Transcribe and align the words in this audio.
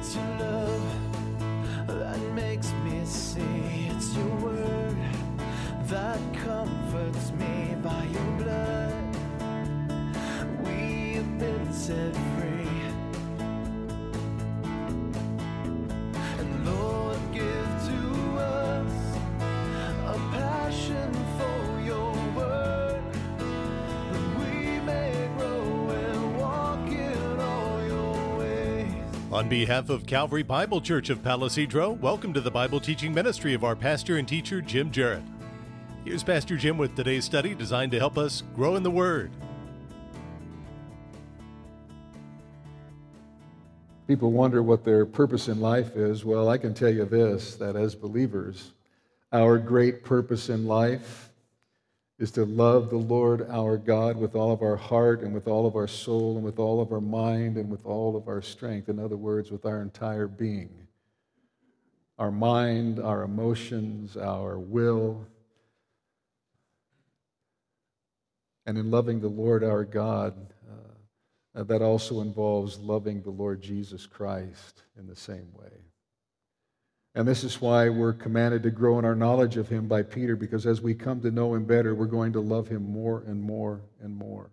It's 0.00 0.14
your 0.14 0.24
love 0.38 0.47
On 29.38 29.48
behalf 29.48 29.88
of 29.88 30.04
Calvary 30.04 30.42
Bible 30.42 30.80
Church 30.80 31.10
of 31.10 31.22
Palisadro, 31.22 31.96
welcome 32.00 32.34
to 32.34 32.40
the 32.40 32.50
Bible 32.50 32.80
teaching 32.80 33.14
ministry 33.14 33.54
of 33.54 33.62
our 33.62 33.76
pastor 33.76 34.16
and 34.16 34.26
teacher, 34.26 34.60
Jim 34.60 34.90
Jarrett. 34.90 35.22
Here's 36.04 36.24
Pastor 36.24 36.56
Jim 36.56 36.76
with 36.76 36.96
today's 36.96 37.24
study 37.24 37.54
designed 37.54 37.92
to 37.92 38.00
help 38.00 38.18
us 38.18 38.42
grow 38.56 38.74
in 38.74 38.82
the 38.82 38.90
Word. 38.90 39.30
People 44.08 44.32
wonder 44.32 44.60
what 44.60 44.84
their 44.84 45.06
purpose 45.06 45.46
in 45.46 45.60
life 45.60 45.94
is. 45.94 46.24
Well, 46.24 46.48
I 46.48 46.58
can 46.58 46.74
tell 46.74 46.92
you 46.92 47.04
this 47.04 47.54
that 47.58 47.76
as 47.76 47.94
believers, 47.94 48.72
our 49.32 49.56
great 49.56 50.02
purpose 50.02 50.48
in 50.48 50.66
life 50.66 51.27
is 52.18 52.32
to 52.32 52.44
love 52.44 52.90
the 52.90 52.96
Lord 52.96 53.48
our 53.48 53.76
God 53.76 54.16
with 54.16 54.34
all 54.34 54.52
of 54.52 54.60
our 54.60 54.76
heart 54.76 55.22
and 55.22 55.32
with 55.32 55.46
all 55.46 55.66
of 55.66 55.76
our 55.76 55.86
soul 55.86 56.36
and 56.36 56.44
with 56.44 56.58
all 56.58 56.80
of 56.80 56.92
our 56.92 57.00
mind 57.00 57.56
and 57.56 57.70
with 57.70 57.86
all 57.86 58.16
of 58.16 58.26
our 58.26 58.42
strength. 58.42 58.88
In 58.88 58.98
other 58.98 59.16
words, 59.16 59.52
with 59.52 59.64
our 59.64 59.80
entire 59.80 60.26
being. 60.26 60.70
Our 62.18 62.32
mind, 62.32 62.98
our 62.98 63.22
emotions, 63.22 64.16
our 64.16 64.58
will. 64.58 65.24
And 68.66 68.76
in 68.76 68.90
loving 68.90 69.20
the 69.20 69.28
Lord 69.28 69.62
our 69.62 69.84
God, 69.84 70.34
uh, 71.54 71.62
that 71.62 71.82
also 71.82 72.20
involves 72.20 72.78
loving 72.78 73.22
the 73.22 73.30
Lord 73.30 73.62
Jesus 73.62 74.06
Christ 74.06 74.82
in 74.98 75.06
the 75.06 75.16
same 75.16 75.48
way. 75.54 75.87
And 77.14 77.26
this 77.26 77.42
is 77.42 77.60
why 77.60 77.88
we're 77.88 78.12
commanded 78.12 78.62
to 78.62 78.70
grow 78.70 78.98
in 78.98 79.04
our 79.04 79.14
knowledge 79.14 79.56
of 79.56 79.68
Him 79.68 79.88
by 79.88 80.02
Peter, 80.02 80.36
because 80.36 80.66
as 80.66 80.80
we 80.80 80.94
come 80.94 81.20
to 81.22 81.30
know 81.30 81.54
Him 81.54 81.64
better, 81.64 81.94
we're 81.94 82.06
going 82.06 82.32
to 82.34 82.40
love 82.40 82.68
Him 82.68 82.90
more 82.90 83.24
and 83.26 83.42
more 83.42 83.80
and 84.00 84.16
more. 84.16 84.50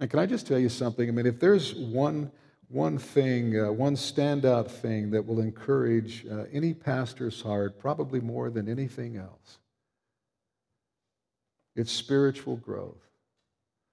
And 0.00 0.10
can 0.10 0.18
I 0.18 0.26
just 0.26 0.46
tell 0.46 0.58
you 0.58 0.68
something? 0.68 1.08
I 1.08 1.12
mean, 1.12 1.26
if 1.26 1.38
there's 1.38 1.74
one, 1.74 2.32
one 2.68 2.98
thing, 2.98 3.60
uh, 3.60 3.70
one 3.70 3.94
standout 3.94 4.68
thing 4.68 5.10
that 5.12 5.24
will 5.24 5.38
encourage 5.38 6.26
uh, 6.26 6.44
any 6.52 6.74
pastor's 6.74 7.40
heart, 7.40 7.78
probably 7.78 8.18
more 8.18 8.50
than 8.50 8.68
anything 8.68 9.16
else, 9.16 9.58
it's 11.76 11.92
spiritual 11.92 12.56
growth. 12.56 13.06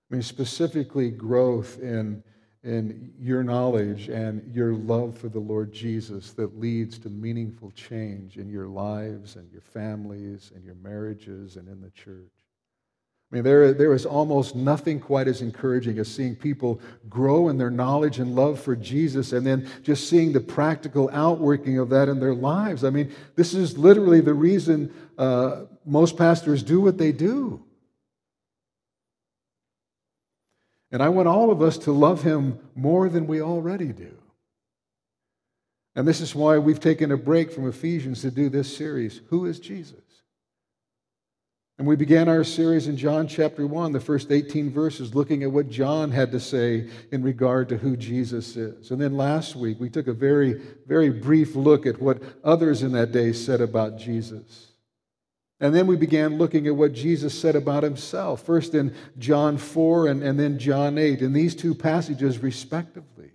I 0.09 0.15
mean, 0.15 0.23
specifically, 0.23 1.11
growth 1.11 1.79
in, 1.79 2.23
in 2.63 3.13
your 3.19 3.41
knowledge 3.41 4.09
and 4.09 4.53
your 4.53 4.73
love 4.73 5.17
for 5.17 5.29
the 5.29 5.39
Lord 5.39 5.71
Jesus 5.71 6.31
that 6.31 6.59
leads 6.59 6.99
to 6.99 7.09
meaningful 7.09 7.71
change 7.71 8.37
in 8.37 8.49
your 8.49 8.67
lives 8.67 9.37
and 9.37 9.49
your 9.51 9.61
families 9.61 10.51
and 10.53 10.63
your 10.65 10.75
marriages 10.75 11.55
and 11.55 11.69
in 11.69 11.81
the 11.81 11.91
church. 11.91 12.31
I 13.31 13.35
mean, 13.35 13.43
there, 13.43 13.73
there 13.73 13.93
is 13.93 14.07
almost 14.07 14.55
nothing 14.55 14.99
quite 14.99 15.27
as 15.27 15.41
encouraging 15.41 15.99
as 15.99 16.07
seeing 16.07 16.35
people 16.35 16.81
grow 17.07 17.49
in 17.49 17.59
their 17.59 17.69
knowledge 17.69 18.17
and 18.17 18.35
love 18.35 18.59
for 18.59 18.75
Jesus 18.75 19.33
and 19.33 19.45
then 19.45 19.69
just 19.83 20.09
seeing 20.09 20.33
the 20.33 20.39
practical 20.39 21.11
outworking 21.13 21.77
of 21.77 21.89
that 21.89 22.09
in 22.09 22.19
their 22.19 22.33
lives. 22.33 22.83
I 22.83 22.89
mean, 22.89 23.13
this 23.35 23.53
is 23.53 23.77
literally 23.77 24.19
the 24.19 24.33
reason 24.33 24.91
uh, 25.17 25.65
most 25.85 26.17
pastors 26.17 26.63
do 26.63 26.81
what 26.81 26.97
they 26.97 27.11
do. 27.11 27.63
And 30.91 31.03
I 31.03 31.09
want 31.09 31.27
all 31.27 31.51
of 31.51 31.61
us 31.61 31.77
to 31.79 31.91
love 31.91 32.23
him 32.23 32.59
more 32.75 33.09
than 33.09 33.27
we 33.27 33.41
already 33.41 33.93
do. 33.93 34.15
And 35.95 36.07
this 36.07 36.21
is 36.21 36.33
why 36.33 36.57
we've 36.57 36.79
taken 36.79 37.11
a 37.11 37.17
break 37.17 37.51
from 37.51 37.67
Ephesians 37.67 38.21
to 38.21 38.31
do 38.31 38.49
this 38.49 38.75
series 38.75 39.21
Who 39.29 39.45
is 39.45 39.59
Jesus? 39.59 40.01
And 41.77 41.87
we 41.87 41.95
began 41.95 42.27
our 42.27 42.43
series 42.43 42.89
in 42.89 42.97
John 42.97 43.25
chapter 43.25 43.65
1, 43.65 43.93
the 43.93 44.01
first 44.01 44.33
18 44.33 44.69
verses, 44.69 45.15
looking 45.15 45.43
at 45.43 45.51
what 45.51 45.69
John 45.69 46.11
had 46.11 46.29
to 46.33 46.39
say 46.39 46.89
in 47.13 47.23
regard 47.23 47.69
to 47.69 47.77
who 47.77 47.95
Jesus 47.95 48.57
is. 48.57 48.91
And 48.91 48.99
then 48.99 49.15
last 49.15 49.55
week, 49.55 49.79
we 49.79 49.89
took 49.89 50.07
a 50.07 50.13
very, 50.13 50.61
very 50.87 51.09
brief 51.09 51.55
look 51.55 51.85
at 51.85 52.01
what 52.01 52.21
others 52.43 52.83
in 52.83 52.91
that 52.91 53.13
day 53.13 53.31
said 53.31 53.61
about 53.61 53.97
Jesus. 53.97 54.68
And 55.59 55.75
then 55.75 55.87
we 55.87 55.97
began 55.97 56.37
looking 56.37 56.67
at 56.67 56.75
what 56.75 56.93
Jesus 56.93 57.37
said 57.37 57.55
about 57.55 57.83
himself, 57.83 58.43
first 58.43 58.73
in 58.73 58.95
John 59.17 59.57
4 59.57 60.07
and, 60.07 60.23
and 60.23 60.39
then 60.39 60.57
John 60.57 60.97
8, 60.97 61.21
in 61.21 61.33
these 61.33 61.53
two 61.53 61.75
passages, 61.75 62.39
respectively. 62.39 63.31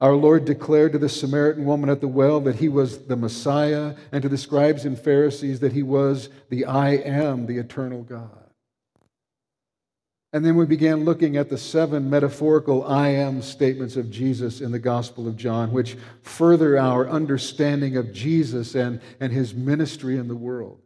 Our 0.00 0.14
Lord 0.14 0.44
declared 0.44 0.92
to 0.92 0.98
the 0.98 1.08
Samaritan 1.08 1.64
woman 1.64 1.88
at 1.88 2.00
the 2.00 2.08
well 2.08 2.40
that 2.40 2.56
he 2.56 2.68
was 2.68 3.06
the 3.06 3.16
Messiah, 3.16 3.94
and 4.12 4.22
to 4.22 4.28
the 4.28 4.38
scribes 4.38 4.84
and 4.84 4.98
Pharisees 4.98 5.60
that 5.60 5.72
he 5.72 5.82
was 5.82 6.28
the 6.50 6.66
I 6.66 6.90
am, 6.90 7.46
the 7.46 7.58
eternal 7.58 8.02
God. 8.02 8.45
And 10.36 10.44
then 10.44 10.56
we 10.56 10.66
began 10.66 11.06
looking 11.06 11.38
at 11.38 11.48
the 11.48 11.56
seven 11.56 12.10
metaphorical 12.10 12.84
I 12.84 13.08
am 13.08 13.40
statements 13.40 13.96
of 13.96 14.10
Jesus 14.10 14.60
in 14.60 14.70
the 14.70 14.78
Gospel 14.78 15.26
of 15.26 15.34
John, 15.34 15.72
which 15.72 15.96
further 16.20 16.78
our 16.78 17.08
understanding 17.08 17.96
of 17.96 18.12
Jesus 18.12 18.74
and, 18.74 19.00
and 19.18 19.32
his 19.32 19.54
ministry 19.54 20.18
in 20.18 20.28
the 20.28 20.36
world. 20.36 20.82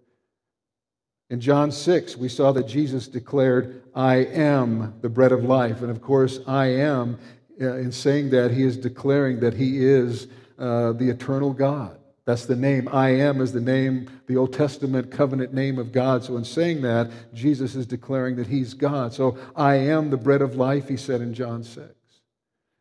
In 1.31 1.41
John 1.41 1.73
6, 1.73 2.17
we 2.17 2.29
saw 2.29 2.53
that 2.53 2.69
Jesus 2.69 3.09
declared, 3.09 3.83
I 3.93 4.19
am 4.19 4.95
the 5.01 5.09
bread 5.09 5.33
of 5.33 5.43
life. 5.43 5.83
And 5.83 5.91
of 5.91 6.01
course, 6.01 6.39
I 6.47 6.67
am, 6.67 7.19
uh, 7.61 7.75
in 7.75 7.91
saying 7.91 8.31
that, 8.31 8.53
he 8.53 8.63
is 8.63 8.77
declaring 8.77 9.41
that 9.41 9.55
he 9.55 9.85
is 9.85 10.29
uh, 10.61 10.93
the 10.93 11.11
eternal 11.11 11.53
God. 11.53 11.99
That's 12.31 12.47
the 12.47 12.55
name. 12.55 12.89
I 12.93 13.09
am 13.09 13.41
is 13.41 13.53
the 13.53 13.61
name, 13.61 14.09
the 14.29 14.37
Old 14.37 14.53
Testament 14.53 15.11
covenant 15.11 15.53
name 15.53 15.81
of 15.81 15.91
God. 15.91 16.23
So, 16.23 16.37
in 16.37 16.45
saying 16.45 16.83
that, 16.83 17.11
Jesus 17.35 17.75
is 17.75 17.89
declaring 17.89 18.37
that 18.37 18.47
He's 18.47 18.73
God. 18.73 19.13
So, 19.13 19.37
I 19.57 19.75
am 19.75 20.11
the 20.11 20.17
bread 20.17 20.41
of 20.41 20.55
life, 20.55 20.87
He 20.87 20.97
said 20.97 21.23
in 21.23 21.35
John 21.35 21.65
6. 21.65 21.93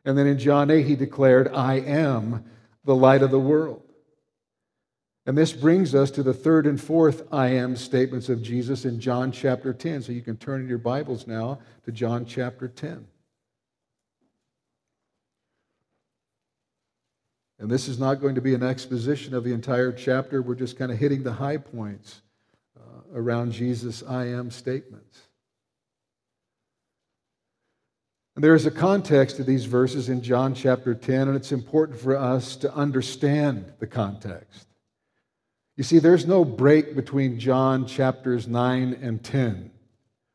And 0.06 0.16
then 0.16 0.28
in 0.28 0.38
John 0.38 0.70
8, 0.70 0.86
He 0.86 0.96
declared, 0.96 1.48
I 1.48 1.80
am 1.80 2.46
the 2.86 2.94
light 2.94 3.24
of 3.24 3.32
the 3.32 3.40
world. 3.40 3.82
And 5.26 5.36
this 5.36 5.52
brings 5.52 5.96
us 5.96 6.12
to 6.12 6.22
the 6.22 6.32
third 6.32 6.68
and 6.68 6.80
fourth 6.80 7.24
I 7.34 7.48
am 7.48 7.76
statements 7.76 8.30
of 8.30 8.44
Jesus 8.44 8.86
in 8.86 9.00
John 9.00 9.32
chapter 9.32 9.74
10. 9.74 10.04
So, 10.04 10.12
you 10.12 10.22
can 10.22 10.38
turn 10.38 10.62
in 10.62 10.70
your 10.70 10.78
Bibles 10.78 11.26
now 11.26 11.58
to 11.86 11.92
John 11.92 12.24
chapter 12.24 12.68
10. 12.68 13.08
And 17.60 17.70
this 17.70 17.90
is 17.90 18.00
not 18.00 18.22
going 18.22 18.36
to 18.36 18.42
be 18.42 18.54
an 18.54 18.64
exposition 18.64 19.34
of 19.34 19.44
the 19.44 19.54
entire 19.54 19.92
chapter. 19.92 20.42
We're 20.42 20.56
just 20.56 20.78
kind 20.78 20.92
of 20.92 20.98
hitting 20.98 21.24
the 21.24 21.34
high 21.34 21.58
points 21.58 22.22
uh, 22.78 22.82
around 23.14 23.52
Jesus' 23.52 24.02
I 24.02 24.28
am 24.28 24.50
statements. 24.50 25.20
And 28.36 28.44
there 28.44 28.56
is 28.56 28.66
a 28.66 28.72
context 28.72 29.36
to 29.36 29.44
these 29.44 29.66
verses 29.66 30.08
in 30.08 30.22
John 30.22 30.54
chapter 30.54 30.96
10, 30.96 31.28
and 31.28 31.36
it's 31.36 31.52
important 31.52 32.00
for 32.00 32.16
us 32.16 32.56
to 32.58 32.74
understand 32.74 33.74
the 33.80 33.88
context. 33.88 34.68
You 35.76 35.84
see, 35.84 36.00
there's 36.00 36.26
no 36.26 36.46
break 36.46 36.96
between 36.96 37.40
John 37.40 37.86
chapters 37.86 38.48
9 38.48 38.98
and 39.02 39.22
10. 39.22 39.72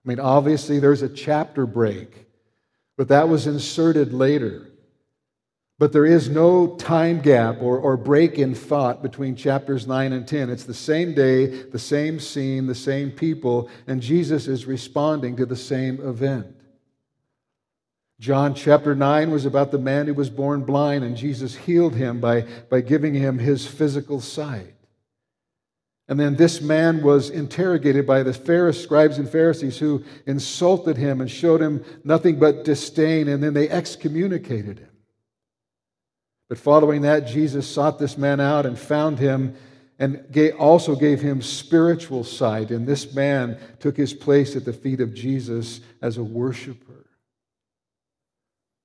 I 0.04 0.08
mean, 0.08 0.20
obviously, 0.20 0.78
there's 0.78 1.00
a 1.00 1.08
chapter 1.08 1.64
break, 1.64 2.26
but 2.98 3.08
that 3.08 3.30
was 3.30 3.46
inserted 3.46 4.12
later. 4.12 4.68
But 5.78 5.92
there 5.92 6.06
is 6.06 6.28
no 6.28 6.76
time 6.76 7.20
gap 7.20 7.60
or, 7.60 7.78
or 7.78 7.96
break 7.96 8.38
in 8.38 8.54
thought 8.54 9.02
between 9.02 9.34
chapters 9.34 9.88
9 9.88 10.12
and 10.12 10.26
10. 10.26 10.48
It's 10.48 10.64
the 10.64 10.72
same 10.72 11.14
day, 11.14 11.46
the 11.46 11.80
same 11.80 12.20
scene, 12.20 12.66
the 12.66 12.76
same 12.76 13.10
people, 13.10 13.68
and 13.86 14.00
Jesus 14.00 14.46
is 14.46 14.66
responding 14.66 15.36
to 15.36 15.46
the 15.46 15.56
same 15.56 16.00
event. 16.00 16.54
John 18.20 18.54
chapter 18.54 18.94
9 18.94 19.32
was 19.32 19.44
about 19.44 19.72
the 19.72 19.78
man 19.78 20.06
who 20.06 20.14
was 20.14 20.30
born 20.30 20.62
blind, 20.62 21.02
and 21.02 21.16
Jesus 21.16 21.56
healed 21.56 21.96
him 21.96 22.20
by, 22.20 22.42
by 22.70 22.80
giving 22.80 23.12
him 23.12 23.38
his 23.38 23.66
physical 23.66 24.20
sight. 24.20 24.74
And 26.06 26.20
then 26.20 26.36
this 26.36 26.60
man 26.60 27.02
was 27.02 27.30
interrogated 27.30 28.06
by 28.06 28.22
the 28.22 28.32
Pharisees, 28.32 28.84
scribes 28.84 29.18
and 29.18 29.28
Pharisees 29.28 29.78
who 29.78 30.04
insulted 30.26 30.96
him 30.96 31.20
and 31.20 31.30
showed 31.30 31.60
him 31.60 31.84
nothing 32.04 32.38
but 32.38 32.64
disdain, 32.64 33.26
and 33.26 33.42
then 33.42 33.54
they 33.54 33.68
excommunicated 33.68 34.78
him. 34.78 34.93
But 36.48 36.58
following 36.58 37.02
that, 37.02 37.26
Jesus 37.26 37.66
sought 37.66 37.98
this 37.98 38.18
man 38.18 38.40
out 38.40 38.66
and 38.66 38.78
found 38.78 39.18
him 39.18 39.56
and 39.98 40.24
also 40.58 40.96
gave 40.96 41.20
him 41.20 41.40
spiritual 41.40 42.24
sight. 42.24 42.70
And 42.70 42.86
this 42.86 43.14
man 43.14 43.58
took 43.78 43.96
his 43.96 44.12
place 44.12 44.56
at 44.56 44.64
the 44.64 44.72
feet 44.72 45.00
of 45.00 45.14
Jesus 45.14 45.80
as 46.02 46.16
a 46.16 46.24
worshiper. 46.24 47.04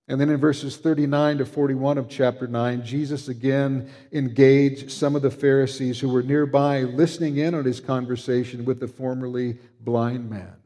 And 0.07 0.19
then 0.19 0.29
in 0.29 0.37
verses 0.37 0.77
39 0.77 1.39
to 1.39 1.45
41 1.45 1.99
of 1.99 2.09
chapter 2.09 2.47
9, 2.47 2.83
Jesus 2.83 3.27
again 3.27 3.91
engaged 4.11 4.91
some 4.91 5.15
of 5.15 5.21
the 5.21 5.29
Pharisees 5.29 5.99
who 5.99 6.09
were 6.09 6.23
nearby 6.23 6.81
listening 6.81 7.37
in 7.37 7.53
on 7.53 7.65
his 7.65 7.79
conversation 7.79 8.65
with 8.65 8.79
the 8.79 8.87
formerly 8.87 9.59
blind 9.81 10.27
man. 10.27 10.58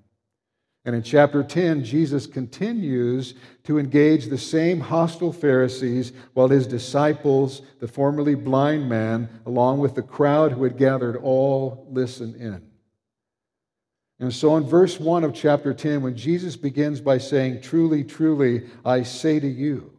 And 0.86 0.96
in 0.96 1.04
chapter 1.04 1.44
10, 1.44 1.86
Jesus 1.86 2.28
continues 2.28 3.36
to 3.64 3.80
engage 3.80 4.26
the 4.26 4.38
same 4.38 4.82
hostile 4.82 5.32
Pharisees 5.32 6.12
while 6.34 6.50
his 6.50 6.68
disciples, 6.68 7.62
the 7.80 7.88
formerly 7.88 8.36
blind 8.36 8.90
man, 8.90 9.30
along 9.46 9.80
with 9.80 9.96
the 9.96 10.02
crowd 10.02 10.52
who 10.52 10.64
had 10.64 10.78
gathered, 10.78 11.16
all 11.16 11.88
listen 11.90 12.36
in. 12.36 12.62
And 14.20 14.34
so 14.34 14.58
in 14.58 14.64
verse 14.64 15.00
1 15.00 15.24
of 15.24 15.34
chapter 15.34 15.74
10, 15.74 16.02
when 16.02 16.18
Jesus 16.18 16.58
begins 16.58 17.00
by 17.00 17.18
saying, 17.18 17.62
Truly, 17.62 18.04
truly, 18.04 18.70
I 18.84 19.04
say 19.04 19.40
to 19.40 19.48
you, 19.48 19.94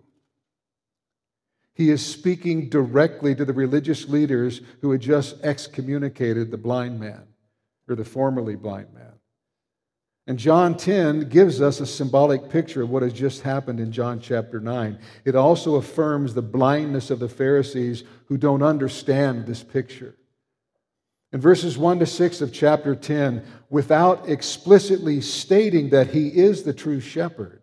he 1.74 1.90
is 1.90 2.04
speaking 2.04 2.68
directly 2.68 3.34
to 3.34 3.44
the 3.44 3.52
religious 3.52 4.08
leaders 4.08 4.60
who 4.80 4.92
had 4.92 5.00
just 5.00 5.42
excommunicated 5.42 6.50
the 6.50 6.56
blind 6.56 7.00
man, 7.00 7.26
or 7.88 7.96
the 7.96 8.04
formerly 8.04 8.54
blind 8.54 8.94
man. 8.94 9.13
And 10.26 10.38
John 10.38 10.76
10 10.76 11.28
gives 11.28 11.60
us 11.60 11.80
a 11.80 11.86
symbolic 11.86 12.48
picture 12.48 12.82
of 12.82 12.88
what 12.88 13.02
has 13.02 13.12
just 13.12 13.42
happened 13.42 13.78
in 13.78 13.92
John 13.92 14.20
chapter 14.20 14.58
9. 14.58 14.98
It 15.24 15.34
also 15.34 15.74
affirms 15.74 16.32
the 16.32 16.42
blindness 16.42 17.10
of 17.10 17.18
the 17.18 17.28
Pharisees 17.28 18.04
who 18.26 18.38
don't 18.38 18.62
understand 18.62 19.46
this 19.46 19.62
picture. 19.62 20.14
In 21.32 21.40
verses 21.40 21.76
1 21.76 21.98
to 21.98 22.06
6 22.06 22.40
of 22.40 22.52
chapter 22.52 22.94
10, 22.94 23.44
without 23.68 24.28
explicitly 24.28 25.20
stating 25.20 25.90
that 25.90 26.06
he 26.06 26.28
is 26.28 26.62
the 26.62 26.72
true 26.72 27.00
shepherd, 27.00 27.60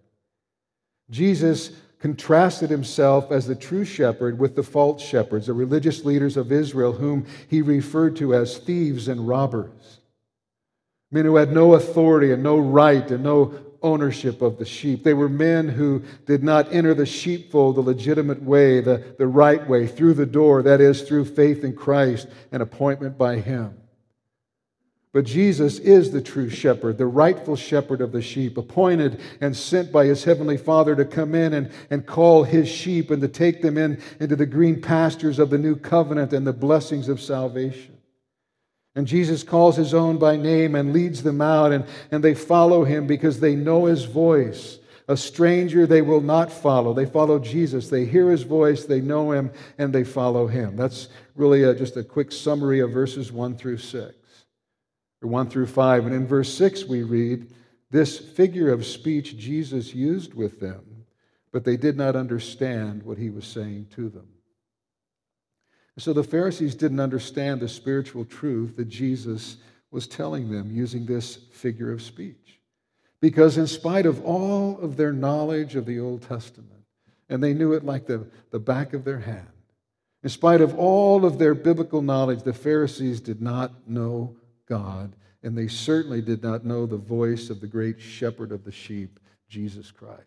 Jesus 1.10 1.72
contrasted 2.00 2.70
himself 2.70 3.32
as 3.32 3.48
the 3.48 3.56
true 3.56 3.86
shepherd 3.86 4.38
with 4.38 4.56
the 4.56 4.64
false 4.64 5.02
shepherds, 5.02 5.48
the 5.48 5.54
religious 5.54 6.04
leaders 6.04 6.36
of 6.38 6.52
Israel, 6.52 6.92
whom 6.92 7.26
he 7.48 7.62
referred 7.62 8.16
to 8.18 8.36
as 8.36 8.58
thieves 8.58 9.08
and 9.08 9.28
robbers. 9.28 10.01
Men 11.12 11.26
who 11.26 11.36
had 11.36 11.52
no 11.52 11.74
authority 11.74 12.32
and 12.32 12.42
no 12.42 12.58
right 12.58 13.10
and 13.12 13.24
no 13.24 13.54
ownership 13.84 14.42
of 14.42 14.58
the 14.58 14.66
sheep. 14.66 15.04
They 15.04 15.14
were 15.14 15.30
men 15.30 15.68
who 15.68 16.04
did 16.26 16.44
not 16.44 16.72
enter 16.74 16.94
the 16.94 17.06
sheepfold 17.06 17.76
the 17.76 17.82
legitimate 17.82 18.42
way, 18.42 18.80
the, 18.80 19.16
the 19.18 19.28
right 19.28 19.68
way, 19.68 19.88
through 19.88 20.14
the 20.14 20.26
door, 20.26 20.62
that 20.64 20.80
is, 20.80 21.02
through 21.02 21.26
faith 21.26 21.64
in 21.64 21.76
Christ 21.76 22.28
and 22.52 22.62
appointment 22.62 23.18
by 23.18 23.38
Him. 23.38 23.82
But 25.14 25.26
Jesus 25.26 25.78
is 25.80 26.12
the 26.12 26.22
true 26.22 26.50
shepherd, 26.50 26.98
the 26.98 27.06
rightful 27.06 27.58
shepherd 27.58 28.00
of 28.00 28.14
the 28.14 28.22
sheep, 28.22 28.58
appointed 28.58 29.20
and 29.42 29.56
sent 29.58 29.92
by 29.92 30.06
his 30.06 30.24
heavenly 30.24 30.56
Father 30.56 30.96
to 30.96 31.04
come 31.04 31.36
in 31.36 31.54
and, 31.54 31.70
and 31.90 32.06
call 32.06 32.44
his 32.44 32.70
sheep 32.70 33.12
and 33.12 33.22
to 33.22 33.28
take 33.28 33.62
them 33.62 33.78
in 33.78 34.02
into 34.22 34.38
the 34.38 34.46
green 34.46 34.82
pastures 34.82 35.38
of 35.38 35.50
the 35.50 35.58
new 35.58 35.76
covenant 35.76 36.32
and 36.32 36.48
the 36.48 36.54
blessings 36.54 37.10
of 37.10 37.20
salvation. 37.20 37.98
And 38.96 39.08
Jesus 39.08 39.44
calls 39.44 39.78
his 39.78 39.94
own 39.94 40.18
by 40.18 40.36
name 40.36 40.76
and 40.76 40.92
leads 40.92 41.24
them 41.24 41.42
out, 41.42 41.72
and, 41.72 41.86
and 42.12 42.24
they 42.24 42.34
follow 42.34 42.84
him 42.84 43.08
because 43.08 43.40
they 43.40 43.56
know 43.56 43.86
his 43.86 44.04
voice. 44.04 44.80
A 45.08 45.16
stranger 45.16 45.88
they 45.88 46.02
will 46.02 46.22
not 46.22 46.52
follow. 46.52 46.94
They 46.94 47.06
follow 47.06 47.40
Jesus. 47.40 47.90
They 47.90 48.06
hear 48.06 48.30
his 48.30 48.44
voice, 48.44 48.86
they 48.86 49.02
know 49.02 49.32
him, 49.32 49.52
and 49.78 49.94
they 49.94 50.04
follow 50.04 50.48
him. 50.48 50.76
That's 50.76 51.08
really 51.36 51.64
a, 51.64 51.74
just 51.74 51.98
a 51.98 52.04
quick 52.04 52.32
summary 52.32 52.80
of 52.82 52.92
verses 52.92 53.32
1 53.32 53.58
through 53.58 53.78
6, 53.78 54.14
or 55.22 55.30
1 55.30 55.50
through 55.50 55.68
5. 55.68 56.06
And 56.06 56.16
in 56.16 56.28
verse 56.28 56.54
6, 56.54 56.86
we 56.86 57.04
read, 57.04 57.54
This 57.90 58.20
figure 58.20 58.72
of 58.72 58.86
speech 58.86 59.38
Jesus 59.38 59.96
used 59.96 60.34
with 60.34 60.60
them, 60.60 61.06
but 61.54 61.64
they 61.64 61.78
did 61.78 61.98
not 61.98 62.16
understand 62.18 63.04
what 63.04 63.18
he 63.18 63.30
was 63.30 63.48
saying 63.48 63.88
to 63.96 64.10
them. 64.10 64.28
So 65.98 66.14
the 66.14 66.24
Pharisees 66.24 66.76
didn't 66.76 67.00
understand 67.00 67.60
the 67.60 67.68
spiritual 67.68 68.26
truth 68.26 68.78
that 68.78 68.88
Jesus 68.88 69.58
was 69.92 70.08
telling 70.08 70.50
them 70.50 70.72
using 70.72 71.06
this 71.06 71.36
figure 71.52 71.92
of 71.92 72.02
speech. 72.02 72.60
Because, 73.20 73.58
in 73.58 73.68
spite 73.68 74.06
of 74.06 74.24
all 74.26 74.80
of 74.80 74.98
their 74.98 75.14
knowledge 75.14 75.76
of 75.76 75.86
the 75.86 76.00
Old 76.00 76.24
Testament, 76.24 76.86
and 77.30 77.44
they 77.44 77.54
knew 77.54 77.74
it 77.74 77.86
like 77.86 78.08
the, 78.08 78.26
the 78.50 78.60
back 78.60 78.94
of 78.94 79.04
their 79.04 79.20
hand, 79.20 79.48
in 80.24 80.30
spite 80.30 80.62
of 80.62 80.78
all 80.78 81.26
of 81.26 81.38
their 81.38 81.54
biblical 81.54 82.02
knowledge, 82.02 82.44
the 82.44 82.54
Pharisees 82.54 83.22
did 83.22 83.42
not 83.42 83.88
know 83.88 84.36
God, 84.68 85.16
and 85.44 85.58
they 85.58 85.68
certainly 85.68 86.22
did 86.22 86.42
not 86.42 86.66
know 86.66 86.86
the 86.86 86.98
voice 86.98 87.50
of 87.50 87.60
the 87.60 87.68
great 87.68 88.00
shepherd 88.00 88.52
of 88.52 88.64
the 88.64 88.72
sheep, 88.72 89.20
Jesus 89.50 89.92
Christ. 89.92 90.22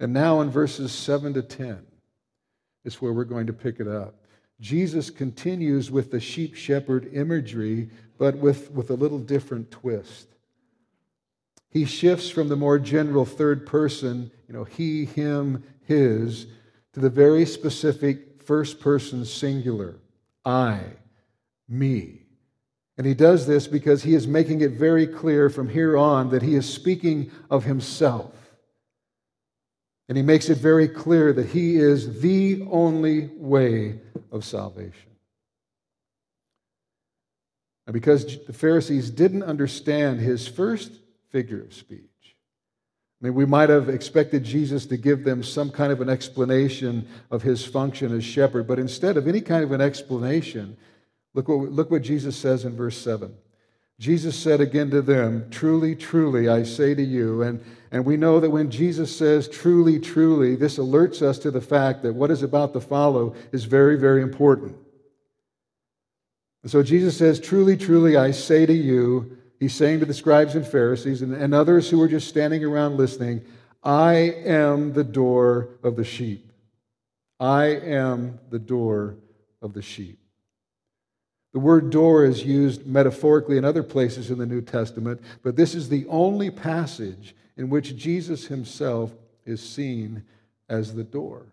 And 0.00 0.12
now, 0.12 0.40
in 0.40 0.50
verses 0.50 0.92
7 0.92 1.34
to 1.34 1.42
10, 1.42 1.86
is 2.84 3.00
where 3.00 3.12
we're 3.12 3.24
going 3.24 3.46
to 3.46 3.52
pick 3.52 3.80
it 3.80 3.88
up. 3.88 4.14
Jesus 4.60 5.10
continues 5.10 5.90
with 5.90 6.10
the 6.10 6.20
sheep 6.20 6.54
shepherd 6.54 7.10
imagery, 7.12 7.90
but 8.18 8.36
with, 8.36 8.70
with 8.70 8.90
a 8.90 8.94
little 8.94 9.18
different 9.18 9.70
twist. 9.70 10.28
He 11.70 11.84
shifts 11.84 12.30
from 12.30 12.48
the 12.48 12.56
more 12.56 12.78
general 12.78 13.24
third 13.24 13.66
person, 13.66 14.30
you 14.46 14.54
know, 14.54 14.64
he, 14.64 15.04
him, 15.06 15.64
his, 15.82 16.46
to 16.92 17.00
the 17.00 17.10
very 17.10 17.44
specific 17.44 18.42
first 18.42 18.78
person 18.78 19.24
singular, 19.24 19.96
I, 20.44 20.80
me. 21.68 22.20
And 22.96 23.06
he 23.06 23.14
does 23.14 23.46
this 23.46 23.66
because 23.66 24.04
he 24.04 24.14
is 24.14 24.28
making 24.28 24.60
it 24.60 24.72
very 24.72 25.06
clear 25.06 25.50
from 25.50 25.68
here 25.68 25.96
on 25.96 26.30
that 26.30 26.42
he 26.42 26.54
is 26.54 26.72
speaking 26.72 27.32
of 27.50 27.64
himself. 27.64 28.32
And 30.08 30.16
he 30.16 30.22
makes 30.22 30.48
it 30.48 30.58
very 30.58 30.86
clear 30.86 31.32
that 31.32 31.46
he 31.46 31.76
is 31.76 32.20
the 32.20 32.64
only 32.70 33.30
way 33.34 34.00
of 34.34 34.44
salvation. 34.44 35.12
And 37.86 37.94
because 37.94 38.44
the 38.46 38.52
Pharisees 38.52 39.10
didn't 39.10 39.44
understand 39.44 40.20
his 40.20 40.48
first 40.48 40.90
figure 41.30 41.62
of 41.62 41.72
speech, 41.72 42.00
I 43.22 43.26
mean, 43.26 43.34
we 43.34 43.46
might 43.46 43.68
have 43.70 43.88
expected 43.88 44.44
Jesus 44.44 44.86
to 44.86 44.96
give 44.96 45.24
them 45.24 45.42
some 45.42 45.70
kind 45.70 45.92
of 45.92 46.00
an 46.00 46.08
explanation 46.08 47.06
of 47.30 47.42
his 47.42 47.64
function 47.64 48.14
as 48.14 48.24
shepherd, 48.24 48.66
but 48.66 48.78
instead 48.78 49.16
of 49.16 49.28
any 49.28 49.40
kind 49.40 49.62
of 49.62 49.72
an 49.72 49.80
explanation, 49.80 50.76
look 51.32 51.48
what, 51.48 51.70
look 51.70 51.90
what 51.90 52.02
Jesus 52.02 52.36
says 52.36 52.64
in 52.64 52.76
verse 52.76 52.98
7. 52.98 53.34
Jesus 54.00 54.36
said 54.36 54.60
again 54.60 54.90
to 54.90 55.02
them, 55.02 55.48
Truly, 55.50 55.94
truly, 55.94 56.48
I 56.48 56.64
say 56.64 56.94
to 56.94 57.02
you, 57.02 57.42
and 57.42 57.64
and 57.94 58.04
we 58.04 58.16
know 58.16 58.40
that 58.40 58.50
when 58.50 58.72
Jesus 58.72 59.16
says, 59.16 59.46
truly, 59.46 60.00
truly, 60.00 60.56
this 60.56 60.78
alerts 60.78 61.22
us 61.22 61.38
to 61.38 61.52
the 61.52 61.60
fact 61.60 62.02
that 62.02 62.12
what 62.12 62.32
is 62.32 62.42
about 62.42 62.72
to 62.72 62.80
follow 62.80 63.36
is 63.52 63.66
very, 63.66 63.96
very 63.96 64.20
important. 64.20 64.76
And 66.64 66.72
so 66.72 66.82
Jesus 66.82 67.16
says, 67.16 67.38
Truly, 67.38 67.76
truly, 67.76 68.16
I 68.16 68.32
say 68.32 68.66
to 68.66 68.72
you, 68.72 69.38
he's 69.60 69.76
saying 69.76 70.00
to 70.00 70.06
the 70.06 70.12
scribes 70.12 70.56
and 70.56 70.66
Pharisees 70.66 71.22
and, 71.22 71.32
and 71.34 71.54
others 71.54 71.88
who 71.88 72.00
were 72.00 72.08
just 72.08 72.26
standing 72.26 72.64
around 72.64 72.96
listening, 72.96 73.44
I 73.84 74.14
am 74.44 74.92
the 74.92 75.04
door 75.04 75.68
of 75.84 75.94
the 75.94 76.02
sheep. 76.02 76.50
I 77.38 77.66
am 77.66 78.40
the 78.50 78.58
door 78.58 79.18
of 79.62 79.72
the 79.72 79.82
sheep. 79.82 80.18
The 81.54 81.60
word 81.60 81.90
door 81.90 82.24
is 82.24 82.42
used 82.42 82.84
metaphorically 82.84 83.56
in 83.56 83.64
other 83.64 83.84
places 83.84 84.28
in 84.28 84.38
the 84.38 84.44
New 84.44 84.60
Testament, 84.60 85.20
but 85.44 85.54
this 85.54 85.76
is 85.76 85.88
the 85.88 86.04
only 86.08 86.50
passage 86.50 87.36
in 87.56 87.70
which 87.70 87.94
Jesus 87.94 88.46
himself 88.46 89.12
is 89.46 89.62
seen 89.62 90.24
as 90.68 90.94
the 90.94 91.04
door. 91.04 91.46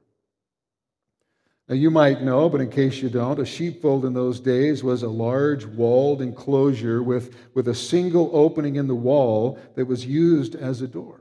Now, 1.69 1.75
you 1.75 1.91
might 1.91 2.23
know, 2.23 2.49
but 2.49 2.61
in 2.61 2.71
case 2.71 2.95
you 3.03 3.09
don't, 3.09 3.39
a 3.39 3.45
sheepfold 3.45 4.03
in 4.03 4.13
those 4.13 4.39
days 4.39 4.83
was 4.83 5.03
a 5.03 5.07
large 5.07 5.67
walled 5.67 6.19
enclosure 6.19 7.03
with, 7.03 7.35
with 7.53 7.67
a 7.67 7.75
single 7.75 8.31
opening 8.33 8.77
in 8.77 8.87
the 8.87 8.95
wall 8.95 9.59
that 9.75 9.85
was 9.85 10.03
used 10.03 10.55
as 10.55 10.81
a 10.81 10.87
door. 10.87 11.20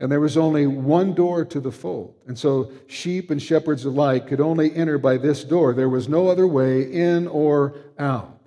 And 0.00 0.10
there 0.10 0.20
was 0.20 0.36
only 0.36 0.66
one 0.66 1.14
door 1.14 1.44
to 1.44 1.60
the 1.60 1.70
fold. 1.70 2.14
And 2.26 2.38
so 2.38 2.72
sheep 2.86 3.30
and 3.30 3.40
shepherds 3.40 3.84
alike 3.84 4.26
could 4.26 4.40
only 4.40 4.74
enter 4.74 4.98
by 4.98 5.16
this 5.18 5.44
door. 5.44 5.72
There 5.72 5.88
was 5.88 6.08
no 6.08 6.28
other 6.28 6.46
way 6.46 6.82
in 6.82 7.28
or 7.28 7.76
out. 7.98 8.40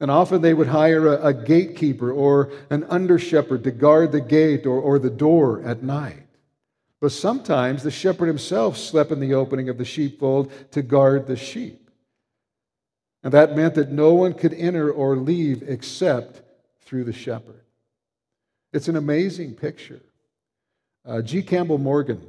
And 0.00 0.10
often 0.10 0.42
they 0.42 0.54
would 0.54 0.68
hire 0.68 1.06
a, 1.06 1.26
a 1.26 1.34
gatekeeper 1.34 2.10
or 2.10 2.52
an 2.70 2.84
under 2.84 3.18
shepherd 3.18 3.64
to 3.64 3.70
guard 3.70 4.12
the 4.12 4.20
gate 4.20 4.64
or, 4.64 4.80
or 4.80 4.98
the 4.98 5.10
door 5.10 5.62
at 5.62 5.82
night. 5.82 6.26
But 7.00 7.12
sometimes 7.12 7.82
the 7.82 7.90
shepherd 7.90 8.26
himself 8.26 8.76
slept 8.76 9.10
in 9.10 9.20
the 9.20 9.34
opening 9.34 9.68
of 9.68 9.78
the 9.78 9.84
sheepfold 9.84 10.52
to 10.72 10.82
guard 10.82 11.26
the 11.26 11.36
sheep. 11.36 11.90
And 13.22 13.32
that 13.32 13.56
meant 13.56 13.74
that 13.74 13.90
no 13.90 14.14
one 14.14 14.34
could 14.34 14.54
enter 14.54 14.90
or 14.90 15.16
leave 15.16 15.62
except 15.66 16.42
through 16.80 17.04
the 17.04 17.12
shepherd. 17.12 17.62
It's 18.72 18.88
an 18.88 18.96
amazing 18.96 19.54
picture. 19.54 20.00
Uh, 21.08 21.22
G. 21.22 21.40
Campbell 21.40 21.78
Morgan, 21.78 22.20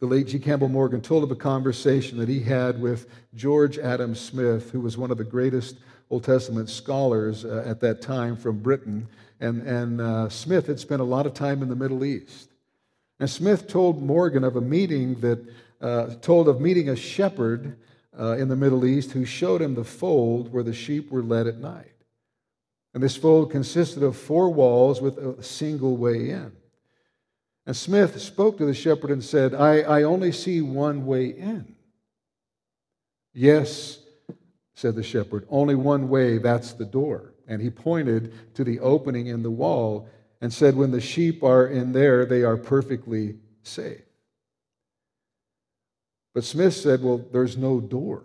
the 0.00 0.06
late 0.06 0.28
G. 0.28 0.38
Campbell 0.38 0.70
Morgan, 0.70 1.02
told 1.02 1.22
of 1.22 1.30
a 1.30 1.36
conversation 1.36 2.16
that 2.16 2.26
he 2.26 2.40
had 2.40 2.80
with 2.80 3.06
George 3.34 3.76
Adam 3.76 4.14
Smith, 4.14 4.70
who 4.70 4.80
was 4.80 4.96
one 4.96 5.10
of 5.10 5.18
the 5.18 5.24
greatest 5.24 5.76
Old 6.08 6.24
Testament 6.24 6.70
scholars 6.70 7.44
uh, 7.44 7.64
at 7.66 7.80
that 7.80 8.00
time 8.00 8.34
from 8.34 8.60
Britain. 8.60 9.06
And, 9.40 9.60
and 9.66 10.00
uh, 10.00 10.30
Smith 10.30 10.68
had 10.68 10.80
spent 10.80 11.02
a 11.02 11.04
lot 11.04 11.26
of 11.26 11.34
time 11.34 11.60
in 11.60 11.68
the 11.68 11.76
Middle 11.76 12.02
East. 12.02 12.48
And 13.20 13.28
Smith 13.28 13.68
told 13.68 14.02
Morgan 14.02 14.42
of 14.42 14.56
a 14.56 14.62
meeting 14.62 15.20
that, 15.20 15.46
uh, 15.82 16.14
told 16.22 16.48
of 16.48 16.62
meeting 16.62 16.88
a 16.88 16.96
shepherd 16.96 17.76
uh, 18.18 18.38
in 18.38 18.48
the 18.48 18.56
Middle 18.56 18.86
East 18.86 19.10
who 19.10 19.26
showed 19.26 19.60
him 19.60 19.74
the 19.74 19.84
fold 19.84 20.50
where 20.50 20.62
the 20.62 20.72
sheep 20.72 21.10
were 21.10 21.22
led 21.22 21.46
at 21.46 21.58
night. 21.58 21.92
And 22.94 23.02
this 23.02 23.18
fold 23.18 23.50
consisted 23.50 24.02
of 24.02 24.16
four 24.16 24.48
walls 24.48 25.02
with 25.02 25.18
a 25.18 25.42
single 25.42 25.98
way 25.98 26.30
in. 26.30 26.52
And 27.66 27.76
Smith 27.76 28.20
spoke 28.22 28.58
to 28.58 28.64
the 28.64 28.74
shepherd 28.74 29.10
and 29.10 29.22
said, 29.22 29.52
I, 29.52 29.80
I 29.80 30.02
only 30.04 30.30
see 30.30 30.60
one 30.60 31.04
way 31.04 31.26
in. 31.26 31.74
Yes, 33.34 33.98
said 34.74 34.94
the 34.94 35.02
shepherd, 35.02 35.46
only 35.50 35.74
one 35.74 36.08
way, 36.08 36.38
that's 36.38 36.72
the 36.72 36.84
door. 36.84 37.34
And 37.48 37.60
he 37.60 37.70
pointed 37.70 38.54
to 38.54 38.62
the 38.62 38.78
opening 38.80 39.26
in 39.26 39.42
the 39.42 39.50
wall 39.50 40.08
and 40.40 40.52
said, 40.52 40.76
When 40.76 40.92
the 40.92 41.00
sheep 41.00 41.42
are 41.42 41.66
in 41.66 41.92
there, 41.92 42.24
they 42.24 42.44
are 42.44 42.56
perfectly 42.56 43.36
safe. 43.62 44.02
But 46.34 46.44
Smith 46.44 46.74
said, 46.74 47.02
Well, 47.02 47.24
there's 47.32 47.56
no 47.56 47.80
door. 47.80 48.24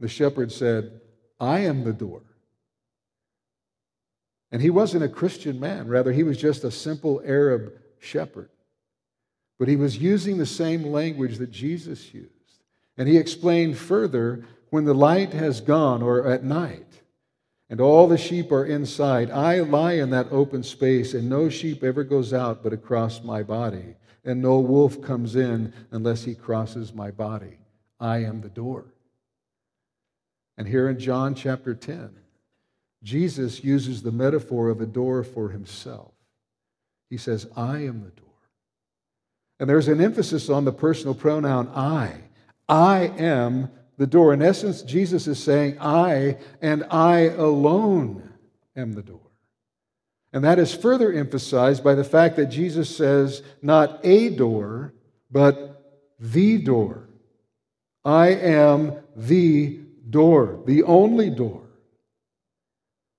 The 0.00 0.08
shepherd 0.08 0.50
said, 0.50 1.00
I 1.38 1.60
am 1.60 1.84
the 1.84 1.92
door. 1.92 2.22
And 4.50 4.62
he 4.62 4.70
wasn't 4.70 5.04
a 5.04 5.08
Christian 5.08 5.60
man. 5.60 5.88
Rather, 5.88 6.12
he 6.12 6.22
was 6.22 6.36
just 6.36 6.64
a 6.64 6.70
simple 6.70 7.22
Arab 7.24 7.72
shepherd. 8.02 8.50
But 9.58 9.68
he 9.68 9.76
was 9.76 9.98
using 9.98 10.38
the 10.38 10.46
same 10.46 10.84
language 10.84 11.38
that 11.38 11.50
Jesus 11.50 12.12
used. 12.12 12.28
And 12.96 13.08
he 13.08 13.16
explained 13.16 13.78
further 13.78 14.44
when 14.70 14.84
the 14.84 14.94
light 14.94 15.32
has 15.32 15.60
gone 15.60 16.02
or 16.02 16.26
at 16.26 16.44
night 16.44 17.02
and 17.72 17.80
all 17.80 18.06
the 18.06 18.18
sheep 18.18 18.52
are 18.52 18.66
inside, 18.66 19.30
I 19.30 19.60
lie 19.60 19.94
in 19.94 20.10
that 20.10 20.30
open 20.30 20.62
space, 20.62 21.14
and 21.14 21.26
no 21.26 21.48
sheep 21.48 21.82
ever 21.82 22.04
goes 22.04 22.34
out 22.34 22.62
but 22.62 22.74
across 22.74 23.24
my 23.24 23.42
body, 23.42 23.94
and 24.26 24.42
no 24.42 24.60
wolf 24.60 25.00
comes 25.00 25.36
in 25.36 25.72
unless 25.90 26.22
he 26.24 26.34
crosses 26.34 26.92
my 26.92 27.10
body. 27.10 27.56
I 27.98 28.24
am 28.24 28.42
the 28.42 28.50
door. 28.50 28.84
And 30.58 30.68
here 30.68 30.86
in 30.90 30.98
John 30.98 31.34
chapter 31.34 31.74
10, 31.74 32.10
Jesus 33.02 33.64
uses 33.64 34.02
the 34.02 34.12
metaphor 34.12 34.68
of 34.68 34.82
a 34.82 34.86
door 34.86 35.24
for 35.24 35.48
himself. 35.48 36.12
He 37.12 37.18
says, 37.18 37.46
I 37.54 37.80
am 37.80 38.00
the 38.00 38.08
door. 38.08 38.32
And 39.60 39.68
there's 39.68 39.88
an 39.88 40.00
emphasis 40.00 40.48
on 40.48 40.64
the 40.64 40.72
personal 40.72 41.14
pronoun 41.14 41.68
I. 41.68 42.22
I 42.70 43.00
am 43.18 43.70
the 43.98 44.06
door. 44.06 44.32
In 44.32 44.40
essence, 44.40 44.80
Jesus 44.80 45.26
is 45.26 45.38
saying, 45.38 45.78
I 45.78 46.38
and 46.62 46.84
I 46.90 47.28
alone 47.28 48.32
am 48.74 48.94
the 48.94 49.02
door. 49.02 49.28
And 50.32 50.42
that 50.44 50.58
is 50.58 50.74
further 50.74 51.12
emphasized 51.12 51.84
by 51.84 51.94
the 51.94 52.02
fact 52.02 52.36
that 52.36 52.46
Jesus 52.46 52.96
says, 52.96 53.42
not 53.60 54.00
a 54.02 54.30
door, 54.30 54.94
but 55.30 55.84
the 56.18 56.56
door. 56.56 57.10
I 58.06 58.28
am 58.28 58.96
the 59.14 59.80
door, 60.08 60.62
the 60.64 60.82
only 60.84 61.28
door. 61.28 61.61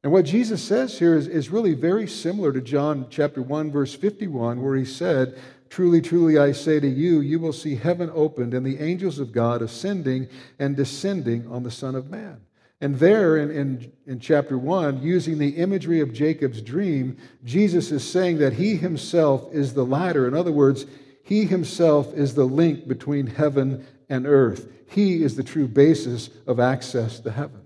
And 0.04 0.12
what 0.12 0.26
Jesus 0.26 0.62
says 0.62 1.00
here 1.00 1.16
is, 1.16 1.28
is 1.28 1.50
really 1.50 1.74
very 1.74 2.08
similar 2.08 2.52
to 2.52 2.60
John 2.60 3.08
chapter 3.10 3.42
1, 3.42 3.72
verse 3.72 3.96
51, 3.96 4.62
where 4.62 4.76
he 4.76 4.84
said, 4.84 5.40
Truly, 5.70 6.02
truly, 6.02 6.38
I 6.38 6.52
say 6.52 6.80
to 6.80 6.88
you, 6.88 7.22
you 7.22 7.40
will 7.40 7.54
see 7.54 7.76
heaven 7.76 8.12
opened 8.14 8.54
and 8.54 8.66
the 8.66 8.80
angels 8.80 9.18
of 9.18 9.32
God 9.32 9.62
ascending 9.62 10.28
and 10.60 10.76
descending 10.76 11.48
on 11.48 11.64
the 11.64 11.72
Son 11.72 11.96
of 11.96 12.12
Man. 12.12 12.42
And 12.82 13.00
there 13.00 13.38
in, 13.38 13.50
in, 13.50 13.92
in, 14.06 14.20
chapter 14.20 14.58
1, 14.58 15.02
using 15.02 15.38
the 15.38 15.56
imagery 15.56 16.02
of 16.02 16.14
Jacob's 16.14 16.62
dream, 16.62 17.18
Jesus 17.46 17.92
is 17.92 18.08
saying 18.08 18.40
that 18.40 18.54
he 18.54 18.76
himself 18.76 19.48
is 19.54 19.74
the 19.74 19.86
ladder. 19.86 20.28
In 20.28 20.34
other 20.34 20.52
words, 20.52 20.86
he 21.24 21.46
himself 21.46 22.14
is 22.14 22.36
the 22.36 22.44
link 22.44 22.90
between 22.90 23.26
heaven 23.26 23.88
and 24.10 24.28
earth. 24.28 24.68
He 24.90 25.24
is 25.24 25.38
the 25.38 25.44
true 25.44 25.68
basis 25.68 26.30
of 26.46 26.60
access 26.60 27.22
to 27.22 27.32
heaven. 27.32 27.63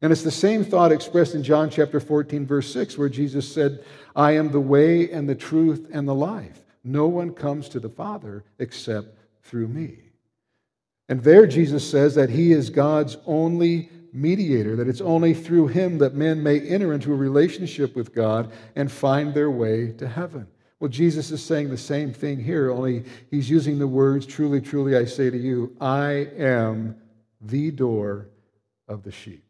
And 0.00 0.12
it's 0.12 0.22
the 0.22 0.30
same 0.30 0.64
thought 0.64 0.92
expressed 0.92 1.34
in 1.34 1.42
John 1.42 1.70
chapter 1.70 1.98
14, 1.98 2.46
verse 2.46 2.72
6, 2.72 2.96
where 2.96 3.08
Jesus 3.08 3.52
said, 3.52 3.84
I 4.14 4.32
am 4.32 4.52
the 4.52 4.60
way 4.60 5.10
and 5.10 5.28
the 5.28 5.34
truth 5.34 5.88
and 5.92 6.06
the 6.06 6.14
life. 6.14 6.64
No 6.84 7.08
one 7.08 7.32
comes 7.32 7.68
to 7.70 7.80
the 7.80 7.88
Father 7.88 8.44
except 8.58 9.18
through 9.42 9.68
me. 9.68 9.98
And 11.08 11.22
there 11.22 11.46
Jesus 11.46 11.88
says 11.88 12.14
that 12.14 12.30
he 12.30 12.52
is 12.52 12.70
God's 12.70 13.16
only 13.26 13.90
mediator, 14.12 14.76
that 14.76 14.88
it's 14.88 15.00
only 15.00 15.34
through 15.34 15.68
him 15.68 15.98
that 15.98 16.14
men 16.14 16.42
may 16.42 16.60
enter 16.60 16.92
into 16.92 17.12
a 17.12 17.16
relationship 17.16 17.96
with 17.96 18.14
God 18.14 18.52
and 18.76 18.90
find 18.90 19.34
their 19.34 19.50
way 19.50 19.92
to 19.92 20.06
heaven. 20.06 20.46
Well, 20.80 20.88
Jesus 20.88 21.30
is 21.32 21.42
saying 21.42 21.70
the 21.70 21.76
same 21.76 22.12
thing 22.12 22.38
here, 22.38 22.70
only 22.70 23.04
he's 23.30 23.50
using 23.50 23.78
the 23.78 23.86
words, 23.86 24.26
Truly, 24.26 24.60
truly, 24.60 24.96
I 24.96 25.06
say 25.06 25.28
to 25.28 25.36
you, 25.36 25.76
I 25.80 26.28
am 26.36 26.96
the 27.40 27.72
door 27.72 28.28
of 28.86 29.02
the 29.02 29.10
sheep. 29.10 29.47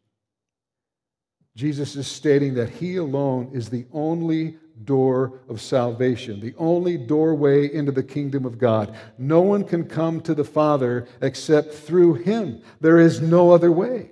Jesus 1.55 1.95
is 1.95 2.07
stating 2.07 2.53
that 2.53 2.69
he 2.69 2.95
alone 2.95 3.51
is 3.53 3.69
the 3.69 3.85
only 3.91 4.57
door 4.83 5.39
of 5.49 5.61
salvation, 5.61 6.39
the 6.39 6.55
only 6.57 6.97
doorway 6.97 7.73
into 7.73 7.91
the 7.91 8.03
kingdom 8.03 8.45
of 8.45 8.57
God. 8.57 8.95
No 9.17 9.41
one 9.41 9.63
can 9.63 9.85
come 9.85 10.21
to 10.21 10.33
the 10.33 10.45
Father 10.45 11.07
except 11.21 11.73
through 11.73 12.15
him. 12.15 12.61
There 12.79 12.97
is 12.97 13.19
no 13.19 13.51
other 13.51 13.71
way. 13.71 14.09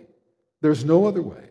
There's 0.61 0.83
no 0.83 1.05
other 1.05 1.21
way. 1.21 1.43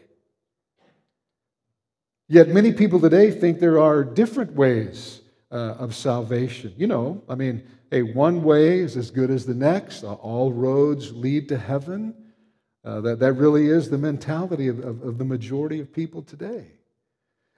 Yet 2.29 2.49
many 2.49 2.73
people 2.73 3.01
today 3.01 3.31
think 3.31 3.61
there 3.61 3.81
are 3.81 4.03
different 4.03 4.53
ways 4.53 5.23
uh, 5.51 5.77
of 5.79 5.95
salvation. 5.95 6.75
You 6.77 6.89
know, 6.89 7.23
I 7.29 7.37
mean, 7.37 7.63
a 7.93 8.03
one 8.03 8.43
way 8.43 8.81
is 8.81 8.97
as 8.97 9.11
good 9.11 9.31
as 9.31 9.47
the 9.47 9.55
next, 9.55 10.03
all 10.03 10.53
roads 10.53 11.13
lead 11.13 11.49
to 11.51 11.57
heaven. 11.57 12.15
Uh, 12.87 13.01
that, 13.01 13.19
that 13.19 13.33
really 13.33 13.67
is 13.67 13.91
the 13.91 13.99
mentality 13.99 14.69
of, 14.69 14.79
of, 14.79 15.03
of 15.03 15.19
the 15.19 15.25
majority 15.25 15.81
of 15.81 15.93
people 15.93 16.23
today. 16.23 16.69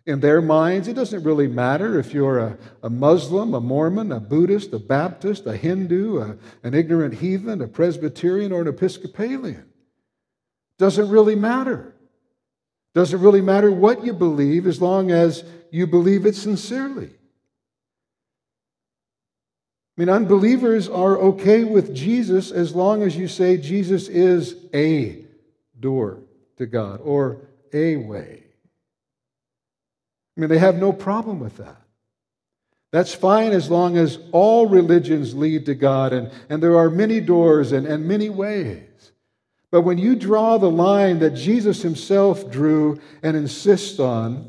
In 0.06 0.20
their 0.20 0.40
minds, 0.40 0.88
it 0.88 0.94
doesn't 0.94 1.22
really 1.22 1.46
matter 1.46 1.98
if 1.98 2.14
you're 2.14 2.38
a, 2.38 2.58
a 2.82 2.88
Muslim, 2.88 3.52
a 3.52 3.60
Mormon, 3.60 4.10
a 4.10 4.20
Buddhist, 4.20 4.72
a 4.72 4.78
Baptist, 4.78 5.44
a 5.44 5.54
Hindu, 5.54 6.18
a, 6.18 6.38
an 6.66 6.72
ignorant 6.72 7.12
heathen, 7.12 7.60
a 7.60 7.68
Presbyterian, 7.68 8.52
or 8.52 8.62
an 8.62 8.68
Episcopalian. 8.68 9.66
Doesn't 10.78 11.10
really 11.10 11.34
matter. 11.34 11.94
Doesn't 12.94 13.20
really 13.20 13.42
matter 13.42 13.70
what 13.70 14.06
you 14.06 14.14
believe 14.14 14.66
as 14.66 14.80
long 14.80 15.10
as 15.10 15.44
you 15.70 15.86
believe 15.86 16.24
it 16.24 16.36
sincerely. 16.36 17.17
I 19.98 20.00
mean, 20.00 20.10
unbelievers 20.10 20.88
are 20.88 21.18
okay 21.18 21.64
with 21.64 21.92
Jesus 21.92 22.52
as 22.52 22.72
long 22.72 23.02
as 23.02 23.16
you 23.16 23.26
say 23.26 23.56
Jesus 23.56 24.06
is 24.06 24.54
a 24.72 25.24
door 25.80 26.20
to 26.56 26.66
God 26.66 27.00
or 27.02 27.48
a 27.72 27.96
way. 27.96 28.44
I 30.36 30.40
mean, 30.40 30.50
they 30.50 30.58
have 30.58 30.76
no 30.76 30.92
problem 30.92 31.40
with 31.40 31.56
that. 31.56 31.82
That's 32.92 33.12
fine 33.12 33.50
as 33.50 33.72
long 33.72 33.96
as 33.96 34.20
all 34.30 34.68
religions 34.68 35.34
lead 35.34 35.66
to 35.66 35.74
God 35.74 36.12
and, 36.12 36.30
and 36.48 36.62
there 36.62 36.78
are 36.78 36.90
many 36.90 37.20
doors 37.20 37.72
and, 37.72 37.84
and 37.84 38.06
many 38.06 38.30
ways. 38.30 39.10
But 39.72 39.82
when 39.82 39.98
you 39.98 40.14
draw 40.14 40.58
the 40.58 40.70
line 40.70 41.18
that 41.18 41.34
Jesus 41.34 41.82
himself 41.82 42.48
drew 42.48 43.00
and 43.20 43.36
insists 43.36 43.98
on, 43.98 44.48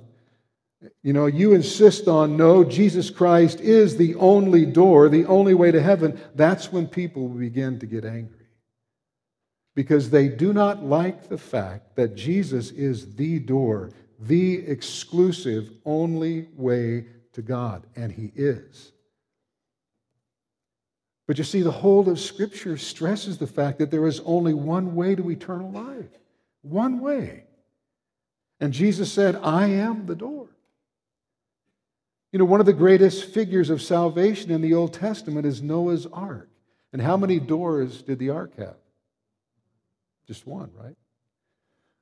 you 1.01 1.13
know, 1.13 1.27
you 1.27 1.53
insist 1.53 2.07
on, 2.07 2.35
no, 2.35 2.63
Jesus 2.63 3.09
Christ 3.09 3.61
is 3.61 3.95
the 3.95 4.15
only 4.15 4.65
door, 4.65 5.07
the 5.07 5.25
only 5.25 5.53
way 5.53 5.71
to 5.71 5.81
heaven. 5.81 6.19
That's 6.35 6.73
when 6.73 6.87
people 6.87 7.29
begin 7.29 7.79
to 7.79 7.85
get 7.85 8.03
angry. 8.03 8.47
Because 9.75 10.09
they 10.09 10.27
do 10.27 10.51
not 10.51 10.83
like 10.83 11.29
the 11.29 11.37
fact 11.37 11.95
that 11.95 12.15
Jesus 12.15 12.71
is 12.71 13.15
the 13.15 13.39
door, 13.39 13.91
the 14.19 14.67
exclusive, 14.67 15.71
only 15.85 16.49
way 16.55 17.05
to 17.31 17.41
God. 17.41 17.85
And 17.95 18.11
He 18.11 18.33
is. 18.35 18.91
But 21.27 21.37
you 21.37 21.45
see, 21.45 21.61
the 21.61 21.71
whole 21.71 22.09
of 22.09 22.19
Scripture 22.19 22.75
stresses 22.75 23.37
the 23.37 23.47
fact 23.47 23.77
that 23.79 23.89
there 23.89 24.05
is 24.07 24.19
only 24.25 24.53
one 24.53 24.95
way 24.95 25.15
to 25.15 25.31
eternal 25.31 25.71
life. 25.71 26.09
One 26.61 26.99
way. 26.99 27.45
And 28.59 28.73
Jesus 28.73 29.13
said, 29.13 29.37
I 29.37 29.67
am 29.67 30.05
the 30.07 30.15
door. 30.15 30.49
You 32.31 32.39
know, 32.39 32.45
one 32.45 32.59
of 32.59 32.65
the 32.65 32.73
greatest 32.73 33.25
figures 33.25 33.69
of 33.69 33.81
salvation 33.81 34.51
in 34.51 34.61
the 34.61 34.73
Old 34.73 34.93
Testament 34.93 35.45
is 35.45 35.61
Noah's 35.61 36.05
ark. 36.05 36.49
And 36.93 37.01
how 37.01 37.17
many 37.17 37.39
doors 37.39 38.01
did 38.01 38.19
the 38.19 38.29
ark 38.29 38.57
have? 38.57 38.75
Just 40.27 40.45
one, 40.45 40.71
right? 40.75 40.95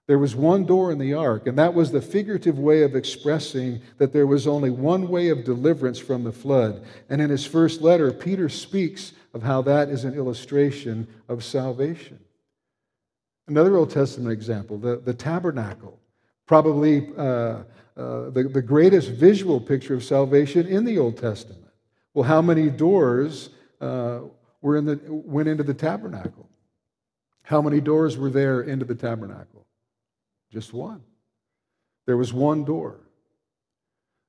There 0.08 0.20
was 0.20 0.36
one 0.36 0.66
door 0.66 0.92
in 0.92 1.00
the 1.00 1.14
ark, 1.14 1.48
and 1.48 1.58
that 1.58 1.74
was 1.74 1.92
the 1.92 2.02
figurative 2.02 2.58
way 2.58 2.84
of 2.84 2.96
expressing 2.96 3.82
that 3.98 4.14
there 4.14 4.28
was 4.28 4.48
only 4.48 4.70
one 4.70 5.10
way 5.10 5.30
of 5.30 5.44
deliverance 5.44 6.00
from 6.00 6.24
the 6.24 6.32
flood. 6.32 6.86
And 7.10 7.22
in 7.22 7.30
his 7.30 7.46
first 7.46 7.82
letter, 7.82 8.12
Peter 8.14 8.48
speaks 8.48 9.12
of 9.34 9.44
how 9.44 9.62
that 9.64 9.90
is 9.90 10.06
an 10.06 10.14
illustration 10.14 11.08
of 11.28 11.44
salvation. 11.44 12.20
Another 13.50 13.76
Old 13.76 13.92
Testament 13.92 14.32
example, 14.32 14.78
the, 14.78 14.98
the 14.98 15.14
tabernacle, 15.14 16.00
probably 16.48 17.10
uh, 17.18 17.22
uh, 17.22 18.30
the, 18.32 18.50
the 18.52 18.62
greatest 18.62 19.10
visual 19.12 19.60
picture 19.60 19.94
of 19.94 20.04
salvation 20.04 20.66
in 20.66 20.86
the 20.86 20.98
Old 20.98 21.18
Testament. 21.18 21.64
Well, 22.14 22.24
how 22.24 22.42
many 22.42 22.70
doors 22.70 23.50
uh, 23.80 24.22
were 24.62 24.78
in 24.78 24.86
the, 24.86 25.00
went 25.08 25.48
into 25.48 25.64
the 25.64 25.74
tabernacle? 25.74 26.50
How 27.44 27.62
many 27.62 27.80
doors 27.80 28.18
were 28.18 28.30
there 28.30 28.62
into 28.62 28.86
the 28.86 28.96
tabernacle? 28.96 29.66
Just 30.52 30.74
one. 30.74 31.04
There 32.06 32.18
was 32.18 32.34
one 32.34 32.64
door. 32.64 33.02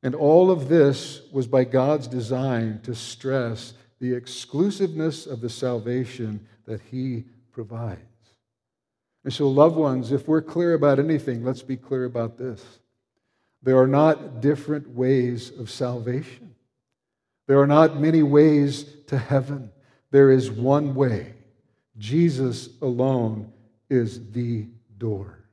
And 0.03 0.15
all 0.15 0.51
of 0.51 0.69
this 0.69 1.23
was 1.33 1.47
by 1.47 1.65
God's 1.65 2.07
design 2.07 2.81
to 2.85 2.95
stress 2.95 3.75
the 4.01 4.15
exclusiveness 4.15 5.27
of 5.27 5.41
the 5.41 5.51
salvation 5.51 6.47
that 6.67 6.81
He 6.91 7.25
provides. 7.53 8.08
And 9.25 9.33
so, 9.33 9.49
loved 9.49 9.77
ones, 9.77 10.13
if 10.13 10.29
we're 10.29 10.43
clear 10.43 10.75
about 10.75 10.99
anything, 10.99 11.45
let's 11.45 11.63
be 11.63 11.77
clear 11.77 12.05
about 12.05 12.39
this. 12.39 12.65
There 13.63 13.79
are 13.79 13.89
not 13.89 14.41
different 14.41 14.89
ways 14.91 15.51
of 15.51 15.71
salvation. 15.71 16.55
There 17.47 17.61
are 17.61 17.67
not 17.67 18.01
many 18.01 18.23
ways 18.23 18.85
to 19.09 19.19
heaven. 19.19 19.71
There 20.11 20.31
is 20.31 20.51
one 20.51 20.95
way. 20.95 21.35
Jesus 21.97 22.69
alone 22.81 23.53
is 23.91 24.31
the 24.31 24.69
door. 24.97 25.45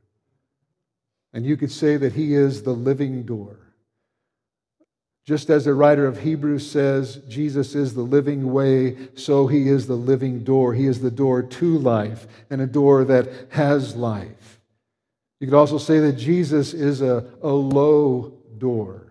And 1.33 1.45
you 1.45 1.57
could 1.57 1.71
say 1.71 1.97
that 1.97 2.13
he 2.13 2.33
is 2.35 2.61
the 2.61 2.73
living 2.73 3.23
door. 3.23 3.64
Just 5.25 5.49
as 5.49 5.65
the 5.65 5.73
writer 5.73 6.05
of 6.05 6.19
Hebrews 6.19 6.69
says, 6.69 7.15
Jesus 7.27 7.73
is 7.73 7.95
the 7.95 8.03
living 8.03 8.53
way, 8.53 8.95
so 9.15 9.47
he 9.47 9.67
is 9.67 9.87
the 9.87 9.95
living 9.95 10.43
door. 10.43 10.73
He 10.75 10.85
is 10.85 11.01
the 11.01 11.09
door 11.09 11.41
to 11.41 11.77
life 11.79 12.27
and 12.51 12.61
a 12.61 12.67
door 12.67 13.03
that 13.05 13.27
has 13.49 13.95
life. 13.95 14.61
You 15.39 15.47
could 15.47 15.57
also 15.57 15.79
say 15.79 15.99
that 15.99 16.13
Jesus 16.13 16.73
is 16.73 17.01
a, 17.01 17.25
a 17.41 17.49
low 17.49 18.33
door. 18.57 19.04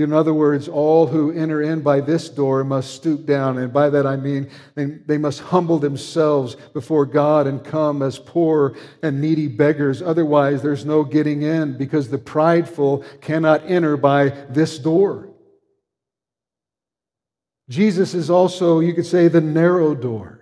In 0.00 0.12
other 0.12 0.34
words, 0.34 0.68
all 0.68 1.06
who 1.06 1.30
enter 1.30 1.62
in 1.62 1.82
by 1.82 2.00
this 2.00 2.28
door 2.28 2.64
must 2.64 2.94
stoop 2.94 3.26
down. 3.26 3.58
And 3.58 3.72
by 3.72 3.90
that 3.90 4.06
I 4.06 4.16
mean 4.16 4.50
they, 4.74 4.86
they 4.86 5.18
must 5.18 5.40
humble 5.40 5.78
themselves 5.78 6.56
before 6.72 7.06
God 7.06 7.46
and 7.46 7.64
come 7.64 8.02
as 8.02 8.18
poor 8.18 8.76
and 9.02 9.20
needy 9.20 9.46
beggars. 9.46 10.02
Otherwise, 10.02 10.62
there's 10.62 10.84
no 10.84 11.04
getting 11.04 11.42
in 11.42 11.76
because 11.76 12.08
the 12.08 12.18
prideful 12.18 13.04
cannot 13.20 13.62
enter 13.70 13.96
by 13.96 14.30
this 14.48 14.78
door. 14.78 15.28
Jesus 17.68 18.14
is 18.14 18.30
also, 18.30 18.80
you 18.80 18.94
could 18.94 19.06
say, 19.06 19.28
the 19.28 19.40
narrow 19.40 19.94
door. 19.94 20.40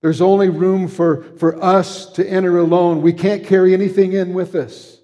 There's 0.00 0.22
only 0.22 0.48
room 0.48 0.88
for, 0.88 1.22
for 1.36 1.62
us 1.62 2.06
to 2.12 2.26
enter 2.26 2.58
alone. 2.58 3.02
We 3.02 3.12
can't 3.12 3.44
carry 3.44 3.74
anything 3.74 4.14
in 4.14 4.32
with 4.32 4.54
us. 4.54 5.01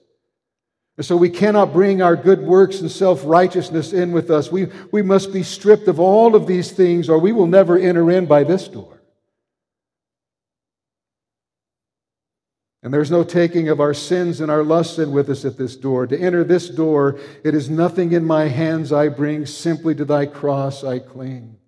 And 0.99 1.07
so 1.07 1.17
we 1.17 1.31
cannot 1.31 1.73
bring 1.73 2.03
our 2.03 2.17
good 2.17 2.41
works 2.41 2.81
and 2.81 2.91
self 2.91 3.23
righteousness 3.25 3.93
in 3.93 4.11
with 4.11 4.33
us. 4.33 4.51
We, 4.51 4.67
we 4.91 5.01
must 5.01 5.33
be 5.33 5.45
stripped 5.45 5.87
of 5.87 6.01
all 6.01 6.35
of 6.35 6.49
these 6.49 6.73
things, 6.73 7.09
or 7.09 7.21
we 7.21 7.31
will 7.31 7.47
never 7.47 7.79
enter 7.79 8.11
in 8.11 8.27
by 8.27 8.43
this 8.43 8.67
door. 8.67 9.01
And 12.83 12.93
there's 12.93 13.13
no 13.13 13.23
taking 13.23 13.69
of 13.69 13.81
our 13.81 13.95
sins 13.95 14.41
and 14.41 14.51
our 14.51 14.65
lusts 14.65 14.99
in 14.99 15.13
with 15.13 15.31
us 15.31 15.45
at 15.45 15.57
this 15.57 15.77
door. 15.77 16.09
To 16.09 16.19
enter 16.19 16.43
this 16.43 16.69
door, 16.69 17.21
it 17.45 17.55
is 17.55 17.71
nothing 17.71 18.11
in 18.11 18.25
my 18.25 18.49
hands 18.49 18.93
I 18.93 19.09
bring, 19.09 19.47
simply 19.47 19.95
to 19.95 20.05
thy 20.05 20.27
cross 20.27 20.83
I 20.83 20.99
cling. 20.99 21.59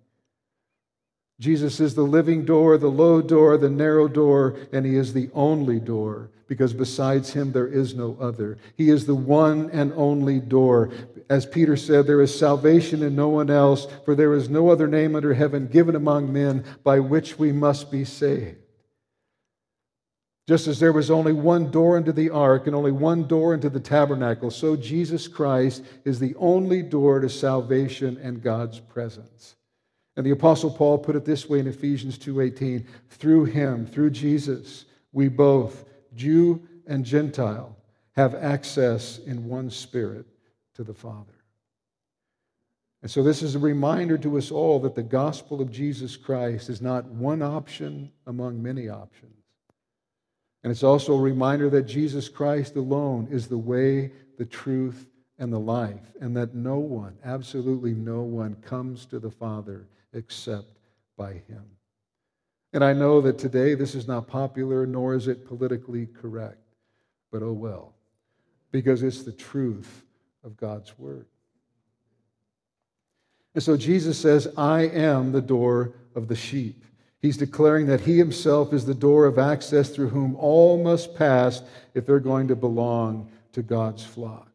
Jesus 1.39 1.79
is 1.79 1.95
the 1.95 2.03
living 2.03 2.43
door, 2.43 2.77
the 2.77 2.89
low 2.89 3.21
door, 3.21 3.57
the 3.57 3.69
narrow 3.69 4.09
door, 4.09 4.57
and 4.73 4.85
he 4.85 4.97
is 4.97 5.13
the 5.13 5.29
only 5.33 5.79
door 5.79 6.31
because 6.51 6.73
besides 6.73 7.31
him 7.31 7.53
there 7.53 7.69
is 7.69 7.95
no 7.95 8.17
other. 8.19 8.57
He 8.75 8.89
is 8.89 9.05
the 9.05 9.15
one 9.15 9.69
and 9.69 9.93
only 9.95 10.41
door. 10.41 10.91
As 11.29 11.45
Peter 11.45 11.77
said, 11.77 12.05
there 12.05 12.19
is 12.19 12.37
salvation 12.37 13.03
in 13.03 13.15
no 13.15 13.29
one 13.29 13.49
else, 13.49 13.87
for 14.03 14.15
there 14.15 14.33
is 14.33 14.49
no 14.49 14.67
other 14.67 14.85
name 14.85 15.15
under 15.15 15.33
heaven 15.33 15.67
given 15.67 15.95
among 15.95 16.33
men 16.33 16.65
by 16.83 16.99
which 16.99 17.39
we 17.39 17.53
must 17.53 17.89
be 17.89 18.03
saved. 18.03 18.57
Just 20.45 20.67
as 20.67 20.77
there 20.77 20.91
was 20.91 21.09
only 21.09 21.31
one 21.31 21.71
door 21.71 21.97
into 21.97 22.11
the 22.11 22.31
ark 22.31 22.67
and 22.67 22.75
only 22.75 22.91
one 22.91 23.29
door 23.29 23.53
into 23.53 23.69
the 23.69 23.79
tabernacle, 23.79 24.51
so 24.51 24.75
Jesus 24.75 25.29
Christ 25.29 25.85
is 26.03 26.19
the 26.19 26.35
only 26.35 26.81
door 26.81 27.21
to 27.21 27.29
salvation 27.29 28.19
and 28.21 28.43
God's 28.43 28.77
presence. 28.77 29.55
And 30.17 30.25
the 30.25 30.31
apostle 30.31 30.71
Paul 30.71 30.97
put 30.97 31.15
it 31.15 31.23
this 31.23 31.47
way 31.47 31.59
in 31.59 31.67
Ephesians 31.67 32.17
2:18, 32.17 32.85
through 33.07 33.45
him, 33.45 33.85
through 33.85 34.09
Jesus, 34.09 34.83
we 35.13 35.29
both 35.29 35.85
Jew 36.15 36.67
and 36.87 37.05
Gentile, 37.05 37.75
have 38.13 38.35
access 38.35 39.19
in 39.19 39.47
one 39.47 39.69
spirit 39.69 40.25
to 40.75 40.83
the 40.83 40.93
Father. 40.93 41.31
And 43.01 43.09
so, 43.09 43.23
this 43.23 43.41
is 43.41 43.55
a 43.55 43.59
reminder 43.59 44.17
to 44.19 44.37
us 44.37 44.51
all 44.51 44.79
that 44.81 44.95
the 44.95 45.01
gospel 45.01 45.61
of 45.61 45.71
Jesus 45.71 46.15
Christ 46.15 46.69
is 46.69 46.81
not 46.81 47.05
one 47.05 47.41
option 47.41 48.11
among 48.27 48.61
many 48.61 48.89
options. 48.89 49.33
And 50.63 50.69
it's 50.69 50.83
also 50.83 51.15
a 51.15 51.21
reminder 51.21 51.69
that 51.71 51.83
Jesus 51.83 52.29
Christ 52.29 52.75
alone 52.75 53.27
is 53.31 53.47
the 53.47 53.57
way, 53.57 54.11
the 54.37 54.45
truth, 54.45 55.07
and 55.39 55.51
the 55.51 55.59
life, 55.59 56.13
and 56.19 56.37
that 56.37 56.53
no 56.53 56.77
one, 56.77 57.17
absolutely 57.25 57.95
no 57.95 58.21
one, 58.21 58.55
comes 58.57 59.07
to 59.07 59.17
the 59.17 59.31
Father 59.31 59.87
except 60.13 60.77
by 61.17 61.33
him. 61.33 61.63
And 62.73 62.83
I 62.83 62.93
know 62.93 63.21
that 63.21 63.37
today 63.37 63.73
this 63.73 63.95
is 63.95 64.07
not 64.07 64.27
popular, 64.27 64.85
nor 64.85 65.13
is 65.13 65.27
it 65.27 65.45
politically 65.45 66.07
correct. 66.07 66.57
But 67.31 67.43
oh 67.43 67.53
well, 67.53 67.93
because 68.71 69.03
it's 69.03 69.23
the 69.23 69.31
truth 69.31 70.05
of 70.43 70.57
God's 70.57 70.97
word. 70.97 71.25
And 73.53 73.63
so 73.63 73.75
Jesus 73.75 74.17
says, 74.17 74.47
I 74.57 74.83
am 74.83 75.31
the 75.31 75.41
door 75.41 75.93
of 76.15 76.27
the 76.27 76.35
sheep. 76.35 76.85
He's 77.21 77.37
declaring 77.37 77.85
that 77.87 78.01
he 78.01 78.17
himself 78.17 78.73
is 78.73 78.85
the 78.85 78.95
door 78.95 79.25
of 79.25 79.37
access 79.37 79.89
through 79.89 80.09
whom 80.09 80.35
all 80.37 80.81
must 80.81 81.15
pass 81.15 81.61
if 81.93 82.05
they're 82.05 82.19
going 82.19 82.47
to 82.47 82.55
belong 82.55 83.29
to 83.53 83.61
God's 83.61 84.03
flock. 84.03 84.50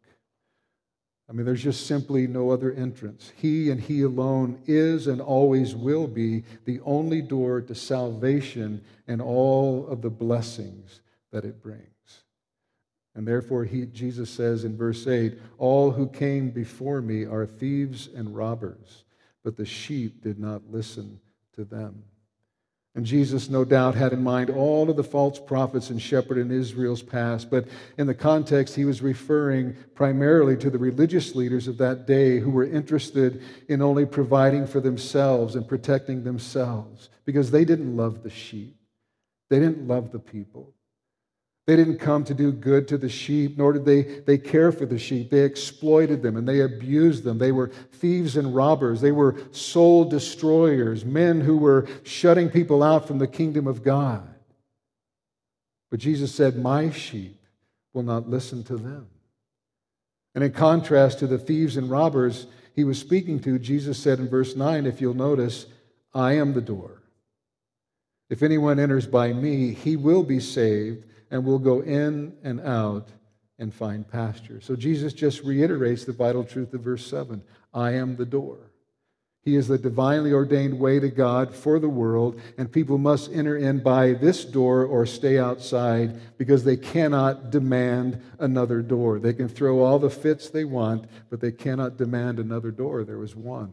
I 1.29 1.33
mean, 1.33 1.45
there's 1.45 1.62
just 1.62 1.87
simply 1.87 2.27
no 2.27 2.51
other 2.51 2.73
entrance. 2.73 3.33
He 3.37 3.71
and 3.71 3.81
He 3.81 4.03
alone 4.03 4.61
is 4.67 5.09
and 5.09 5.21
always 5.21 5.75
will 5.75 6.07
be 6.07 6.45
the 6.65 6.81
only 6.85 7.21
door 7.21 7.61
to 7.62 7.75
salvation 7.75 8.83
and 9.09 9.21
all 9.21 9.87
of 9.89 10.03
the 10.03 10.11
blessings 10.11 11.01
that 11.33 11.45
it 11.45 11.61
brings. 11.61 11.83
And 13.17 13.27
therefore, 13.27 13.65
he, 13.65 13.87
Jesus 13.87 14.31
says 14.31 14.65
in 14.65 14.77
verse 14.77 15.07
8, 15.07 15.39
All 15.59 15.91
who 15.91 16.07
came 16.07 16.51
before 16.51 17.01
me 17.01 17.25
are 17.25 17.47
thieves 17.47 18.09
and 18.15 18.37
robbers, 18.37 19.05
but 19.43 19.57
the 19.57 19.65
sheep 19.65 20.23
did 20.23 20.39
not 20.39 20.71
listen 20.71 21.19
to 21.55 21.65
them. 21.65 22.05
And 22.97 23.05
Jesus, 23.05 23.51
no 23.51 23.63
doubt, 23.63 23.95
had 23.95 24.15
in 24.15 24.23
mind 24.23 24.49
all 24.49 24.89
of 24.89 24.97
the 24.97 25.05
false 25.05 25.39
prophets 25.39 25.91
and 25.91 26.01
shepherds 26.01 26.41
in 26.41 26.51
Israel's 26.51 27.03
past, 27.03 27.51
but 27.51 27.69
in 27.99 28.07
the 28.07 28.15
context, 28.15 28.75
he 28.75 28.87
was 28.87 29.03
referring 29.03 29.77
primarily 29.95 30.57
to 30.57 30.71
the 30.71 30.79
religious 30.79 31.35
leaders 31.35 31.69
of 31.69 31.77
that 31.77 32.07
day 32.07 32.41
who 32.41 32.51
were 32.51 32.65
interested 32.65 33.43
in 33.69 33.83
only 33.83 34.07
providing 34.07 34.67
for 34.67 34.81
themselves 34.81 35.57
and 35.57 35.69
protecting 35.69 36.25
themselves 36.25 37.11
because 37.27 37.51
they 37.51 37.67
didn't 37.67 37.95
love 37.95 38.23
the 38.23 38.31
sheep, 38.31 38.79
they 39.51 39.61
didn't 39.61 39.87
love 39.87 40.11
the 40.11 40.19
people. 40.19 40.73
They 41.67 41.75
didn't 41.75 41.99
come 41.99 42.23
to 42.25 42.35
do 42.35 42.53
good 42.53 42.87
to 42.89 42.99
the 42.99 43.09
sheep, 43.09 43.59
nor 43.59 43.73
did 43.73 43.85
they, 43.85 44.03
they 44.03 44.39
care 44.39 44.71
for 44.71 44.87
the 44.87 44.99
sheep. 44.99 45.31
They 45.31 45.41
exploited 45.41 46.23
them 46.23 46.37
and 46.37 46.47
they 46.47 46.61
abused 46.61 47.25
them. 47.25 47.39
They 47.39 47.51
were 47.51 47.69
thieves 47.69 48.37
and 48.37 48.55
robbers. 48.55 49.01
They 49.01 49.11
were 49.11 49.37
soul 49.51 50.05
destroyers, 50.05 51.05
men 51.05 51.41
who 51.41 51.57
were 51.57 51.89
shutting 52.05 52.51
people 52.51 52.85
out 52.85 53.09
from 53.09 53.19
the 53.19 53.27
kingdom 53.27 53.67
of 53.67 53.83
God. 53.83 54.33
But 55.91 55.99
Jesus 55.99 56.33
said, 56.33 56.57
My 56.57 56.91
sheep 56.91 57.41
will 57.93 58.05
not 58.05 58.29
listen 58.29 58.63
to 58.65 58.77
them. 58.77 59.09
And 60.37 60.45
in 60.45 60.53
contrast 60.53 61.19
to 61.19 61.27
the 61.27 61.39
thieves 61.39 61.77
and 61.77 61.91
robbers 61.91 62.47
he 62.77 62.85
was 62.85 62.99
speaking 62.99 63.41
to, 63.41 63.59
Jesus 63.59 63.99
said 63.99 64.19
in 64.21 64.29
verse 64.29 64.55
9, 64.55 64.87
if 64.87 65.01
you'll 65.01 65.15
notice, 65.15 65.67
I 66.15 66.35
am 66.35 66.53
the 66.53 66.61
door. 66.61 67.03
If 68.29 68.43
anyone 68.43 68.79
enters 68.79 69.07
by 69.07 69.33
me, 69.33 69.73
he 69.73 69.97
will 69.97 70.23
be 70.23 70.41
saved 70.41 71.05
and 71.31 71.45
we'll 71.45 71.59
go 71.59 71.81
in 71.81 72.35
and 72.43 72.61
out 72.61 73.09
and 73.59 73.73
find 73.73 74.09
pasture. 74.09 74.61
So 74.61 74.77
Jesus 74.77 75.12
just 75.12 75.43
reiterates 75.43 76.05
the 76.05 76.12
vital 76.12 76.45
truth 76.45 76.75
of 76.75 76.83
verse 76.83 77.07
7 77.07 77.43
I 77.73 77.93
am 77.93 78.17
the 78.17 78.27
door. 78.27 78.59
He 79.47 79.55
is 79.55 79.69
the 79.69 79.79
divinely 79.79 80.33
ordained 80.33 80.77
way 80.77 80.99
to 80.99 81.09
God 81.09 81.55
for 81.55 81.79
the 81.79 81.89
world, 81.89 82.41
and 82.59 82.71
people 82.71 82.99
must 82.99 83.31
enter 83.33 83.57
in 83.57 83.81
by 83.81 84.15
this 84.15 84.45
door 84.45 84.85
or 84.85 85.07
stay 85.07 85.39
outside 85.39 86.21
because 86.37 86.65
they 86.65 86.77
cannot 86.77 87.53
demand 87.53 88.21
another 88.41 88.83
door. 88.83 89.21
They 89.21 89.33
can 89.33 89.49
throw 89.49 89.85
all 89.85 90.01
the 90.01 90.11
fits 90.11 90.51
they 90.51 90.65
want, 90.65 91.07
but 91.31 91.41
they 91.41 91.53
cannot 91.53 91.97
demand 91.97 92.41
another 92.41 92.73
door. 92.73 93.05
There 93.05 93.19
was 93.19 93.37
one. 93.37 93.73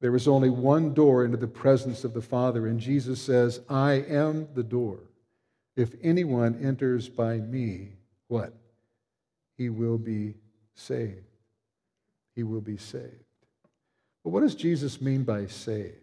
There 0.00 0.10
was 0.10 0.26
only 0.26 0.50
one 0.50 0.92
door 0.92 1.24
into 1.24 1.36
the 1.36 1.46
presence 1.46 2.02
of 2.02 2.12
the 2.12 2.20
Father, 2.20 2.66
and 2.66 2.80
Jesus 2.80 3.22
says, 3.22 3.60
I 3.68 3.92
am 4.08 4.48
the 4.54 4.64
door. 4.64 4.98
If 5.78 5.94
anyone 6.02 6.58
enters 6.60 7.08
by 7.08 7.36
me, 7.36 7.90
what? 8.26 8.52
He 9.56 9.68
will 9.68 9.96
be 9.96 10.34
saved. 10.74 11.24
He 12.34 12.42
will 12.42 12.60
be 12.60 12.76
saved. 12.76 13.24
But 14.24 14.30
what 14.30 14.40
does 14.40 14.56
Jesus 14.56 15.00
mean 15.00 15.22
by 15.22 15.46
saved? 15.46 15.94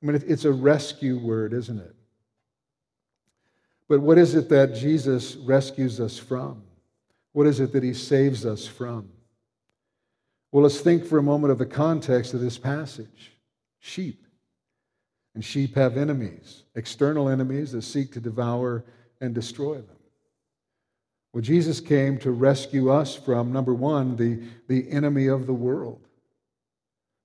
I 0.00 0.06
mean, 0.06 0.22
it's 0.24 0.44
a 0.44 0.52
rescue 0.52 1.18
word, 1.18 1.52
isn't 1.52 1.80
it? 1.80 1.96
But 3.88 4.00
what 4.00 4.18
is 4.18 4.36
it 4.36 4.48
that 4.50 4.76
Jesus 4.76 5.34
rescues 5.34 5.98
us 5.98 6.16
from? 6.16 6.62
What 7.32 7.48
is 7.48 7.58
it 7.58 7.72
that 7.72 7.82
he 7.82 7.92
saves 7.92 8.46
us 8.46 8.68
from? 8.68 9.08
Well, 10.52 10.62
let's 10.62 10.80
think 10.80 11.04
for 11.04 11.18
a 11.18 11.22
moment 11.24 11.50
of 11.50 11.58
the 11.58 11.66
context 11.66 12.34
of 12.34 12.40
this 12.40 12.56
passage 12.56 13.32
sheep. 13.80 14.24
And 15.34 15.44
sheep 15.44 15.76
have 15.76 15.96
enemies, 15.96 16.64
external 16.74 17.28
enemies 17.28 17.72
that 17.72 17.82
seek 17.82 18.12
to 18.12 18.20
devour 18.20 18.84
and 19.20 19.34
destroy 19.34 19.76
them. 19.76 19.96
Well, 21.32 21.42
Jesus 21.42 21.80
came 21.80 22.18
to 22.18 22.30
rescue 22.30 22.90
us 22.90 23.14
from, 23.16 23.52
number 23.52 23.72
one, 23.72 24.16
the, 24.16 24.42
the 24.68 24.90
enemy 24.90 25.28
of 25.28 25.46
the 25.46 25.54
world. 25.54 26.06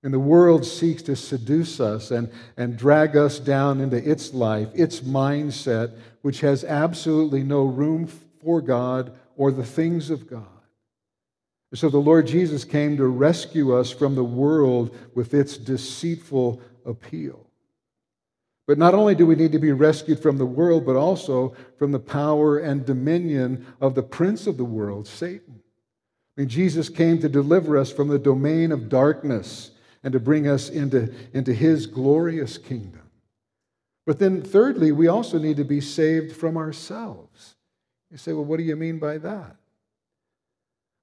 And 0.02 0.14
the 0.14 0.18
world 0.18 0.64
seeks 0.64 1.02
to 1.02 1.16
seduce 1.16 1.80
us 1.80 2.10
and, 2.10 2.30
and 2.56 2.78
drag 2.78 3.16
us 3.16 3.38
down 3.38 3.80
into 3.80 3.96
its 3.96 4.32
life, 4.32 4.68
its 4.72 5.00
mindset, 5.00 5.98
which 6.22 6.40
has 6.40 6.64
absolutely 6.64 7.42
no 7.42 7.64
room 7.64 8.06
for 8.40 8.62
God 8.62 9.12
or 9.36 9.50
the 9.50 9.66
things 9.66 10.08
of 10.08 10.30
God. 10.30 10.46
So 11.74 11.90
the 11.90 11.98
Lord 11.98 12.26
Jesus 12.26 12.64
came 12.64 12.96
to 12.96 13.06
rescue 13.06 13.76
us 13.76 13.90
from 13.90 14.14
the 14.14 14.24
world 14.24 14.96
with 15.14 15.34
its 15.34 15.58
deceitful 15.58 16.62
appeal. 16.86 17.47
But 18.68 18.76
not 18.76 18.94
only 18.94 19.14
do 19.14 19.26
we 19.26 19.34
need 19.34 19.52
to 19.52 19.58
be 19.58 19.72
rescued 19.72 20.20
from 20.20 20.36
the 20.36 20.44
world, 20.44 20.84
but 20.84 20.94
also 20.94 21.56
from 21.78 21.90
the 21.90 21.98
power 21.98 22.58
and 22.58 22.84
dominion 22.84 23.66
of 23.80 23.94
the 23.94 24.02
prince 24.02 24.46
of 24.46 24.58
the 24.58 24.64
world, 24.64 25.08
Satan. 25.08 25.62
I 26.36 26.42
mean, 26.42 26.48
Jesus 26.50 26.90
came 26.90 27.18
to 27.20 27.30
deliver 27.30 27.78
us 27.78 27.90
from 27.90 28.08
the 28.08 28.18
domain 28.18 28.70
of 28.70 28.90
darkness 28.90 29.70
and 30.04 30.12
to 30.12 30.20
bring 30.20 30.46
us 30.46 30.68
into, 30.68 31.12
into 31.32 31.54
his 31.54 31.86
glorious 31.86 32.58
kingdom. 32.58 33.10
But 34.06 34.18
then, 34.18 34.42
thirdly, 34.42 34.92
we 34.92 35.08
also 35.08 35.38
need 35.38 35.56
to 35.56 35.64
be 35.64 35.80
saved 35.80 36.36
from 36.36 36.58
ourselves. 36.58 37.56
You 38.10 38.18
say, 38.18 38.34
well, 38.34 38.44
what 38.44 38.58
do 38.58 38.64
you 38.64 38.76
mean 38.76 38.98
by 38.98 39.16
that? 39.16 39.56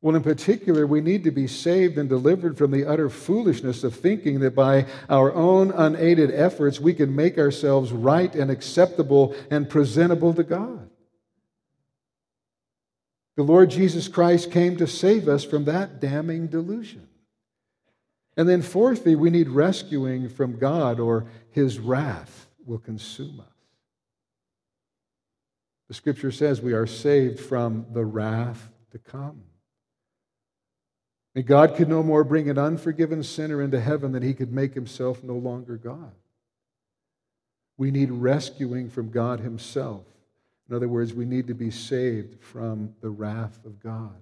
Well, 0.06 0.16
in 0.16 0.22
particular, 0.22 0.86
we 0.86 1.02
need 1.02 1.24
to 1.24 1.32
be 1.32 1.48
saved 1.48 1.98
and 1.98 2.08
delivered 2.08 2.60
from 2.60 2.70
the 2.70 2.86
utter 2.86 3.10
foolishness 3.10 3.84
of 3.84 3.96
thinking 3.96 4.42
that 4.42 4.54
by 4.54 4.86
our 5.10 5.34
own 5.34 5.72
unaided 5.72 6.30
efforts 6.30 6.80
we 6.80 6.94
can 6.94 7.16
make 7.16 7.40
ourselves 7.40 7.92
right 7.92 8.32
and 8.36 8.52
acceptable 8.52 9.36
and 9.50 9.68
presentable 9.68 10.32
to 10.36 10.44
God. 10.44 10.92
The 13.36 13.42
Lord 13.42 13.72
Jesus 13.72 14.08
Christ 14.08 14.52
came 14.52 14.78
to 14.78 14.86
save 14.86 15.28
us 15.28 15.44
from 15.44 15.66
that 15.66 16.00
damning 16.00 16.46
delusion. 16.46 17.08
And 18.38 18.48
then, 18.48 18.62
fourthly, 18.62 19.16
we 19.16 19.32
need 19.32 19.50
rescuing 19.50 20.30
from 20.30 20.60
God, 20.60 21.00
or 21.00 21.26
his 21.50 21.80
wrath 21.80 22.46
will 22.64 22.78
consume 22.78 23.40
us. 23.40 23.48
The 25.88 25.96
scripture 25.96 26.32
says 26.32 26.62
we 26.62 26.74
are 26.74 26.86
saved 26.86 27.40
from 27.40 27.88
the 27.92 28.06
wrath 28.06 28.70
to 28.92 29.00
come. 29.00 29.45
And 31.36 31.46
God 31.46 31.76
could 31.76 31.90
no 31.90 32.02
more 32.02 32.24
bring 32.24 32.50
an 32.50 32.58
unforgiven 32.58 33.22
sinner 33.22 33.62
into 33.62 33.80
heaven 33.80 34.14
than 34.14 34.24
he 34.24 34.34
could 34.34 34.54
make 34.54 34.74
himself 34.74 35.22
no 35.22 35.36
longer 35.36 35.76
God. 35.76 36.14
We 37.78 37.92
need 37.92 38.10
rescuing 38.10 38.90
from 38.90 39.12
God 39.12 39.42
himself. 39.42 40.06
In 40.70 40.76
other 40.76 40.88
words, 40.88 41.14
we 41.14 41.26
need 41.26 41.48
to 41.48 41.54
be 41.54 41.72
saved 41.72 42.42
from 42.42 42.96
the 43.02 43.10
wrath 43.10 43.60
of 43.66 43.82
God. 43.84 44.16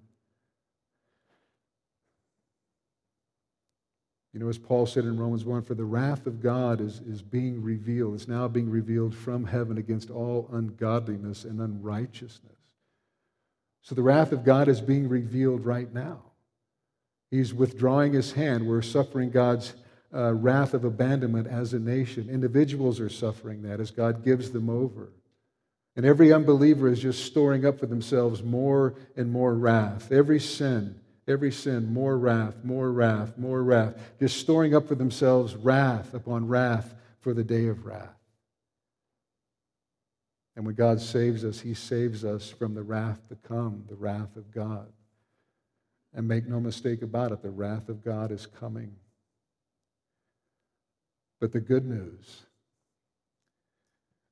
You 4.34 4.39
know, 4.39 4.49
as 4.49 4.58
Paul 4.58 4.88
said 4.88 5.06
in 5.06 5.19
Romans 5.19 5.45
1, 5.45 5.62
for 5.62 5.76
the 5.76 5.86
wrath 5.86 6.26
of 6.26 6.41
God 6.41 6.82
is, 6.82 7.02
is 7.02 7.21
being 7.21 7.62
revealed, 7.62 8.15
it's 8.15 8.28
now 8.28 8.47
being 8.47 8.71
revealed 8.71 9.13
from 9.13 9.45
heaven 9.45 9.78
against 9.78 10.10
all 10.10 10.49
ungodliness 10.52 11.45
and 11.45 11.62
unrighteousness. 11.62 12.52
So 13.84 13.93
the 13.93 14.02
wrath 14.02 14.32
of 14.32 14.43
God 14.43 14.67
is 14.67 14.82
being 14.82 15.08
revealed 15.08 15.63
right 15.63 15.93
now. 15.93 16.23
He's 17.34 17.54
withdrawing 17.54 18.13
his 18.13 18.34
hand. 18.34 18.67
We're 18.67 18.82
suffering 18.82 19.32
God's 19.32 19.74
uh, 20.13 20.34
wrath 20.34 20.74
of 20.74 20.84
abandonment 20.84 21.48
as 21.48 21.74
a 21.74 21.80
nation. 21.80 22.30
Individuals 22.30 23.00
are 23.00 23.10
suffering 23.10 23.63
that 23.63 23.80
as 23.80 23.89
God 23.89 24.24
gives 24.24 24.52
them 24.52 24.69
over. 24.69 25.10
And 25.96 26.06
every 26.06 26.32
unbeliever 26.32 26.88
is 26.88 27.00
just 27.00 27.26
storing 27.26 27.65
up 27.65 27.80
for 27.80 27.88
themselves 27.88 28.43
more 28.43 28.96
and 29.15 29.32
more 29.32 29.56
wrath. 29.56 30.12
Every 30.12 30.39
sin 30.39 31.00
every 31.28 31.52
sin, 31.52 31.93
more 31.93 32.17
wrath, 32.17 32.63
more 32.63 32.91
wrath, 32.91 33.38
more 33.38 33.63
wrath, 33.63 33.96
just 34.19 34.38
storing 34.38 34.76
up 34.76 34.88
for 34.88 34.96
themselves 34.96 35.56
wrath 35.56 36.13
upon 36.13 36.48
wrath 36.48 36.93
for 37.22 37.34
the 37.34 37.43
day 37.43 37.67
of 37.67 37.86
wrath. 37.86 38.10
And 40.56 40.65
when 40.65 40.76
God 40.76 41.02
saves 41.02 41.43
us, 41.43 41.62
He 41.62 41.74
saves 41.74 42.24
us 42.24 42.50
from 42.50 42.76
the 42.76 42.84
wrath 42.84 43.28
to 43.30 43.36
come, 43.36 43.86
the 43.89 43.96
wrath 43.96 44.36
of 44.36 44.52
God. 44.52 44.91
And 46.13 46.28
make 46.28 46.47
no 46.47 46.60
mistake 46.60 47.02
about 47.02 47.32
it, 47.32 47.41
the 47.41 47.49
wrath 47.49 47.89
of 47.89 48.04
God 48.04 48.32
is 48.32 48.45
coming. 48.45 48.95
But 51.39 51.52
the 51.52 51.60
good 51.60 51.86
news 51.86 52.43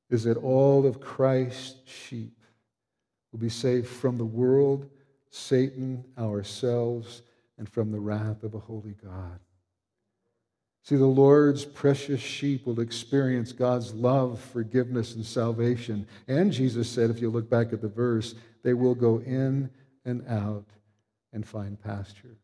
is 0.09 0.23
that 0.25 0.37
all 0.37 0.85
of 0.85 1.01
Christ's 1.01 1.89
sheep 1.89 2.37
will 3.31 3.39
be 3.39 3.49
saved 3.49 3.87
from 3.87 4.17
the 4.17 4.25
world 4.25 4.89
Satan, 5.31 6.03
ourselves, 6.19 7.21
and 7.57 7.67
from 7.67 7.91
the 7.91 7.99
wrath 7.99 8.43
of 8.43 8.53
a 8.53 8.59
holy 8.59 8.95
God. 9.03 9.39
See, 10.83 10.97
the 10.97 11.05
Lord's 11.05 11.63
precious 11.63 12.19
sheep 12.19 12.65
will 12.65 12.79
experience 12.79 13.51
God's 13.51 13.93
love, 13.93 14.41
forgiveness, 14.41 15.15
and 15.15 15.25
salvation. 15.25 16.07
And 16.27 16.51
Jesus 16.51 16.89
said, 16.89 17.09
if 17.09 17.21
you 17.21 17.29
look 17.29 17.49
back 17.49 17.71
at 17.71 17.81
the 17.81 17.87
verse, 17.87 18.35
they 18.63 18.73
will 18.73 18.95
go 18.95 19.19
in 19.19 19.69
and 20.05 20.27
out 20.27 20.65
and 21.33 21.45
find 21.45 21.81
pasture. 21.81 22.37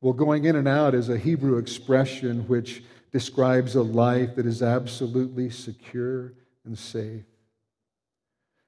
Well, 0.00 0.12
going 0.12 0.44
in 0.44 0.56
and 0.56 0.66
out 0.66 0.94
is 0.94 1.08
a 1.08 1.16
Hebrew 1.16 1.58
expression 1.58 2.48
which 2.48 2.82
describes 3.12 3.76
a 3.76 3.82
life 3.82 4.34
that 4.34 4.46
is 4.46 4.62
absolutely 4.62 5.50
secure 5.50 6.32
and 6.64 6.76
safe. 6.76 7.22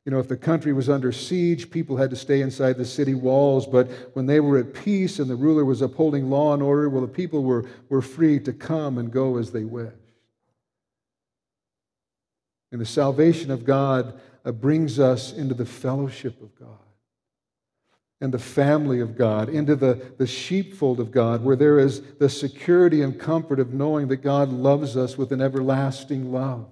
You 0.04 0.12
know, 0.12 0.18
if 0.18 0.28
the 0.28 0.36
country 0.36 0.72
was 0.72 0.88
under 0.90 1.10
siege, 1.12 1.70
people 1.70 1.96
had 1.96 2.10
to 2.10 2.16
stay 2.16 2.42
inside 2.42 2.76
the 2.76 2.84
city 2.84 3.14
walls. 3.14 3.66
But 3.66 3.90
when 4.12 4.26
they 4.26 4.38
were 4.38 4.58
at 4.58 4.74
peace 4.74 5.18
and 5.18 5.30
the 5.30 5.34
ruler 5.34 5.64
was 5.64 5.80
upholding 5.80 6.28
law 6.28 6.52
and 6.52 6.62
order, 6.62 6.88
well, 6.88 7.00
the 7.00 7.08
people 7.08 7.42
were, 7.42 7.64
were 7.88 8.02
free 8.02 8.38
to 8.40 8.52
come 8.52 8.98
and 8.98 9.10
go 9.10 9.38
as 9.38 9.50
they 9.50 9.64
wished. 9.64 9.96
And 12.70 12.80
the 12.80 12.86
salvation 12.86 13.50
of 13.50 13.64
God 13.64 14.20
uh, 14.44 14.52
brings 14.52 14.98
us 14.98 15.32
into 15.32 15.54
the 15.54 15.64
fellowship 15.64 16.42
of 16.42 16.54
God 16.54 16.83
and 18.20 18.32
the 18.32 18.38
family 18.38 19.00
of 19.00 19.18
God, 19.18 19.48
into 19.48 19.76
the, 19.76 20.12
the 20.18 20.26
sheepfold 20.26 21.00
of 21.00 21.10
God, 21.10 21.44
where 21.44 21.56
there 21.56 21.78
is 21.78 22.00
the 22.18 22.28
security 22.28 23.02
and 23.02 23.18
comfort 23.18 23.60
of 23.60 23.74
knowing 23.74 24.08
that 24.08 24.18
God 24.18 24.50
loves 24.50 24.96
us 24.96 25.18
with 25.18 25.32
an 25.32 25.42
everlasting 25.42 26.32
love. 26.32 26.70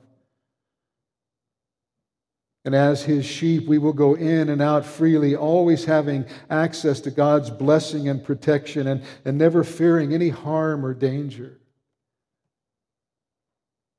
And 2.64 2.76
as 2.76 3.02
his 3.02 3.26
sheep, 3.26 3.66
we 3.66 3.78
will 3.78 3.92
go 3.92 4.14
in 4.14 4.48
and 4.48 4.62
out 4.62 4.86
freely, 4.86 5.34
always 5.34 5.84
having 5.84 6.26
access 6.48 7.00
to 7.00 7.10
God's 7.10 7.50
blessing 7.50 8.08
and 8.08 8.22
protection 8.22 8.86
and, 8.86 9.02
and 9.24 9.36
never 9.36 9.64
fearing 9.64 10.14
any 10.14 10.28
harm 10.28 10.86
or 10.86 10.94
danger. 10.94 11.58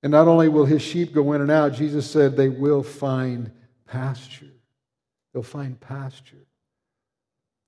And 0.02 0.12
not 0.12 0.28
only 0.28 0.48
will 0.48 0.66
his 0.66 0.82
sheep 0.82 1.14
go 1.14 1.34
in 1.34 1.42
and 1.42 1.52
out, 1.52 1.74
Jesus 1.74 2.10
said 2.10 2.36
they 2.36 2.50
will 2.50 2.84
find 2.84 3.52
pasture. 3.86 4.52
They'll 5.34 5.44
find 5.44 5.80
pasture. 5.80 6.46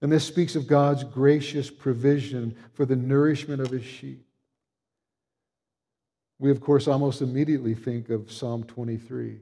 And 0.02 0.12
this 0.12 0.26
speaks 0.26 0.56
of 0.56 0.68
God's 0.68 1.04
gracious 1.04 1.70
provision 1.70 2.56
for 2.74 2.86
the 2.86 2.96
nourishment 2.96 3.62
of 3.62 3.72
his 3.72 3.86
sheep. 3.86 4.26
We, 6.38 6.52
of 6.52 6.62
course, 6.62 6.88
almost 6.88 7.22
immediately 7.22 7.74
think 7.74 8.10
of 8.10 8.32
Psalm 8.32 8.64
23 8.64 9.40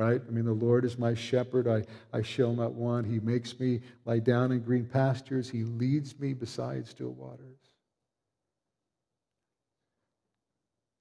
right? 0.00 0.22
I 0.26 0.30
mean, 0.30 0.46
the 0.46 0.52
Lord 0.52 0.86
is 0.86 0.98
my 0.98 1.12
shepherd. 1.12 1.68
I, 1.68 1.84
I 2.16 2.22
shall 2.22 2.54
not 2.54 2.72
want. 2.72 3.06
He 3.06 3.20
makes 3.20 3.60
me 3.60 3.80
lie 4.06 4.18
down 4.18 4.50
in 4.50 4.60
green 4.60 4.86
pastures. 4.86 5.50
He 5.50 5.62
leads 5.62 6.18
me 6.18 6.32
beside 6.32 6.86
still 6.86 7.10
waters. 7.10 7.58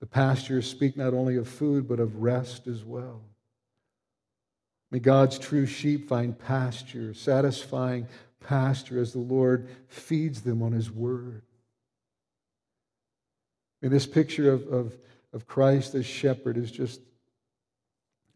The 0.02 0.06
pastures 0.06 0.70
speak 0.70 0.98
not 0.98 1.14
only 1.14 1.38
of 1.38 1.48
food, 1.48 1.88
but 1.88 2.02
of 2.02 2.22
rest 2.22 2.68
as 2.68 2.84
well. 2.84 3.22
May 4.92 5.00
God's 5.00 5.40
true 5.40 5.66
sheep 5.66 6.10
find 6.10 6.38
pasture, 6.38 7.14
satisfying 7.14 8.06
pasture 8.40 9.00
as 9.00 9.14
the 9.14 9.20
Lord 9.20 9.70
feeds 9.88 10.42
them 10.42 10.62
on 10.62 10.72
His 10.72 10.92
word. 10.92 11.44
And 13.82 13.92
this 13.92 14.06
picture 14.06 14.52
of, 14.52 14.68
of, 14.68 14.98
of 15.34 15.48
Christ 15.48 15.96
as 15.96 16.06
shepherd 16.06 16.58
is 16.58 16.72
just 16.72 17.02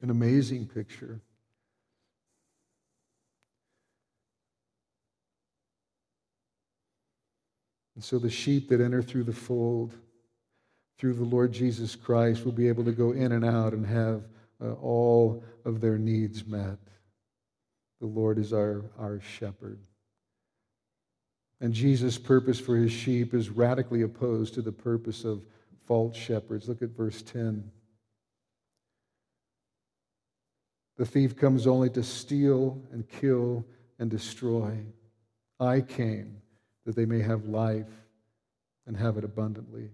an 0.01 0.09
amazing 0.09 0.67
picture. 0.67 1.21
And 7.95 8.03
so 8.03 8.19
the 8.19 8.29
sheep 8.29 8.69
that 8.69 8.81
enter 8.81 9.01
through 9.01 9.23
the 9.23 9.33
fold, 9.33 9.93
through 10.97 11.13
the 11.13 11.23
Lord 11.23 11.51
Jesus 11.51 11.95
Christ, 11.95 12.43
will 12.43 12.51
be 12.51 12.67
able 12.67 12.83
to 12.85 12.91
go 12.91 13.11
in 13.11 13.31
and 13.31 13.45
out 13.45 13.73
and 13.73 13.85
have 13.85 14.23
uh, 14.61 14.73
all 14.73 15.43
of 15.65 15.79
their 15.79 15.97
needs 15.97 16.45
met. 16.45 16.77
The 18.01 18.07
Lord 18.07 18.37
is 18.37 18.51
our, 18.51 18.83
our 18.99 19.19
shepherd. 19.21 19.79
And 21.63 21.73
Jesus' 21.73 22.17
purpose 22.17 22.59
for 22.59 22.75
his 22.75 22.91
sheep 22.91 23.33
is 23.33 23.49
radically 23.49 24.01
opposed 24.01 24.53
to 24.55 24.61
the 24.61 24.73
purpose 24.73 25.23
of 25.23 25.45
false 25.87 26.17
shepherds. 26.17 26.67
Look 26.67 26.81
at 26.81 26.89
verse 26.89 27.21
10. 27.21 27.71
The 30.97 31.05
thief 31.05 31.37
comes 31.37 31.65
only 31.65 31.89
to 31.91 32.03
steal 32.03 32.81
and 32.91 33.07
kill 33.07 33.65
and 33.97 34.11
destroy. 34.11 34.77
I 35.57 35.79
came 35.79 36.41
that 36.85 36.97
they 36.97 37.05
may 37.05 37.21
have 37.21 37.45
life 37.45 37.87
and 38.85 38.97
have 38.97 39.15
it 39.17 39.23
abundantly. 39.23 39.89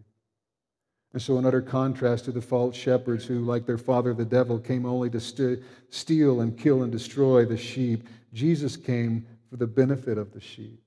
And 1.13 1.21
so, 1.21 1.37
in 1.37 1.45
utter 1.45 1.61
contrast 1.61 2.25
to 2.25 2.31
the 2.31 2.41
false 2.41 2.75
shepherds 2.75 3.25
who, 3.25 3.41
like 3.41 3.67
their 3.67 3.77
father 3.77 4.15
the 4.15 4.25
devil, 4.25 4.57
came 4.57 4.87
only 4.87 5.11
to 5.11 5.19
st- 5.19 5.59
steal 5.91 6.41
and 6.41 6.57
kill 6.57 6.81
and 6.81 6.91
destroy 6.91 7.45
the 7.45 7.57
sheep, 7.57 8.07
Jesus 8.33 8.75
came 8.75 9.27
for 9.51 9.57
the 9.57 9.67
benefit 9.67 10.17
of 10.17 10.33
the 10.33 10.41
sheep. 10.41 10.81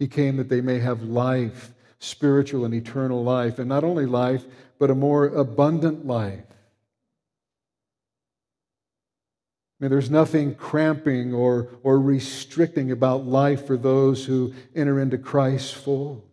He 0.00 0.08
came 0.08 0.38
that 0.38 0.48
they 0.48 0.62
may 0.62 0.78
have 0.78 1.02
life, 1.02 1.74
spiritual 1.98 2.64
and 2.64 2.72
eternal 2.72 3.22
life, 3.22 3.58
and 3.58 3.68
not 3.68 3.84
only 3.84 4.06
life, 4.06 4.46
but 4.78 4.90
a 4.90 4.94
more 4.94 5.26
abundant 5.26 6.06
life. 6.06 6.42
I 9.78 9.84
mean, 9.84 9.90
there's 9.90 10.10
nothing 10.10 10.54
cramping 10.54 11.34
or, 11.34 11.68
or 11.82 12.00
restricting 12.00 12.90
about 12.90 13.26
life 13.26 13.66
for 13.66 13.76
those 13.76 14.24
who 14.24 14.54
enter 14.74 14.98
into 14.98 15.18
Christ's 15.18 15.70
fold. 15.70 16.26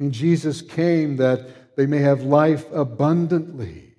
I 0.00 0.04
mean, 0.04 0.12
Jesus 0.12 0.62
came 0.62 1.18
that 1.18 1.76
they 1.76 1.84
may 1.84 1.98
have 1.98 2.22
life 2.22 2.64
abundantly. 2.72 3.94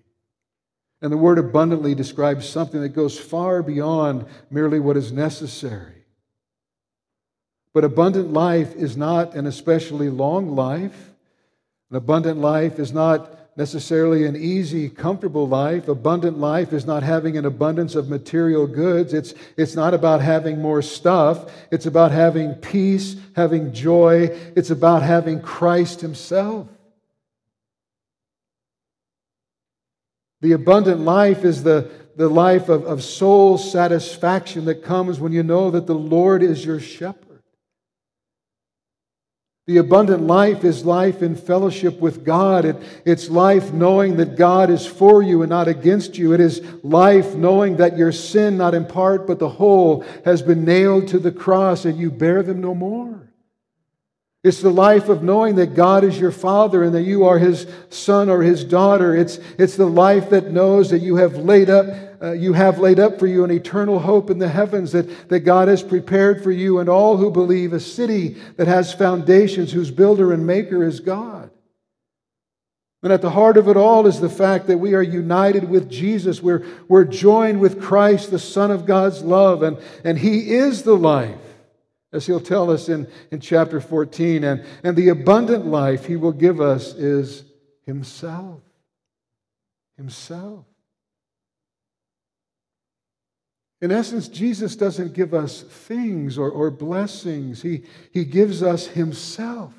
And 1.04 1.12
the 1.12 1.18
word 1.18 1.38
abundantly 1.38 1.94
describes 1.94 2.50
something 2.50 2.82
that 2.82 2.90
goes 2.90 3.20
far 3.20 3.62
beyond 3.62 4.26
merely 4.50 4.80
what 4.80 4.98
is 4.98 5.12
necessary. 5.12 5.97
But 7.78 7.84
abundant 7.84 8.34
life 8.34 8.76
is 8.76 8.98
not 8.98 9.36
an 9.36 9.46
especially 9.46 10.10
long 10.10 10.56
life. 10.56 11.12
An 11.92 11.98
abundant 11.98 12.40
life 12.40 12.80
is 12.80 12.92
not 12.92 13.56
necessarily 13.56 14.26
an 14.26 14.36
easy, 14.36 14.90
comfortable 14.90 15.48
life. 15.48 15.88
Abundant 15.88 16.40
life 16.40 16.74
is 16.74 16.88
not 16.88 17.04
having 17.04 17.38
an 17.38 17.46
abundance 17.46 17.94
of 17.94 18.10
material 18.10 18.66
goods. 18.66 19.14
It's, 19.14 19.36
it's 19.58 19.76
not 19.76 19.94
about 19.94 20.22
having 20.22 20.60
more 20.60 20.82
stuff. 20.82 21.52
It's 21.72 21.86
about 21.86 22.12
having 22.12 22.56
peace, 22.56 23.16
having 23.36 23.72
joy. 23.74 24.36
It's 24.56 24.72
about 24.72 25.04
having 25.04 25.40
Christ 25.40 26.02
Himself. 26.02 26.68
The 30.42 30.54
abundant 30.54 31.02
life 31.02 31.46
is 31.46 31.62
the, 31.62 31.92
the 32.16 32.28
life 32.28 32.70
of, 32.70 32.86
of 32.86 33.04
soul 33.04 33.60
satisfaction 33.60 34.66
that 34.66 34.82
comes 34.82 35.20
when 35.20 35.32
you 35.32 35.44
know 35.44 35.70
that 35.70 35.86
the 35.86 35.94
Lord 35.94 36.42
is 36.42 36.66
your 36.66 36.80
shepherd. 36.80 37.27
The 39.68 39.78
abundant 39.78 40.24
life 40.24 40.64
is 40.64 40.86
life 40.86 41.22
in 41.22 41.36
fellowship 41.36 42.00
with 42.00 42.24
God. 42.24 42.64
It, 42.64 42.78
it's 43.04 43.30
life 43.30 43.74
knowing 43.74 44.16
that 44.16 44.38
God 44.38 44.70
is 44.70 44.86
for 44.86 45.22
you 45.22 45.42
and 45.42 45.50
not 45.50 45.68
against 45.68 46.18
you. 46.18 46.32
It 46.32 46.40
is 46.40 46.62
life 46.84 47.36
knowing 47.36 47.76
that 47.78 47.98
your 47.98 48.14
sin, 48.14 48.56
not 48.56 48.74
in 48.74 48.86
part 48.86 49.28
but 49.28 49.40
the 49.40 49.50
whole, 49.50 50.06
has 50.24 50.42
been 50.42 50.64
nailed 50.64 51.10
to 51.10 51.20
the 51.20 51.34
cross 51.34 51.84
and 51.84 52.00
you 52.00 52.10
bear 52.10 52.44
them 52.44 52.62
no 52.62 52.74
more. 52.74 53.30
It's 54.42 54.62
the 54.62 54.70
life 54.70 55.10
of 55.10 55.22
knowing 55.22 55.56
that 55.56 55.76
God 55.76 56.06
is 56.06 56.18
your 56.18 56.32
Father 56.32 56.86
and 56.86 56.96
that 56.96 57.04
you 57.04 57.26
are 57.26 57.38
His 57.38 57.68
son 57.90 58.30
or 58.30 58.44
His 58.44 58.64
daughter. 58.64 59.14
It's, 59.18 59.38
it's 59.60 59.76
the 59.76 59.86
life 59.86 60.30
that 60.30 60.50
knows 60.50 60.92
that 60.92 61.00
you 61.00 61.18
have 61.18 61.36
laid 61.36 61.70
up 61.70 62.07
uh, 62.22 62.32
you 62.32 62.54
have 62.54 62.80
laid 62.80 63.00
up 63.00 63.20
for 63.20 63.28
you 63.28 63.44
an 63.44 63.52
eternal 63.52 64.00
hope 64.00 64.30
in 64.30 64.40
the 64.40 64.50
heavens 64.50 64.92
that, 64.92 65.30
that 65.30 65.42
God 65.42 65.68
has 65.68 65.84
prepared 65.84 66.44
for 66.44 66.52
you 66.52 66.80
and 66.80 66.90
all 66.90 67.18
who 67.18 67.30
believe 67.30 67.74
a 67.74 67.80
city 67.80 68.38
that 68.58 68.68
has 68.68 68.94
foundations, 68.94 69.72
whose 69.72 69.92
builder 69.92 70.34
and 70.34 70.46
maker 70.46 70.84
is 70.84 71.00
God. 71.00 71.52
And 73.04 73.14
at 73.14 73.22
the 73.22 73.30
heart 73.30 73.58
of 73.58 73.68
it 73.68 73.78
all 73.78 74.08
is 74.08 74.20
the 74.20 74.30
fact 74.30 74.68
that 74.68 74.80
we 74.80 74.96
are 74.96 75.04
united 75.04 75.70
with 75.70 75.90
Jesus. 75.90 76.42
We're, 76.42 76.66
we're 76.88 77.06
joined 77.06 77.60
with 77.60 77.82
Christ, 77.82 78.32
the 78.32 78.40
Son 78.40 78.72
of 78.72 78.86
God's 78.86 79.22
love, 79.22 79.62
and, 79.62 79.78
and 80.04 80.18
He 80.18 80.52
is 80.56 80.84
the 80.84 80.98
life, 80.98 81.40
as 82.12 82.26
He'll 82.26 82.40
tell 82.40 82.72
us 82.72 82.90
in, 82.90 83.08
in 83.32 83.40
chapter 83.40 83.80
14. 83.80 84.44
And, 84.44 84.66
and 84.84 84.98
the 84.98 85.10
abundant 85.10 85.68
life 85.68 86.06
He 86.06 86.16
will 86.16 86.32
give 86.32 86.60
us 86.60 86.96
is 86.96 87.44
Himself. 87.86 88.62
Himself. 89.96 90.66
In 93.82 93.92
essence, 93.92 94.28
Jesus 94.28 94.76
doesn't 94.76 95.14
give 95.14 95.34
us 95.34 95.62
things 95.62 96.38
or, 96.38 96.50
or 96.50 96.72
blessings, 96.72 97.62
he, 97.62 97.84
he 98.12 98.26
gives 98.26 98.64
us 98.64 98.88
Himself. 98.88 99.74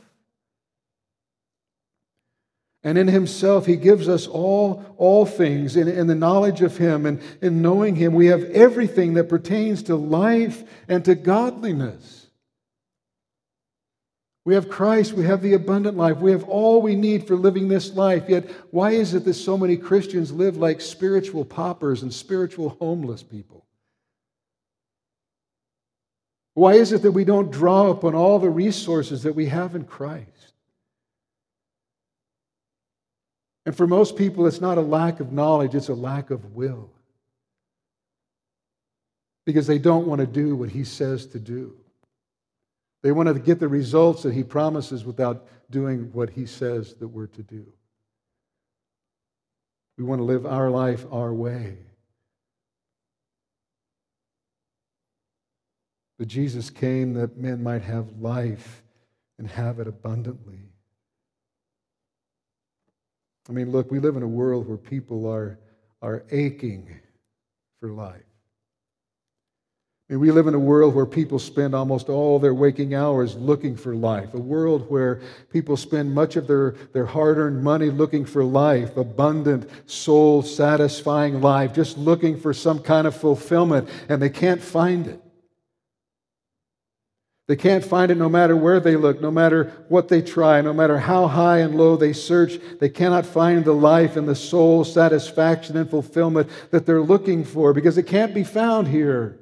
And 2.84 2.96
in 2.96 3.08
Himself, 3.08 3.66
He 3.66 3.74
gives 3.74 4.08
us 4.08 4.28
all, 4.28 4.84
all 4.96 5.26
things. 5.26 5.76
In, 5.76 5.88
in 5.88 6.06
the 6.06 6.14
knowledge 6.14 6.62
of 6.62 6.76
Him 6.76 7.06
and 7.06 7.20
in 7.42 7.60
knowing 7.60 7.96
Him, 7.96 8.14
we 8.14 8.26
have 8.26 8.44
everything 8.44 9.14
that 9.14 9.28
pertains 9.28 9.82
to 9.84 9.96
life 9.96 10.62
and 10.86 11.04
to 11.04 11.16
godliness. 11.16 12.26
We 14.44 14.54
have 14.54 14.70
Christ, 14.70 15.12
we 15.12 15.24
have 15.24 15.42
the 15.42 15.52
abundant 15.54 15.98
life, 15.98 16.18
we 16.18 16.30
have 16.30 16.44
all 16.44 16.80
we 16.80 16.94
need 16.94 17.26
for 17.26 17.36
living 17.36 17.68
this 17.68 17.92
life. 17.92 18.24
Yet, 18.28 18.48
why 18.70 18.92
is 18.92 19.12
it 19.12 19.24
that 19.24 19.34
so 19.34 19.58
many 19.58 19.76
Christians 19.76 20.32
live 20.32 20.56
like 20.56 20.80
spiritual 20.80 21.44
paupers 21.44 22.02
and 22.02 22.14
spiritual 22.14 22.70
homeless 22.80 23.22
people? 23.22 23.67
Why 26.58 26.72
is 26.72 26.90
it 26.92 27.02
that 27.02 27.12
we 27.12 27.22
don't 27.22 27.52
draw 27.52 27.88
upon 27.88 28.16
all 28.16 28.40
the 28.40 28.50
resources 28.50 29.22
that 29.22 29.36
we 29.36 29.46
have 29.46 29.76
in 29.76 29.84
Christ? 29.84 30.54
And 33.64 33.76
for 33.76 33.86
most 33.86 34.16
people, 34.16 34.44
it's 34.44 34.60
not 34.60 34.76
a 34.76 34.80
lack 34.80 35.20
of 35.20 35.30
knowledge, 35.30 35.76
it's 35.76 35.88
a 35.88 35.94
lack 35.94 36.30
of 36.30 36.56
will. 36.56 36.90
Because 39.46 39.68
they 39.68 39.78
don't 39.78 40.08
want 40.08 40.20
to 40.20 40.26
do 40.26 40.56
what 40.56 40.70
He 40.70 40.82
says 40.82 41.26
to 41.26 41.38
do. 41.38 41.76
They 43.02 43.12
want 43.12 43.28
to 43.28 43.38
get 43.38 43.60
the 43.60 43.68
results 43.68 44.24
that 44.24 44.34
He 44.34 44.42
promises 44.42 45.04
without 45.04 45.46
doing 45.70 46.10
what 46.12 46.28
He 46.28 46.44
says 46.44 46.94
that 46.94 47.06
we're 47.06 47.28
to 47.28 47.42
do. 47.44 47.72
We 49.96 50.02
want 50.02 50.18
to 50.18 50.24
live 50.24 50.44
our 50.44 50.70
life 50.70 51.06
our 51.12 51.32
way. 51.32 51.78
But 56.18 56.26
Jesus 56.26 56.68
came 56.68 57.14
that 57.14 57.36
men 57.36 57.62
might 57.62 57.82
have 57.82 58.20
life 58.20 58.82
and 59.38 59.48
have 59.48 59.78
it 59.78 59.86
abundantly. 59.86 60.58
I 63.48 63.52
mean, 63.52 63.70
look, 63.70 63.90
we 63.90 64.00
live 64.00 64.16
in 64.16 64.22
a 64.22 64.28
world 64.28 64.68
where 64.68 64.76
people 64.76 65.26
are, 65.30 65.58
are 66.02 66.24
aching 66.30 67.00
for 67.80 67.90
life. 67.90 68.22
I 70.10 70.14
mean, 70.14 70.20
we 70.20 70.32
live 70.32 70.46
in 70.46 70.54
a 70.54 70.58
world 70.58 70.94
where 70.94 71.06
people 71.06 71.38
spend 71.38 71.74
almost 71.74 72.08
all 72.08 72.38
their 72.38 72.54
waking 72.54 72.94
hours 72.94 73.36
looking 73.36 73.76
for 73.76 73.94
life, 73.94 74.32
a 74.34 74.38
world 74.38 74.90
where 74.90 75.20
people 75.50 75.76
spend 75.76 76.14
much 76.14 76.36
of 76.36 76.46
their, 76.46 76.72
their 76.94 77.04
hard 77.06 77.36
earned 77.36 77.62
money 77.62 77.90
looking 77.90 78.24
for 78.24 78.42
life, 78.42 78.96
abundant, 78.96 79.68
soul 79.88 80.42
satisfying 80.42 81.42
life, 81.42 81.74
just 81.74 81.98
looking 81.98 82.40
for 82.40 82.54
some 82.54 82.80
kind 82.80 83.06
of 83.06 83.14
fulfillment, 83.14 83.88
and 84.08 84.20
they 84.20 84.30
can't 84.30 84.62
find 84.62 85.06
it. 85.06 85.22
They 87.48 87.56
can't 87.56 87.82
find 87.82 88.10
it 88.10 88.18
no 88.18 88.28
matter 88.28 88.54
where 88.54 88.78
they 88.78 88.94
look, 88.94 89.22
no 89.22 89.30
matter 89.30 89.72
what 89.88 90.08
they 90.08 90.20
try, 90.20 90.60
no 90.60 90.74
matter 90.74 90.98
how 90.98 91.26
high 91.26 91.60
and 91.60 91.74
low 91.74 91.96
they 91.96 92.12
search. 92.12 92.58
They 92.78 92.90
cannot 92.90 93.24
find 93.24 93.64
the 93.64 93.72
life 93.72 94.16
and 94.16 94.28
the 94.28 94.36
soul 94.36 94.84
satisfaction 94.84 95.78
and 95.78 95.88
fulfillment 95.88 96.50
that 96.70 96.84
they're 96.84 97.00
looking 97.00 97.44
for 97.44 97.72
because 97.72 97.96
it 97.96 98.02
can't 98.06 98.34
be 98.34 98.44
found 98.44 98.88
here. 98.88 99.38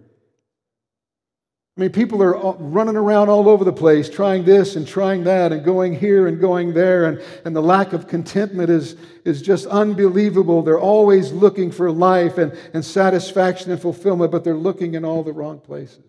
I 1.77 1.81
mean, 1.81 1.91
people 1.91 2.23
are 2.23 2.55
running 2.55 2.97
around 2.97 3.29
all 3.29 3.49
over 3.49 3.65
the 3.65 3.73
place 3.73 4.09
trying 4.09 4.45
this 4.45 4.77
and 4.77 4.87
trying 4.87 5.25
that 5.25 5.53
and 5.53 5.65
going 5.65 5.93
here 5.99 6.29
and 6.29 6.41
going 6.41 6.75
there, 6.75 7.07
and, 7.07 7.21
and 7.45 7.55
the 7.55 7.61
lack 7.61 7.93
of 7.93 8.07
contentment 8.07 8.71
is, 8.71 8.97
is 9.25 9.43
just 9.43 9.67
unbelievable. 9.67 10.63
They're 10.63 10.81
always 10.81 11.33
looking 11.33 11.73
for 11.73 11.91
life 11.91 12.39
and, 12.39 12.57
and 12.73 12.83
satisfaction 12.85 13.73
and 13.73 13.83
fulfillment, 13.83 14.31
but 14.31 14.45
they're 14.45 14.55
looking 14.55 14.95
in 14.95 15.05
all 15.05 15.23
the 15.23 15.33
wrong 15.33 15.59
places. 15.59 16.05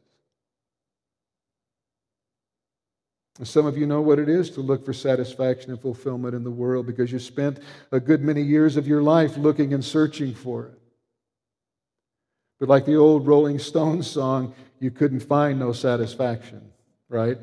Some 3.44 3.68
of 3.68 3.78
you 3.78 3.86
know 3.86 4.02
what 4.02 4.18
it 4.18 4.30
is 4.30 4.50
to 4.52 4.62
look 4.62 4.84
for 4.84 4.94
satisfaction 4.94 5.70
and 5.70 5.80
fulfillment 5.80 6.34
in 6.34 6.44
the 6.44 6.52
world 6.52 6.88
because 6.88 7.12
you 7.12 7.20
spent 7.20 7.60
a 7.92 8.00
good 8.00 8.22
many 8.22 8.42
years 8.42 8.78
of 8.78 8.88
your 8.88 9.04
life 9.04 9.38
looking 9.38 9.74
and 9.74 9.86
searching 9.86 10.34
for 10.34 10.66
it. 10.66 10.80
But 12.60 12.70
like 12.70 12.86
the 12.86 12.96
old 12.96 13.28
Rolling 13.28 13.60
Stones 13.60 14.10
song, 14.10 14.56
you 14.80 14.90
couldn't 14.90 15.20
find 15.20 15.60
no 15.60 15.72
satisfaction, 15.72 16.72
right? 17.10 17.38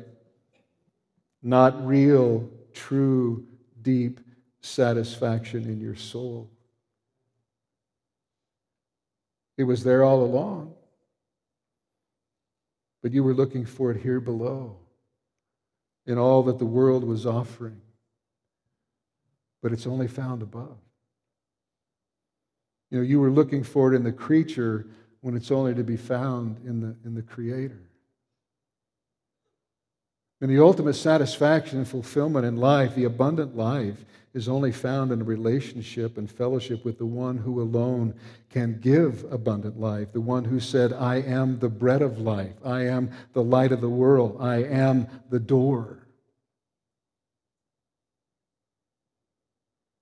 not 1.45 1.85
real, 1.85 2.49
true, 2.73 3.45
deep 3.83 4.19
satisfaction 4.61 5.63
in 5.65 5.79
your 5.79 5.95
soul. 5.95 6.49
It 9.55 9.63
was 9.63 9.83
there 9.83 10.03
all 10.03 10.23
along, 10.23 10.73
but 13.03 13.11
you 13.11 13.23
were 13.23 13.35
looking 13.35 13.63
for 13.63 13.91
it 13.91 14.01
here 14.01 14.19
below 14.19 14.77
in 16.05 16.17
all 16.17 16.43
that 16.43 16.59
the 16.59 16.65
world 16.65 17.03
was 17.03 17.25
offering. 17.25 17.81
But 19.61 19.71
it's 19.71 19.87
only 19.87 20.07
found 20.07 20.41
above. 20.41 20.77
You 22.91 22.99
know, 22.99 23.03
you 23.03 23.19
were 23.19 23.31
looking 23.31 23.63
for 23.63 23.91
it 23.91 23.95
in 23.95 24.03
the 24.03 24.11
creature 24.11 24.85
when 25.21 25.35
it's 25.35 25.51
only 25.51 25.73
to 25.73 25.83
be 25.83 25.97
found 25.97 26.57
in 26.65 26.81
the, 26.81 26.95
in 27.03 27.15
the 27.15 27.23
Creator. 27.23 27.81
And 30.39 30.51
the 30.51 30.61
ultimate 30.61 30.93
satisfaction 30.93 31.79
and 31.79 31.87
fulfillment 31.87 32.45
in 32.45 32.57
life, 32.57 32.93
the 32.93 33.05
abundant 33.05 33.57
life, 33.57 34.05
is 34.35 34.49
only 34.49 34.71
found 34.73 35.13
in 35.13 35.21
a 35.21 35.23
relationship 35.23 36.17
and 36.17 36.29
fellowship 36.29 36.83
with 36.83 36.97
the 36.97 37.05
one 37.05 37.37
who 37.37 37.61
alone 37.61 38.13
can 38.49 38.77
give 38.81 39.23
abundant 39.31 39.79
life, 39.79 40.11
the 40.11 40.19
one 40.19 40.43
who 40.43 40.59
said, 40.59 40.91
I 40.91 41.21
am 41.21 41.57
the 41.59 41.69
bread 41.69 42.01
of 42.01 42.19
life, 42.19 42.53
I 42.63 42.81
am 42.81 43.11
the 43.31 43.41
light 43.41 43.71
of 43.71 43.79
the 43.79 43.89
world, 43.89 44.35
I 44.41 44.57
am 44.57 45.07
the 45.29 45.39
door. 45.39 46.05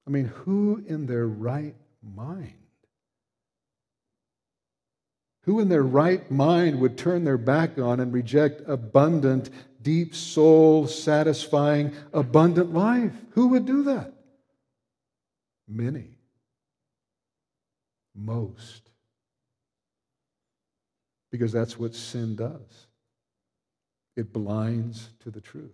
I 0.08 0.10
mean, 0.10 0.26
who 0.26 0.84
in 0.88 1.06
their 1.06 1.28
right 1.28 1.76
mind? 2.02 2.54
Who 5.44 5.60
in 5.60 5.70
their 5.70 5.84
right 5.84 6.30
mind 6.32 6.80
would 6.80 6.98
turn 6.98 7.24
their 7.24 7.38
back 7.38 7.78
on 7.78 8.00
and 8.00 8.12
reject 8.12 8.64
abundant, 8.66 9.52
deep 9.84 10.16
soul, 10.16 10.88
satisfying, 10.88 11.94
abundant 12.12 12.74
life? 12.74 13.12
Who 13.32 13.50
would 13.50 13.68
do 13.68 13.84
that? 13.84 14.14
Many. 15.68 16.10
Most. 18.16 18.90
Because 21.32 21.52
that's 21.52 21.80
what 21.80 21.96
sin 21.96 22.36
does 22.36 22.88
it 24.16 24.32
blinds 24.32 25.10
to 25.22 25.32
the 25.32 25.42
truth. 25.42 25.72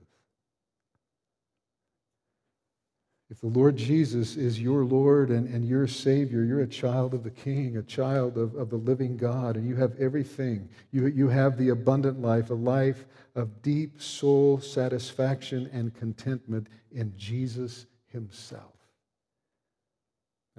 If 3.29 3.41
the 3.41 3.47
Lord 3.47 3.77
Jesus 3.77 4.37
is 4.37 4.59
your 4.59 4.83
Lord 4.83 5.29
and, 5.29 5.47
and 5.53 5.63
your 5.63 5.85
Savior, 5.85 6.43
you're 6.43 6.61
a 6.61 6.67
child 6.67 7.13
of 7.13 7.23
the 7.23 7.29
King, 7.29 7.77
a 7.77 7.83
child 7.83 8.37
of, 8.37 8.55
of 8.55 8.71
the 8.71 8.77
living 8.77 9.17
God, 9.17 9.55
and 9.55 9.67
you 9.67 9.75
have 9.75 9.95
everything. 9.99 10.67
You, 10.91 11.07
you 11.07 11.27
have 11.27 11.55
the 11.55 11.69
abundant 11.69 12.19
life, 12.19 12.49
a 12.49 12.55
life 12.55 13.05
of 13.35 13.61
deep 13.61 14.01
soul 14.01 14.59
satisfaction 14.59 15.69
and 15.71 15.93
contentment 15.93 16.67
in 16.91 17.13
Jesus 17.17 17.85
Himself. 18.07 18.78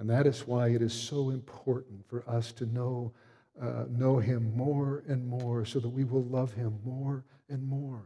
And 0.01 0.09
that 0.09 0.25
is 0.25 0.47
why 0.47 0.69
it 0.69 0.81
is 0.81 0.93
so 0.93 1.29
important 1.29 2.07
for 2.07 2.27
us 2.27 2.51
to 2.53 2.65
know, 2.65 3.13
uh, 3.61 3.83
know 3.87 4.17
Him 4.17 4.51
more 4.57 5.03
and 5.07 5.27
more 5.27 5.63
so 5.63 5.79
that 5.79 5.89
we 5.89 6.05
will 6.05 6.23
love 6.23 6.53
Him 6.53 6.79
more 6.83 7.23
and 7.47 7.63
more. 7.63 8.01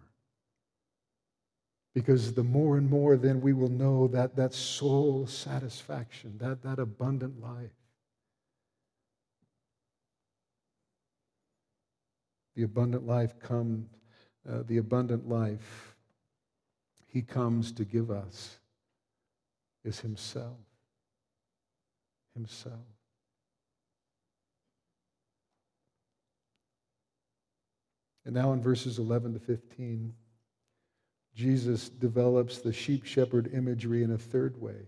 Because 1.93 2.33
the 2.33 2.43
more 2.43 2.77
and 2.77 2.89
more 2.89 3.15
then 3.15 3.39
we 3.39 3.53
will 3.53 3.69
know 3.69 4.09
that, 4.09 4.35
that 4.35 4.53
soul 4.53 5.25
satisfaction, 5.25 6.37
that, 6.39 6.61
that 6.63 6.79
abundant 6.79 7.39
life. 7.39 7.71
The 12.57 12.63
abundant 12.63 13.07
life 13.07 13.39
comes, 13.39 13.87
uh, 14.45 14.63
the 14.67 14.79
abundant 14.79 15.29
life 15.29 15.95
he 17.07 17.21
comes 17.21 17.71
to 17.71 17.85
give 17.85 18.11
us 18.11 18.57
is 19.85 20.01
himself. 20.01 20.57
Himself. 22.35 22.73
And 28.25 28.33
now 28.33 28.53
in 28.53 28.61
verses 28.61 28.99
11 28.99 29.33
to 29.33 29.39
15. 29.39 30.13
Jesus 31.35 31.89
develops 31.89 32.59
the 32.59 32.73
sheep 32.73 33.05
shepherd 33.05 33.51
imagery 33.53 34.03
in 34.03 34.11
a 34.11 34.17
third 34.17 34.59
way. 34.61 34.87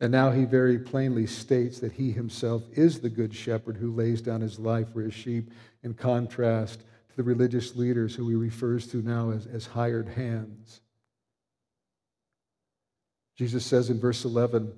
And 0.00 0.12
now 0.12 0.30
he 0.30 0.44
very 0.44 0.78
plainly 0.78 1.26
states 1.26 1.80
that 1.80 1.92
he 1.92 2.12
himself 2.12 2.62
is 2.72 3.00
the 3.00 3.08
good 3.08 3.34
shepherd 3.34 3.76
who 3.76 3.94
lays 3.94 4.20
down 4.20 4.42
his 4.42 4.58
life 4.58 4.92
for 4.92 5.00
his 5.00 5.14
sheep, 5.14 5.50
in 5.82 5.94
contrast 5.94 6.80
to 6.80 7.16
the 7.16 7.22
religious 7.22 7.74
leaders 7.74 8.14
who 8.14 8.28
he 8.28 8.34
refers 8.34 8.86
to 8.88 8.98
now 8.98 9.30
as, 9.30 9.46
as 9.46 9.66
hired 9.66 10.08
hands. 10.08 10.80
Jesus 13.36 13.64
says 13.64 13.88
in 13.88 13.98
verse 13.98 14.24
11, 14.24 14.72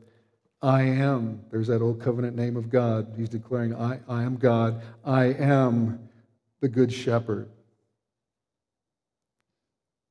I 0.62 0.82
am, 0.82 1.40
there's 1.50 1.66
that 1.68 1.82
old 1.82 2.00
covenant 2.00 2.36
name 2.36 2.56
of 2.56 2.70
God. 2.70 3.14
He's 3.16 3.28
declaring, 3.28 3.74
I, 3.74 4.00
I 4.08 4.22
am 4.22 4.36
God. 4.36 4.82
I 5.04 5.26
am 5.26 6.08
the 6.60 6.68
good 6.68 6.92
shepherd. 6.92 7.50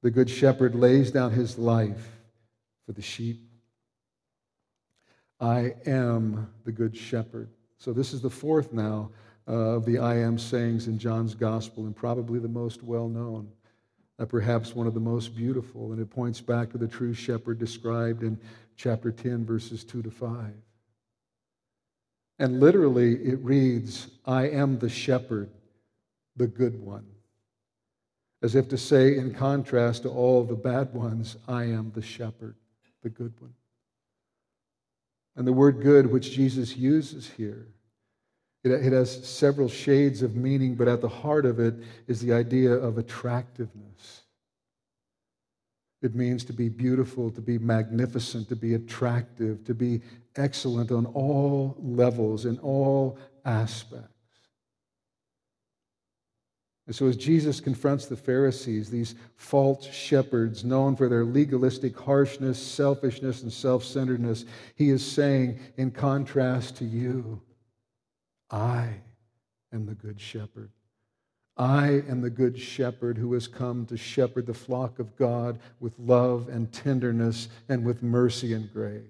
The 0.06 0.12
Good 0.12 0.30
Shepherd 0.30 0.76
lays 0.76 1.10
down 1.10 1.32
his 1.32 1.58
life 1.58 2.12
for 2.86 2.92
the 2.92 3.02
sheep. 3.02 3.42
I 5.40 5.74
am 5.88 6.54
the 6.64 6.72
Good 6.72 6.96
Shepherd. 6.96 7.50
So, 7.80 7.92
this 7.92 8.14
is 8.14 8.22
the 8.22 8.30
fourth 8.30 8.72
now 8.72 9.10
uh, 9.48 9.78
of 9.78 9.86
the 9.86 9.98
I 9.98 10.18
am 10.18 10.38
sayings 10.38 10.88
in 10.88 11.00
John's 11.00 11.34
Gospel, 11.34 11.88
and 11.88 11.96
probably 11.96 12.38
the 12.38 12.48
most 12.48 12.84
well 12.84 13.10
known, 13.10 13.50
uh, 14.20 14.26
perhaps 14.26 14.76
one 14.76 14.86
of 14.86 14.94
the 14.94 15.00
most 15.00 15.36
beautiful. 15.36 15.92
And 15.92 16.00
it 16.00 16.12
points 16.12 16.40
back 16.40 16.70
to 16.74 16.78
the 16.78 16.88
true 16.88 17.16
shepherd 17.16 17.58
described 17.58 18.22
in 18.22 18.40
chapter 18.76 19.12
10, 19.12 19.46
verses 19.46 19.84
2 19.84 20.04
to 20.04 20.12
5. 20.12 20.54
And 22.40 22.60
literally, 22.60 23.14
it 23.16 23.40
reads, 23.40 24.08
I 24.26 24.50
am 24.50 24.80
the 24.80 24.90
shepherd, 24.90 25.50
the 26.36 26.48
good 26.48 26.82
one 26.82 27.06
as 28.46 28.54
if 28.54 28.70
to 28.70 28.78
say, 28.78 29.18
in 29.18 29.34
contrast 29.34 30.04
to 30.04 30.10
all 30.10 30.44
the 30.44 30.54
bad 30.54 30.94
ones, 30.94 31.36
I 31.48 31.64
am 31.64 31.92
the 31.96 32.02
shepherd, 32.04 32.54
the 33.02 33.10
good 33.10 33.34
one. 33.40 33.56
And 35.36 35.48
the 35.48 35.52
word 35.52 35.82
good, 35.82 36.06
which 36.06 36.32
Jesus 36.32 36.78
uses 36.78 37.28
here, 37.28 37.66
it, 38.64 38.94
has 38.94 39.28
several 39.28 39.68
shades 39.68 40.22
of 40.22 40.36
meaning, 40.36 40.76
but 40.76 40.88
at 40.88 41.02
the 41.02 41.10
heart 41.10 41.48
of 41.48 41.60
it 41.60 41.74
is 42.06 42.22
the 42.22 42.34
idea 42.34 42.72
of 42.72 43.00
attractiveness. 43.00 44.25
It 46.06 46.14
means 46.14 46.46
to 46.46 46.54
be 46.54 46.70
beautiful, 46.70 47.32
to 47.32 47.42
be 47.42 47.58
magnificent, 47.58 48.48
to 48.50 48.56
be 48.56 48.76
attractive, 48.76 49.66
to 49.66 49.74
be 49.74 50.02
excellent 50.36 50.92
on 50.92 51.08
all 51.08 51.76
levels, 51.80 52.46
in 52.46 52.60
all 52.60 53.18
aspects. 53.44 54.10
And 56.86 56.96
so, 56.96 57.08
as 57.08 57.18
Jesus 57.18 57.60
confronts 57.60 58.06
the 58.06 58.16
Pharisees, 58.16 58.92
these 58.92 59.16
false 59.36 59.92
shepherds 59.92 60.64
known 60.64 60.96
for 60.96 61.10
their 61.10 61.26
legalistic 61.26 61.98
harshness, 61.98 62.62
selfishness, 62.62 63.42
and 63.42 63.52
self 63.52 63.84
centeredness, 63.84 64.46
he 64.76 64.92
is 64.92 65.04
saying, 65.04 65.60
in 65.78 65.90
contrast 65.90 66.78
to 66.78 66.86
you, 66.86 67.42
I 68.52 68.90
am 69.74 69.88
the 69.88 69.96
good 69.96 70.22
shepherd. 70.22 70.70
I 71.58 72.04
am 72.10 72.22
the 72.22 72.30
good 72.30 72.60
shepherd 72.60 73.18
who 73.18 73.34
has 73.34 73.48
come 73.48 73.86
to 73.86 73.96
shepherd 73.96 74.46
the 74.46 74.54
flock 74.54 75.00
of 75.00 75.16
God 75.16 75.60
with 75.80 75.98
love 75.98 76.50
and 76.50 76.72
tenderness 76.72 77.48
and 77.70 77.86
with 77.86 78.04
mercy 78.04 78.54
and 78.54 78.72
grace. 78.72 79.04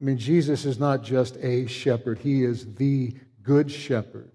I 0.00 0.04
mean, 0.04 0.18
Jesus 0.18 0.64
is 0.64 0.78
not 0.78 1.02
just 1.02 1.36
a 1.36 1.66
shepherd, 1.66 2.18
he 2.18 2.42
is 2.42 2.74
the 2.74 3.14
good 3.42 3.70
shepherd. 3.70 4.30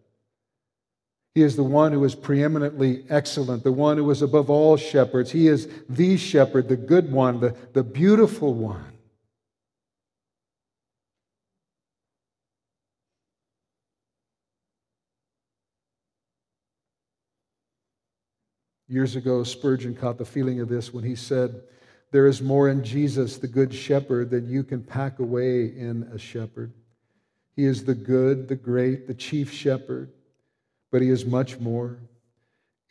He 1.33 1.43
is 1.43 1.55
the 1.55 1.63
one 1.63 1.91
who 1.91 2.03
is 2.03 2.15
preeminently 2.15 3.05
excellent, 3.09 3.63
the 3.63 3.71
one 3.71 3.97
who 3.97 4.09
is 4.09 4.21
above 4.21 4.49
all 4.49 4.75
shepherds. 4.75 5.31
He 5.31 5.47
is 5.47 5.67
the 5.87 6.17
shepherd, 6.17 6.67
the 6.67 6.75
good 6.75 7.11
one, 7.11 7.39
the, 7.39 7.55
the 7.73 7.83
beautiful 7.83 8.53
one. 8.53 8.96
Years 18.87 19.15
ago, 19.15 19.43
Spurgeon 19.43 19.95
caught 19.95 20.17
the 20.17 20.25
feeling 20.25 20.59
of 20.59 20.69
this 20.69 20.93
when 20.93 21.03
he 21.03 21.15
said, 21.15 21.61
There 22.11 22.27
is 22.27 22.41
more 22.41 22.69
in 22.69 22.83
Jesus, 22.83 23.37
the 23.37 23.47
good 23.47 23.73
shepherd, 23.73 24.29
than 24.29 24.49
you 24.49 24.63
can 24.63 24.81
pack 24.83 25.19
away 25.19 25.65
in 25.65 26.03
a 26.13 26.17
shepherd. 26.17 26.71
He 27.55 27.65
is 27.65 27.83
the 27.83 27.95
good, 27.95 28.47
the 28.47 28.55
great, 28.55 29.07
the 29.07 29.13
chief 29.13 29.51
shepherd 29.51 30.11
but 30.91 31.01
he 31.01 31.09
is 31.09 31.25
much 31.25 31.59
more. 31.59 31.99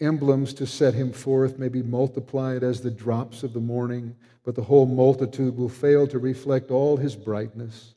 Emblems 0.00 0.52
to 0.54 0.66
set 0.66 0.94
him 0.94 1.12
forth 1.12 1.58
may 1.58 1.68
be 1.68 1.82
multiplied 1.82 2.62
as 2.62 2.80
the 2.80 2.90
drops 2.90 3.42
of 3.42 3.54
the 3.54 3.60
morning, 3.60 4.14
but 4.44 4.54
the 4.54 4.62
whole 4.62 4.86
multitude 4.86 5.56
will 5.56 5.68
fail 5.68 6.06
to 6.06 6.18
reflect 6.18 6.70
all 6.70 6.96
his 6.96 7.16
brightness. 7.16 7.94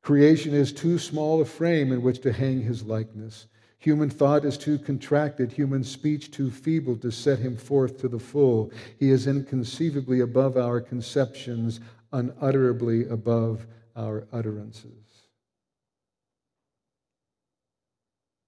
Creation 0.00 0.54
is 0.54 0.72
too 0.72 0.98
small 0.98 1.40
a 1.40 1.44
frame 1.44 1.90
in 1.90 2.02
which 2.02 2.20
to 2.20 2.32
hang 2.32 2.62
his 2.62 2.84
likeness. 2.84 3.46
Human 3.78 4.10
thought 4.10 4.44
is 4.44 4.58
too 4.58 4.78
contracted, 4.78 5.52
human 5.52 5.84
speech 5.84 6.32
too 6.32 6.50
feeble 6.50 6.96
to 6.96 7.12
set 7.12 7.38
him 7.38 7.56
forth 7.56 7.98
to 8.00 8.08
the 8.08 8.18
full. 8.18 8.72
He 8.98 9.10
is 9.10 9.28
inconceivably 9.28 10.20
above 10.20 10.56
our 10.56 10.80
conceptions, 10.80 11.78
unutterably 12.12 13.06
above 13.08 13.66
our 13.94 14.26
utterances. 14.32 14.92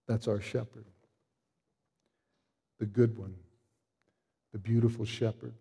That's 0.08 0.26
our 0.26 0.40
shepherd, 0.40 0.86
the 2.80 2.86
good 2.86 3.16
one, 3.16 3.36
the 4.52 4.58
beautiful 4.58 5.04
shepherd. 5.04 5.54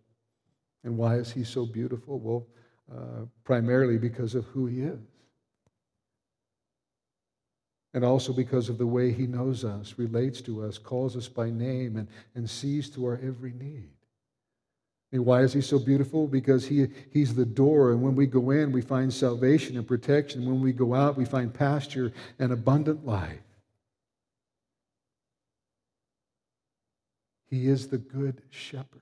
And 0.84 0.98
why 0.98 1.18
is 1.18 1.32
he 1.32 1.44
so 1.44 1.68
beautiful? 1.68 2.18
Well, 2.20 2.48
uh, 2.92 3.26
primarily 3.44 4.00
because 4.00 4.34
of 4.34 4.46
who 4.46 4.66
he 4.66 4.82
is 4.82 5.00
and 7.94 8.04
also 8.04 8.32
because 8.32 8.70
of 8.70 8.78
the 8.78 8.88
way 8.88 9.12
he 9.12 9.26
knows 9.26 9.66
us, 9.66 9.96
relates 9.98 10.42
to 10.42 10.64
us, 10.64 10.78
calls 10.78 11.16
us 11.16 11.28
by 11.28 11.50
name, 11.50 11.98
and, 11.98 12.08
and 12.36 12.50
sees 12.50 12.90
to 12.92 13.06
our 13.06 13.20
every 13.24 13.54
need. 13.54 13.90
And 15.12 15.26
why 15.26 15.42
is 15.42 15.54
he 15.54 15.62
so 15.62 15.80
beautiful? 15.80 16.28
Because 16.28 16.68
he, 16.68 16.88
he's 17.12 17.34
the 17.34 17.46
door, 17.46 17.92
and 17.92 18.02
when 18.02 18.16
we 18.16 18.28
go 18.28 18.52
in, 18.52 18.72
we 18.72 18.82
find 18.82 19.12
salvation 19.12 19.76
and 19.76 19.88
protection. 19.88 20.46
When 20.46 20.62
we 20.62 20.72
go 20.72 20.94
out, 20.94 21.18
we 21.18 21.26
find 21.26 21.52
pasture 21.52 22.14
and 22.38 22.52
abundant 22.52 23.08
life. 23.08 23.40
He 27.50 27.68
is 27.68 27.88
the 27.88 27.98
good 27.98 28.44
shepherd. 28.52 29.02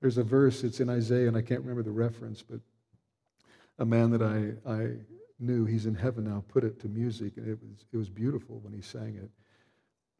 There's 0.00 0.18
a 0.18 0.24
verse, 0.24 0.64
it's 0.64 0.80
in 0.80 0.90
Isaiah, 0.90 1.28
and 1.28 1.36
I 1.36 1.42
can't 1.42 1.60
remember 1.60 1.84
the 1.84 1.92
reference, 1.92 2.42
but 2.42 2.58
a 3.78 3.84
man 3.84 4.10
that 4.10 4.22
I, 4.22 4.70
I 4.70 4.90
knew 5.38 5.64
he's 5.64 5.86
in 5.86 5.94
heaven 5.94 6.24
now 6.24 6.44
put 6.48 6.64
it 6.64 6.80
to 6.80 6.88
music, 6.88 7.36
and 7.36 7.48
it 7.48 7.58
was, 7.60 7.84
it 7.92 7.96
was 7.96 8.08
beautiful 8.08 8.60
when 8.60 8.72
he 8.72 8.80
sang 8.80 9.16
it. 9.16 9.30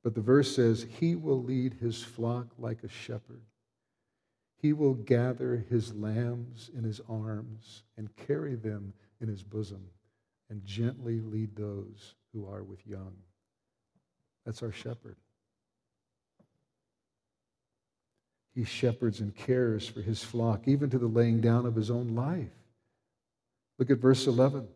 But 0.02 0.14
the 0.14 0.20
verse 0.20 0.54
says, 0.54 0.86
He 1.00 1.14
will 1.14 1.42
lead 1.42 1.74
his 1.80 2.02
flock 2.02 2.48
like 2.58 2.82
a 2.82 2.88
shepherd. 2.88 3.42
He 4.60 4.72
will 4.72 4.94
gather 4.94 5.64
his 5.68 5.94
lambs 5.94 6.70
in 6.76 6.84
his 6.84 7.00
arms 7.08 7.82
and 7.96 8.14
carry 8.16 8.54
them 8.54 8.92
in 9.20 9.28
his 9.28 9.42
bosom 9.42 9.86
and 10.50 10.64
gently 10.64 11.20
lead 11.20 11.56
those 11.56 12.14
who 12.32 12.46
are 12.46 12.62
with 12.62 12.86
young. 12.86 13.14
That's 14.44 14.62
our 14.62 14.72
shepherd. 14.72 15.16
He 18.54 18.64
shepherds 18.64 19.20
and 19.20 19.34
cares 19.34 19.88
for 19.88 20.00
his 20.00 20.22
flock, 20.22 20.68
even 20.68 20.88
to 20.90 20.98
the 20.98 21.08
laying 21.08 21.40
down 21.40 21.66
of 21.66 21.74
his 21.74 21.90
own 21.90 22.14
life. 22.14 22.52
Look 23.78 23.90
at 23.90 23.98
verse 23.98 24.26
11. 24.26 24.68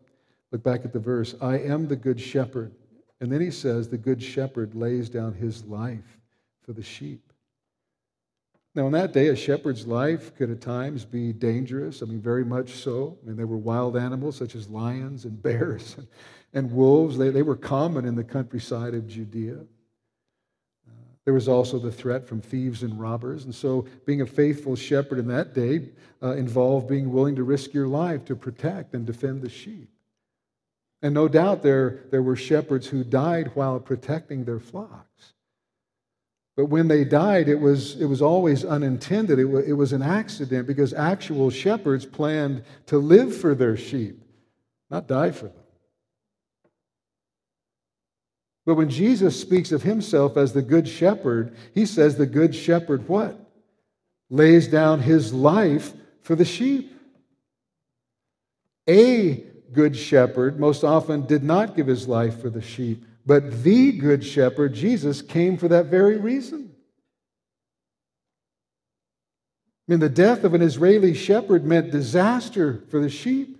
Look 0.51 0.63
back 0.63 0.85
at 0.85 0.93
the 0.93 0.99
verse 0.99 1.35
I 1.41 1.59
am 1.59 1.87
the 1.87 1.97
good 1.97 2.21
shepherd. 2.21 2.73
And 3.21 3.31
then 3.33 3.41
he 3.41 3.51
says, 3.51 3.89
The 3.89 3.99
good 3.99 4.23
shepherd 4.23 4.75
lays 4.75 5.09
down 5.09 5.35
his 5.35 5.65
life 5.65 6.19
for 6.63 6.73
the 6.73 6.83
sheep. 6.83 7.33
Now, 8.75 8.87
in 8.87 8.93
that 8.93 9.13
day, 9.13 9.29
a 9.29 9.37
shepherd's 9.37 9.87
life 9.87 10.37
could 10.37 10.51
at 10.51 10.61
times 10.61 11.05
be 11.05 11.33
dangerous. 11.33 12.03
I 12.03 12.07
mean, 12.07 12.21
very 12.21 12.45
much 12.45 12.75
so. 12.75 13.19
I 13.23 13.27
mean, 13.27 13.37
there 13.37 13.47
were 13.47 13.57
wild 13.57 13.97
animals 13.97 14.37
such 14.37 14.55
as 14.55 14.69
lions 14.69 15.25
and 15.25 15.43
bears 15.43 15.97
and, 15.99 16.07
and 16.53 16.71
wolves. 16.71 17.19
They, 17.19 17.31
they 17.31 17.43
were 17.43 17.57
common 17.57 18.05
in 18.05 18.15
the 18.15 18.25
countryside 18.25 18.95
of 18.95 19.09
Judea. 19.09 19.57
Uh, 19.57 20.93
there 21.25 21.35
was 21.35 21.49
also 21.49 21.79
the 21.79 21.91
threat 21.91 22.29
from 22.29 22.41
thieves 22.41 22.85
and 22.85 23.01
robbers. 23.01 23.45
And 23.45 23.55
so, 23.55 23.87
being 24.07 24.21
a 24.21 24.27
faithful 24.27 24.77
shepherd 24.77 25.19
in 25.19 25.27
that 25.27 25.55
day 25.55 25.89
uh, 26.23 26.37
involved 26.37 26.89
being 26.89 27.13
willing 27.13 27.35
to 27.35 27.43
risk 27.43 27.75
your 27.75 27.89
life 27.89 28.25
to 28.27 28.37
protect 28.37 28.95
and 28.95 29.05
defend 29.05 29.43
the 29.43 29.49
sheep. 29.49 29.89
And 31.03 31.15
no 31.15 31.29
doubt 31.29 31.63
there, 31.63 32.01
there 32.11 32.23
were 32.23 32.37
shepherds 32.37 32.89
who 32.89 33.05
died 33.05 33.53
while 33.55 33.79
protecting 33.79 34.45
their 34.45 34.59
flocks. 34.59 35.35
But 36.57 36.67
when 36.67 36.89
they 36.89 37.05
died, 37.05 37.49
it 37.49 37.61
was, 37.61 38.01
it 38.01 38.07
was 38.07 38.21
always 38.21 38.65
unintended. 38.65 39.39
It, 39.39 39.45
was, 39.45 39.65
it 39.69 39.75
was 39.75 39.93
an 39.93 40.03
accident 40.03 40.67
because 40.67 40.93
actual 40.93 41.51
shepherds 41.51 42.05
planned 42.05 42.65
to 42.87 42.99
live 42.99 43.37
for 43.37 43.55
their 43.55 43.77
sheep, 43.77 44.21
not 44.91 45.07
die 45.07 45.31
for 45.31 45.45
them. 45.45 45.63
But 48.67 48.75
when 48.75 48.91
Jesus 48.91 49.41
speaks 49.41 49.71
of 49.71 49.85
himself 49.85 50.37
as 50.37 50.53
the 50.53 50.61
good 50.61 50.89
shepherd, 50.89 51.57
he 51.75 51.87
says 51.87 52.17
the 52.17 52.27
good 52.27 52.55
shepherd 52.55 53.09
what? 53.09 53.39
Lays 54.29 54.67
down 54.67 55.01
his 55.01 55.33
life 55.33 55.93
for 56.23 56.35
the 56.35 56.45
sheep. 56.45 56.93
A 58.89 59.45
good 59.73 59.97
shepherd 59.97 60.59
most 60.59 60.85
often 60.85 61.27
did 61.27 61.43
not 61.43 61.77
give 61.77 61.87
his 61.87 62.09
life 62.09 62.41
for 62.41 62.51
the 62.51 62.63
sheep, 62.63 63.05
but 63.27 63.63
the 63.63 63.93
good 63.93 64.25
shepherd, 64.25 64.75
Jesus, 64.75 65.23
came 65.23 65.57
for 65.57 65.69
that 65.69 65.87
very 65.87 66.17
reason. 66.17 66.75
I 69.89 69.93
mean, 69.93 70.01
the 70.01 70.09
death 70.09 70.45
of 70.45 70.55
an 70.55 70.63
Israeli 70.63 71.15
shepherd 71.15 71.65
meant 71.65 71.91
disaster 71.91 72.83
for 72.91 73.01
the 73.01 73.09
sheep, 73.09 73.59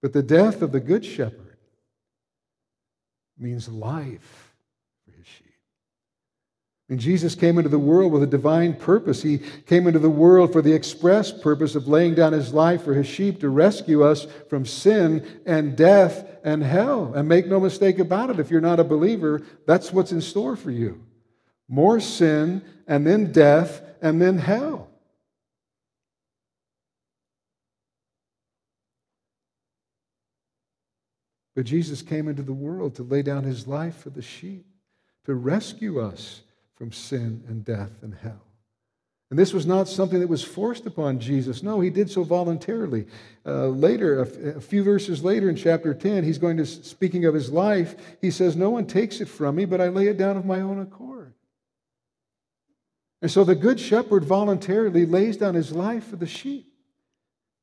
but 0.00 0.12
the 0.12 0.22
death 0.22 0.62
of 0.62 0.72
the 0.72 0.80
good 0.80 1.04
shepherd 1.04 1.58
means 3.38 3.68
life 3.68 4.47
and 6.90 6.98
Jesus 6.98 7.34
came 7.34 7.58
into 7.58 7.68
the 7.68 7.78
world 7.78 8.12
with 8.12 8.22
a 8.22 8.26
divine 8.26 8.74
purpose. 8.74 9.22
He 9.22 9.40
came 9.66 9.86
into 9.86 9.98
the 9.98 10.08
world 10.08 10.52
for 10.52 10.62
the 10.62 10.72
express 10.72 11.30
purpose 11.30 11.74
of 11.74 11.86
laying 11.86 12.14
down 12.14 12.32
his 12.32 12.54
life 12.54 12.82
for 12.82 12.94
his 12.94 13.06
sheep 13.06 13.40
to 13.40 13.50
rescue 13.50 14.02
us 14.02 14.26
from 14.48 14.64
sin 14.64 15.26
and 15.44 15.76
death 15.76 16.26
and 16.44 16.62
hell. 16.62 17.12
And 17.14 17.28
make 17.28 17.46
no 17.46 17.60
mistake 17.60 17.98
about 17.98 18.30
it, 18.30 18.40
if 18.40 18.50
you're 18.50 18.62
not 18.62 18.80
a 18.80 18.84
believer, 18.84 19.42
that's 19.66 19.92
what's 19.92 20.12
in 20.12 20.22
store 20.22 20.56
for 20.56 20.70
you 20.70 21.04
more 21.68 22.00
sin, 22.00 22.62
and 22.86 23.06
then 23.06 23.30
death, 23.30 23.82
and 24.00 24.22
then 24.22 24.38
hell. 24.38 24.88
But 31.54 31.66
Jesus 31.66 32.00
came 32.00 32.26
into 32.26 32.42
the 32.42 32.54
world 32.54 32.94
to 32.94 33.02
lay 33.02 33.20
down 33.20 33.44
his 33.44 33.66
life 33.66 33.98
for 33.98 34.08
the 34.08 34.22
sheep, 34.22 34.64
to 35.26 35.34
rescue 35.34 36.00
us 36.00 36.40
from 36.78 36.92
sin 36.92 37.42
and 37.48 37.64
death 37.64 37.90
and 38.02 38.14
hell. 38.14 38.44
And 39.30 39.38
this 39.38 39.52
was 39.52 39.66
not 39.66 39.88
something 39.88 40.20
that 40.20 40.28
was 40.28 40.44
forced 40.44 40.86
upon 40.86 41.18
Jesus. 41.18 41.62
No, 41.62 41.80
he 41.80 41.90
did 41.90 42.08
so 42.08 42.22
voluntarily. 42.22 43.06
Uh, 43.44 43.66
later, 43.66 44.20
a, 44.20 44.26
f- 44.26 44.56
a 44.56 44.60
few 44.60 44.82
verses 44.82 45.22
later 45.22 45.50
in 45.50 45.56
chapter 45.56 45.92
10, 45.92 46.24
he's 46.24 46.38
going 46.38 46.56
to, 46.56 46.64
speaking 46.64 47.26
of 47.26 47.34
his 47.34 47.50
life, 47.50 47.96
he 48.22 48.30
says, 48.30 48.56
No 48.56 48.70
one 48.70 48.86
takes 48.86 49.20
it 49.20 49.28
from 49.28 49.56
me, 49.56 49.66
but 49.66 49.82
I 49.82 49.88
lay 49.88 50.06
it 50.06 50.16
down 50.16 50.38
of 50.38 50.46
my 50.46 50.60
own 50.60 50.80
accord. 50.80 51.34
And 53.20 53.30
so 53.30 53.42
the 53.42 53.56
good 53.56 53.80
shepherd 53.80 54.24
voluntarily 54.24 55.04
lays 55.04 55.36
down 55.36 55.54
his 55.54 55.72
life 55.72 56.06
for 56.06 56.16
the 56.16 56.26
sheep, 56.26 56.72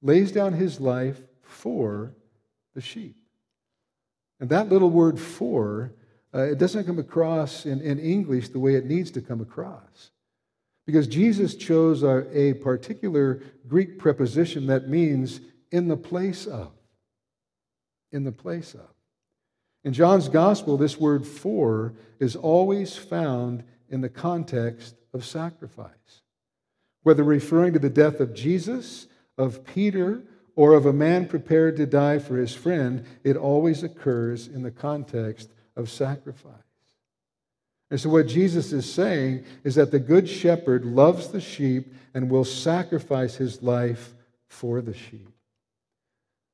lays 0.01 0.31
down 0.31 0.53
his 0.53 0.81
life 0.81 1.19
for 1.41 2.13
the 2.75 2.81
sheep. 2.81 3.15
And 4.39 4.49
that 4.49 4.69
little 4.69 4.89
word 4.89 5.19
for 5.19 5.93
uh, 6.35 6.43
it 6.43 6.57
doesn't 6.57 6.85
come 6.85 6.99
across 6.99 7.65
in, 7.65 7.79
in 7.81 7.97
English 7.97 8.49
the 8.49 8.59
way 8.59 8.75
it 8.75 8.85
needs 8.85 9.09
to 9.11 9.21
come 9.21 9.39
across. 9.39 10.11
Because 10.85 11.07
Jesus 11.07 11.55
chose 11.55 12.03
a, 12.03 12.27
a 12.37 12.53
particular 12.55 13.41
Greek 13.67 13.97
preposition 13.97 14.67
that 14.67 14.89
means 14.89 15.39
in 15.71 15.87
the 15.87 15.97
place 15.97 16.45
of. 16.45 16.71
In 18.11 18.23
the 18.23 18.31
place 18.31 18.73
of. 18.73 18.87
In 19.83 19.93
John's 19.93 20.29
gospel, 20.29 20.77
this 20.77 20.99
word 20.99 21.25
for 21.25 21.93
is 22.19 22.35
always 22.35 22.97
found 22.97 23.63
in 23.89 24.01
the 24.01 24.09
context 24.09 24.95
of 25.13 25.25
sacrifice. 25.25 26.21
Whether 27.03 27.23
referring 27.23 27.73
to 27.73 27.79
the 27.79 27.89
death 27.89 28.19
of 28.19 28.33
Jesus, 28.33 29.07
of 29.37 29.63
Peter, 29.63 30.23
or 30.55 30.73
of 30.73 30.85
a 30.85 30.93
man 30.93 31.27
prepared 31.27 31.77
to 31.77 31.85
die 31.85 32.19
for 32.19 32.37
his 32.37 32.53
friend, 32.53 33.05
it 33.23 33.37
always 33.37 33.83
occurs 33.83 34.47
in 34.47 34.63
the 34.63 34.71
context 34.71 35.49
of 35.75 35.89
sacrifice. 35.89 36.53
And 37.91 37.99
so, 37.99 38.09
what 38.09 38.27
Jesus 38.27 38.73
is 38.73 38.91
saying 38.91 39.45
is 39.63 39.75
that 39.75 39.91
the 39.91 39.99
Good 39.99 40.27
Shepherd 40.27 40.85
loves 40.85 41.27
the 41.27 41.41
sheep 41.41 41.93
and 42.13 42.29
will 42.29 42.45
sacrifice 42.45 43.35
his 43.35 43.61
life 43.61 44.13
for 44.47 44.81
the 44.81 44.93
sheep. 44.93 45.29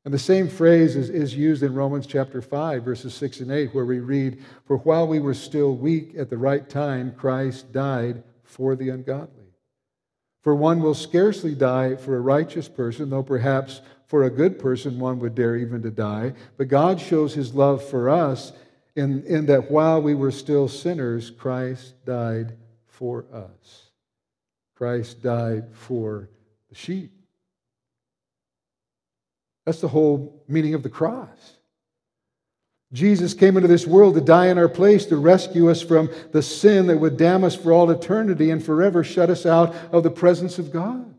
And 0.04 0.14
the 0.14 0.20
same 0.20 0.50
phrase 0.50 0.96
is, 0.96 1.10
is 1.10 1.36
used 1.36 1.62
in 1.62 1.76
Romans 1.76 2.08
chapter 2.08 2.42
5, 2.42 2.84
verses 2.84 3.14
6 3.14 3.42
and 3.42 3.52
8, 3.52 3.74
where 3.74 3.86
we 3.86 4.00
read, 4.00 4.44
For 4.66 4.78
while 4.78 5.08
we 5.08 5.20
were 5.20 5.36
still 5.36 5.76
weak 5.76 6.16
at 6.18 6.30
the 6.30 6.38
right 6.38 6.68
time, 6.68 7.14
Christ 7.16 7.72
died 7.72 8.24
for 8.44 8.76
the 8.76 8.90
ungodly. 8.90 9.42
For 10.42 10.56
one 10.56 10.82
will 10.82 10.96
scarcely 10.96 11.54
die 11.54 11.96
for 11.96 12.18
a 12.18 12.22
righteous 12.22 12.68
person, 12.68 13.12
though 13.12 13.22
perhaps 13.22 13.82
for 14.08 14.24
a 14.24 14.30
good 14.32 14.58
person 14.58 15.00
one 15.00 15.20
would 15.20 15.36
dare 15.36 15.56
even 15.56 15.84
to 15.84 15.92
die. 15.92 16.34
But 16.58 16.68
God 16.68 17.00
shows 17.00 17.36
his 17.36 17.54
love 17.54 17.84
for 17.88 18.10
us 18.10 18.52
in, 18.96 19.24
in 19.24 19.46
that 19.48 19.72
while 19.72 20.02
we 20.02 20.16
were 20.16 20.32
still 20.32 20.68
sinners, 20.68 21.32
Christ 21.32 21.94
died 22.06 22.58
for 22.88 23.26
us. 23.34 23.92
Christ 24.76 25.22
died 25.22 25.66
for 25.74 26.30
the 26.70 26.76
sheep. 26.76 27.12
That's 29.66 29.82
the 29.82 29.88
whole 29.88 30.44
meaning 30.48 30.74
of 30.74 30.84
the 30.84 30.89
cross. 30.89 31.58
Jesus 32.94 33.34
came 33.34 33.56
into 33.56 33.70
this 33.70 33.88
world 33.88 34.16
to 34.16 34.22
die 34.22 34.48
in 34.48 34.58
our 34.58 34.68
place, 34.68 35.06
to 35.06 35.16
rescue 35.16 35.70
us 35.70 35.82
from 35.82 36.10
the 36.32 36.42
sin 36.42 36.88
that 36.88 36.98
would 36.98 37.16
damn 37.16 37.44
us 37.44 37.56
for 37.56 37.72
all 37.72 37.89
eternity 37.89 38.50
and 38.50 38.64
forever 38.64 39.04
shut 39.04 39.30
us 39.30 39.46
out 39.46 39.74
of 39.94 40.04
the 40.04 40.12
presence 40.12 40.60
of 40.60 40.74
God. 40.74 41.11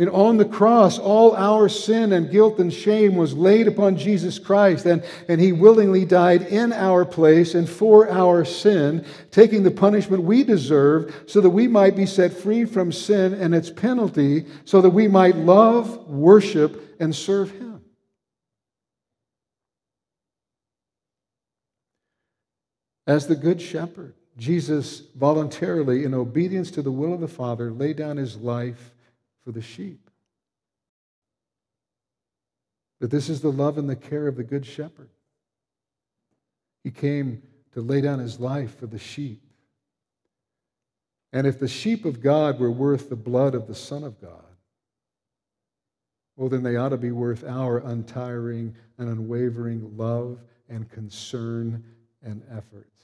And 0.00 0.08
on 0.10 0.36
the 0.36 0.44
cross, 0.44 0.96
all 0.96 1.34
our 1.34 1.68
sin 1.68 2.12
and 2.12 2.30
guilt 2.30 2.60
and 2.60 2.72
shame 2.72 3.16
was 3.16 3.34
laid 3.34 3.66
upon 3.66 3.96
Jesus 3.96 4.38
Christ, 4.38 4.86
and, 4.86 5.02
and 5.26 5.40
he 5.40 5.50
willingly 5.50 6.04
died 6.04 6.42
in 6.42 6.72
our 6.72 7.04
place 7.04 7.54
and 7.54 7.68
for 7.68 8.08
our 8.08 8.44
sin, 8.44 9.04
taking 9.32 9.64
the 9.64 9.72
punishment 9.72 10.22
we 10.22 10.44
deserved 10.44 11.28
so 11.28 11.40
that 11.40 11.50
we 11.50 11.66
might 11.66 11.96
be 11.96 12.06
set 12.06 12.32
free 12.32 12.64
from 12.64 12.92
sin 12.92 13.34
and 13.34 13.52
its 13.52 13.70
penalty, 13.70 14.46
so 14.64 14.80
that 14.80 14.90
we 14.90 15.08
might 15.08 15.34
love, 15.34 16.06
worship, 16.06 16.96
and 17.00 17.12
serve 17.12 17.50
him. 17.50 17.82
As 23.04 23.26
the 23.26 23.34
Good 23.34 23.60
Shepherd, 23.60 24.14
Jesus 24.36 25.02
voluntarily, 25.16 26.04
in 26.04 26.14
obedience 26.14 26.70
to 26.72 26.82
the 26.82 26.92
will 26.92 27.12
of 27.12 27.20
the 27.20 27.26
Father, 27.26 27.72
laid 27.72 27.96
down 27.96 28.16
his 28.16 28.36
life 28.36 28.92
for 29.48 29.52
the 29.52 29.62
sheep. 29.62 30.10
But 33.00 33.10
this 33.10 33.30
is 33.30 33.40
the 33.40 33.50
love 33.50 33.78
and 33.78 33.88
the 33.88 33.96
care 33.96 34.26
of 34.26 34.36
the 34.36 34.44
Good 34.44 34.66
Shepherd. 34.66 35.08
He 36.84 36.90
came 36.90 37.40
to 37.72 37.80
lay 37.80 38.02
down 38.02 38.18
his 38.18 38.38
life 38.38 38.78
for 38.78 38.86
the 38.86 38.98
sheep. 38.98 39.40
And 41.32 41.46
if 41.46 41.58
the 41.58 41.66
sheep 41.66 42.04
of 42.04 42.20
God 42.20 42.60
were 42.60 42.70
worth 42.70 43.08
the 43.08 43.16
blood 43.16 43.54
of 43.54 43.66
the 43.66 43.74
Son 43.74 44.04
of 44.04 44.20
God, 44.20 44.44
well, 46.36 46.50
then 46.50 46.62
they 46.62 46.76
ought 46.76 46.90
to 46.90 46.98
be 46.98 47.12
worth 47.12 47.42
our 47.42 47.78
untiring 47.78 48.74
and 48.98 49.08
unwavering 49.08 49.96
love 49.96 50.40
and 50.68 50.90
concern 50.90 51.82
and 52.22 52.42
efforts. 52.50 52.97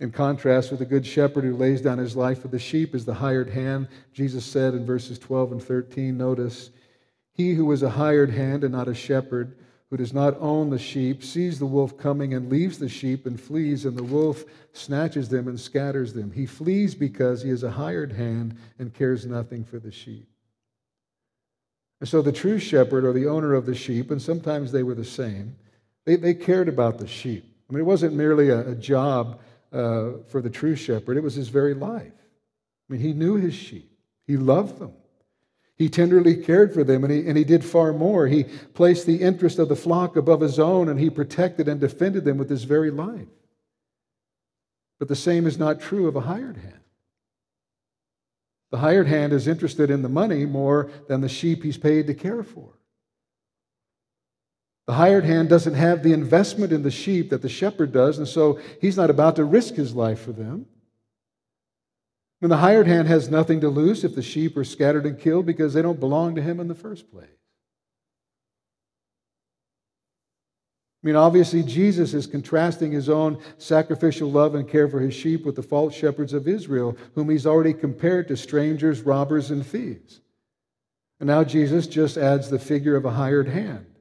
In 0.00 0.10
contrast 0.10 0.70
with 0.70 0.80
the 0.80 0.86
good 0.86 1.06
shepherd 1.06 1.44
who 1.44 1.56
lays 1.56 1.80
down 1.80 1.98
his 1.98 2.16
life 2.16 2.42
for 2.42 2.48
the 2.48 2.58
sheep 2.58 2.94
is 2.94 3.04
the 3.04 3.14
hired 3.14 3.50
hand. 3.50 3.88
Jesus 4.12 4.44
said 4.44 4.74
in 4.74 4.84
verses 4.84 5.18
12 5.18 5.52
and 5.52 5.62
13, 5.62 6.16
notice, 6.16 6.70
He 7.32 7.54
who 7.54 7.70
is 7.70 7.82
a 7.82 7.90
hired 7.90 8.30
hand 8.30 8.64
and 8.64 8.72
not 8.72 8.88
a 8.88 8.94
shepherd, 8.94 9.56
who 9.90 9.96
does 9.96 10.12
not 10.12 10.36
own 10.40 10.70
the 10.70 10.78
sheep, 10.78 11.22
sees 11.22 11.58
the 11.58 11.66
wolf 11.66 11.96
coming 11.96 12.34
and 12.34 12.50
leaves 12.50 12.78
the 12.78 12.88
sheep 12.88 13.26
and 13.26 13.40
flees, 13.40 13.84
and 13.84 13.96
the 13.96 14.02
wolf 14.02 14.44
snatches 14.72 15.28
them 15.28 15.46
and 15.46 15.60
scatters 15.60 16.12
them. 16.12 16.32
He 16.32 16.46
flees 16.46 16.96
because 16.96 17.42
he 17.42 17.50
is 17.50 17.62
a 17.62 17.70
hired 17.70 18.12
hand 18.12 18.56
and 18.80 18.92
cares 18.92 19.24
nothing 19.24 19.64
for 19.64 19.78
the 19.78 19.92
sheep. 19.92 20.28
And 22.00 22.08
so 22.08 22.20
the 22.20 22.32
true 22.32 22.58
shepherd 22.58 23.04
or 23.04 23.12
the 23.12 23.28
owner 23.28 23.54
of 23.54 23.66
the 23.66 23.74
sheep, 23.76 24.10
and 24.10 24.20
sometimes 24.20 24.72
they 24.72 24.82
were 24.82 24.96
the 24.96 25.04
same, 25.04 25.54
they, 26.04 26.16
they 26.16 26.34
cared 26.34 26.68
about 26.68 26.98
the 26.98 27.06
sheep. 27.06 27.44
I 27.70 27.72
mean, 27.72 27.80
it 27.80 27.86
wasn't 27.86 28.14
merely 28.14 28.50
a, 28.50 28.70
a 28.70 28.74
job 28.74 29.40
uh, 29.74 30.22
for 30.28 30.40
the 30.40 30.50
true 30.50 30.76
shepherd, 30.76 31.16
it 31.16 31.22
was 31.22 31.34
his 31.34 31.48
very 31.48 31.74
life. 31.74 32.12
I 32.88 32.92
mean, 32.92 33.00
he 33.00 33.12
knew 33.12 33.34
his 33.36 33.54
sheep, 33.54 33.90
he 34.26 34.36
loved 34.36 34.78
them. 34.78 34.92
He 35.76 35.88
tenderly 35.88 36.36
cared 36.36 36.72
for 36.72 36.84
them, 36.84 37.02
and 37.02 37.12
he, 37.12 37.26
and 37.26 37.36
he 37.36 37.42
did 37.42 37.64
far 37.64 37.92
more. 37.92 38.28
He 38.28 38.44
placed 38.44 39.06
the 39.06 39.20
interest 39.20 39.58
of 39.58 39.68
the 39.68 39.74
flock 39.74 40.14
above 40.14 40.40
his 40.40 40.60
own, 40.60 40.88
and 40.88 41.00
he 41.00 41.10
protected 41.10 41.66
and 41.66 41.80
defended 41.80 42.24
them 42.24 42.38
with 42.38 42.48
his 42.48 42.62
very 42.62 42.92
life. 42.92 43.26
But 45.00 45.08
the 45.08 45.16
same 45.16 45.48
is 45.48 45.58
not 45.58 45.80
true 45.80 46.06
of 46.06 46.14
a 46.14 46.20
hired 46.20 46.58
hand. 46.58 46.78
The 48.70 48.78
hired 48.78 49.08
hand 49.08 49.32
is 49.32 49.48
interested 49.48 49.90
in 49.90 50.02
the 50.02 50.08
money 50.08 50.46
more 50.46 50.90
than 51.08 51.20
the 51.20 51.28
sheep 51.28 51.64
he's 51.64 51.76
paid 51.76 52.06
to 52.06 52.14
care 52.14 52.44
for. 52.44 52.78
The 54.86 54.94
hired 54.94 55.24
hand 55.24 55.48
doesn't 55.48 55.74
have 55.74 56.02
the 56.02 56.12
investment 56.12 56.72
in 56.72 56.82
the 56.82 56.90
sheep 56.90 57.30
that 57.30 57.40
the 57.42 57.48
shepherd 57.48 57.92
does, 57.92 58.18
and 58.18 58.28
so 58.28 58.60
he's 58.80 58.96
not 58.96 59.10
about 59.10 59.36
to 59.36 59.44
risk 59.44 59.74
his 59.74 59.94
life 59.94 60.20
for 60.20 60.32
them. 60.32 60.66
And 62.42 62.50
the 62.50 62.58
hired 62.58 62.86
hand 62.86 63.08
has 63.08 63.30
nothing 63.30 63.62
to 63.62 63.70
lose 63.70 64.04
if 64.04 64.14
the 64.14 64.22
sheep 64.22 64.56
are 64.58 64.64
scattered 64.64 65.06
and 65.06 65.18
killed 65.18 65.46
because 65.46 65.72
they 65.72 65.80
don't 65.80 66.00
belong 66.00 66.34
to 66.34 66.42
him 66.42 66.60
in 66.60 66.68
the 66.68 66.74
first 66.74 67.10
place. 67.10 67.28
I 71.02 71.06
mean, 71.06 71.16
obviously, 71.16 71.62
Jesus 71.62 72.12
is 72.12 72.26
contrasting 72.26 72.92
his 72.92 73.08
own 73.08 73.38
sacrificial 73.56 74.30
love 74.30 74.54
and 74.54 74.68
care 74.68 74.88
for 74.88 75.00
his 75.00 75.14
sheep 75.14 75.46
with 75.46 75.56
the 75.56 75.62
false 75.62 75.94
shepherds 75.94 76.34
of 76.34 76.48
Israel, 76.48 76.96
whom 77.14 77.30
he's 77.30 77.46
already 77.46 77.72
compared 77.72 78.28
to 78.28 78.36
strangers, 78.36 79.00
robbers, 79.02 79.50
and 79.50 79.66
thieves. 79.66 80.20
And 81.20 81.26
now 81.26 81.44
Jesus 81.44 81.86
just 81.86 82.18
adds 82.18 82.50
the 82.50 82.58
figure 82.58 82.96
of 82.96 83.04
a 83.06 83.10
hired 83.10 83.48
hand. 83.48 83.93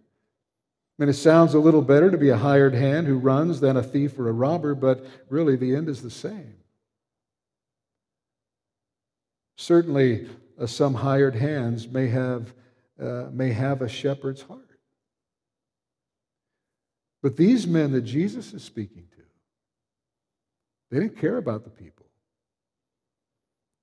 I 0.98 1.02
mean, 1.02 1.10
it 1.10 1.14
sounds 1.14 1.56
a 1.56 1.60
little 1.60 1.82
better 1.82 2.12
to 2.12 2.18
be 2.18 2.30
a 2.30 2.38
hired 2.38 2.76
hand 2.76 3.08
who 3.08 3.18
runs 3.18 3.60
than 3.60 3.78
a 3.78 3.84
thief 3.84 4.20
or 4.20 4.30
a 4.30 4.34
robber, 4.34 4.76
but 4.76 5.06
really 5.28 5.56
the 5.56 5.76
end 5.76 5.90
is 5.90 6.04
the 6.04 6.12
same. 6.12 6.56
Certainly, 9.58 10.28
uh, 10.60 10.68
some 10.68 10.94
hired 10.94 11.36
hands 11.36 11.88
may 11.88 12.08
have, 12.10 12.54
uh, 13.02 13.26
may 13.32 13.52
have 13.54 13.82
a 13.82 13.90
shepherd's 13.90 14.44
heart. 14.44 14.60
But 17.24 17.38
these 17.38 17.66
men 17.66 17.92
that 17.94 18.02
Jesus 18.02 18.54
is 18.54 18.64
speaking 18.64 19.08
to, 19.16 19.24
they 20.92 21.00
didn't 21.00 21.18
care 21.18 21.38
about 21.38 21.64
the 21.64 21.72
people. 21.72 22.06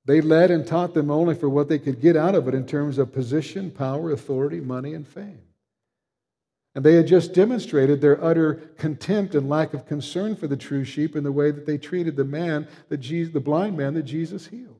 They 0.05 0.21
led 0.21 0.51
and 0.51 0.67
taught 0.67 0.95
them 0.95 1.11
only 1.11 1.35
for 1.35 1.49
what 1.49 1.69
they 1.69 1.79
could 1.79 2.01
get 2.01 2.17
out 2.17 2.35
of 2.35 2.47
it 2.47 2.55
in 2.55 2.67
terms 2.67 2.99
of 2.99 3.13
position, 3.13 3.71
power, 3.71 4.13
authority, 4.13 4.61
money, 4.61 4.95
and 4.95 5.07
fame. 5.07 5.43
And 6.75 6.85
they 6.85 6.95
had 6.95 7.07
just 7.07 7.35
demonstrated 7.35 8.01
their 8.01 8.23
utter 8.23 8.73
contempt 8.79 9.35
and 9.35 9.49
lack 9.49 9.75
of 9.75 9.87
concern 9.87 10.37
for 10.37 10.47
the 10.47 10.57
true 10.57 10.85
sheep 10.85 11.17
in 11.17 11.25
the 11.25 11.33
way 11.33 11.51
that 11.51 11.67
they 11.67 11.79
treated 11.79 12.17
the 12.17 12.25
man, 12.25 12.69
that 12.89 12.99
Jesus, 12.99 13.33
the 13.33 13.41
blind 13.41 13.77
man 13.77 13.95
that 13.95 14.05
Jesus 14.05 14.47
healed. 14.47 14.80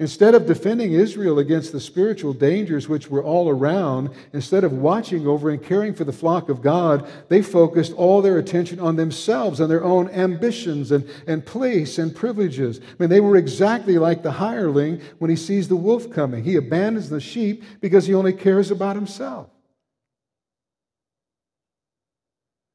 Instead 0.00 0.32
of 0.36 0.46
defending 0.46 0.92
Israel 0.92 1.40
against 1.40 1.72
the 1.72 1.80
spiritual 1.80 2.32
dangers 2.32 2.88
which 2.88 3.10
were 3.10 3.22
all 3.22 3.48
around, 3.48 4.10
instead 4.32 4.62
of 4.62 4.72
watching 4.72 5.26
over 5.26 5.50
and 5.50 5.60
caring 5.60 5.92
for 5.92 6.04
the 6.04 6.12
flock 6.12 6.48
of 6.48 6.62
God, 6.62 7.08
they 7.28 7.42
focused 7.42 7.92
all 7.94 8.22
their 8.22 8.38
attention 8.38 8.78
on 8.78 8.94
themselves 8.94 9.58
and 9.58 9.68
their 9.68 9.82
own 9.82 10.08
ambitions 10.10 10.92
and, 10.92 11.08
and 11.26 11.44
place 11.44 11.98
and 11.98 12.14
privileges. 12.14 12.78
I 12.78 12.94
mean, 13.00 13.10
they 13.10 13.20
were 13.20 13.36
exactly 13.36 13.98
like 13.98 14.22
the 14.22 14.30
hireling 14.30 15.00
when 15.18 15.30
he 15.30 15.36
sees 15.36 15.66
the 15.66 15.74
wolf 15.74 16.12
coming. 16.12 16.44
He 16.44 16.54
abandons 16.54 17.10
the 17.10 17.20
sheep 17.20 17.64
because 17.80 18.06
he 18.06 18.14
only 18.14 18.34
cares 18.34 18.70
about 18.70 18.94
himself. 18.94 19.48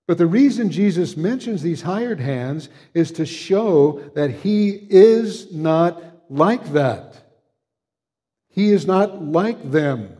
But 0.09 0.17
the 0.17 0.27
reason 0.27 0.69
Jesus 0.69 1.15
mentions 1.15 1.61
these 1.61 1.83
hired 1.83 2.19
hands 2.19 2.67
is 2.93 3.13
to 3.13 3.25
show 3.25 4.01
that 4.15 4.29
he 4.29 4.85
is 4.89 5.53
not 5.53 6.03
like 6.29 6.73
that. 6.73 7.15
He 8.49 8.71
is 8.71 8.85
not 8.85 9.23
like 9.23 9.71
them. 9.71 10.17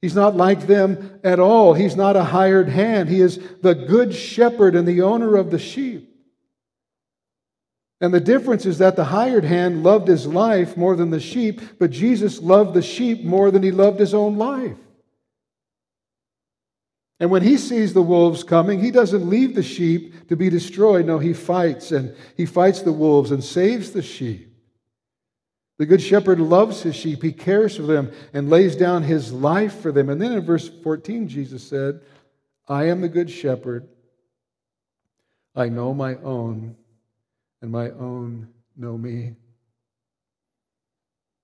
He's 0.00 0.14
not 0.14 0.34
like 0.34 0.66
them 0.66 1.20
at 1.22 1.38
all. 1.38 1.74
He's 1.74 1.96
not 1.96 2.16
a 2.16 2.24
hired 2.24 2.68
hand. 2.68 3.08
He 3.08 3.20
is 3.20 3.38
the 3.60 3.74
good 3.74 4.14
shepherd 4.14 4.74
and 4.74 4.88
the 4.88 5.02
owner 5.02 5.36
of 5.36 5.50
the 5.50 5.58
sheep. 5.58 6.06
And 8.00 8.14
the 8.14 8.20
difference 8.20 8.64
is 8.64 8.78
that 8.78 8.96
the 8.96 9.04
hired 9.04 9.44
hand 9.44 9.82
loved 9.82 10.08
his 10.08 10.26
life 10.26 10.76
more 10.76 10.96
than 10.96 11.10
the 11.10 11.20
sheep, 11.20 11.60
but 11.78 11.90
Jesus 11.90 12.40
loved 12.40 12.72
the 12.72 12.80
sheep 12.80 13.22
more 13.22 13.50
than 13.50 13.62
he 13.62 13.70
loved 13.70 14.00
his 14.00 14.14
own 14.14 14.38
life. 14.38 14.78
And 17.20 17.30
when 17.30 17.42
he 17.42 17.58
sees 17.58 17.92
the 17.92 18.00
wolves 18.00 18.42
coming, 18.42 18.80
he 18.80 18.90
doesn't 18.90 19.28
leave 19.28 19.54
the 19.54 19.62
sheep 19.62 20.28
to 20.28 20.36
be 20.36 20.48
destroyed. 20.48 21.04
No, 21.04 21.18
he 21.18 21.34
fights 21.34 21.92
and 21.92 22.16
he 22.34 22.46
fights 22.46 22.80
the 22.80 22.92
wolves 22.92 23.30
and 23.30 23.44
saves 23.44 23.90
the 23.90 24.00
sheep. 24.00 24.49
The 25.80 25.86
good 25.86 26.02
shepherd 26.02 26.38
loves 26.40 26.82
his 26.82 26.94
sheep, 26.94 27.22
he 27.22 27.32
cares 27.32 27.76
for 27.76 27.84
them 27.84 28.12
and 28.34 28.50
lays 28.50 28.76
down 28.76 29.02
his 29.02 29.32
life 29.32 29.80
for 29.80 29.90
them. 29.90 30.10
And 30.10 30.20
then 30.20 30.32
in 30.32 30.44
verse 30.44 30.68
14, 30.68 31.26
Jesus 31.26 31.66
said, 31.66 32.02
I 32.68 32.88
am 32.88 33.00
the 33.00 33.08
good 33.08 33.30
shepherd. 33.30 33.88
I 35.56 35.70
know 35.70 35.94
my 35.94 36.16
own, 36.16 36.76
and 37.62 37.72
my 37.72 37.92
own 37.92 38.48
know 38.76 38.98
me. 38.98 39.36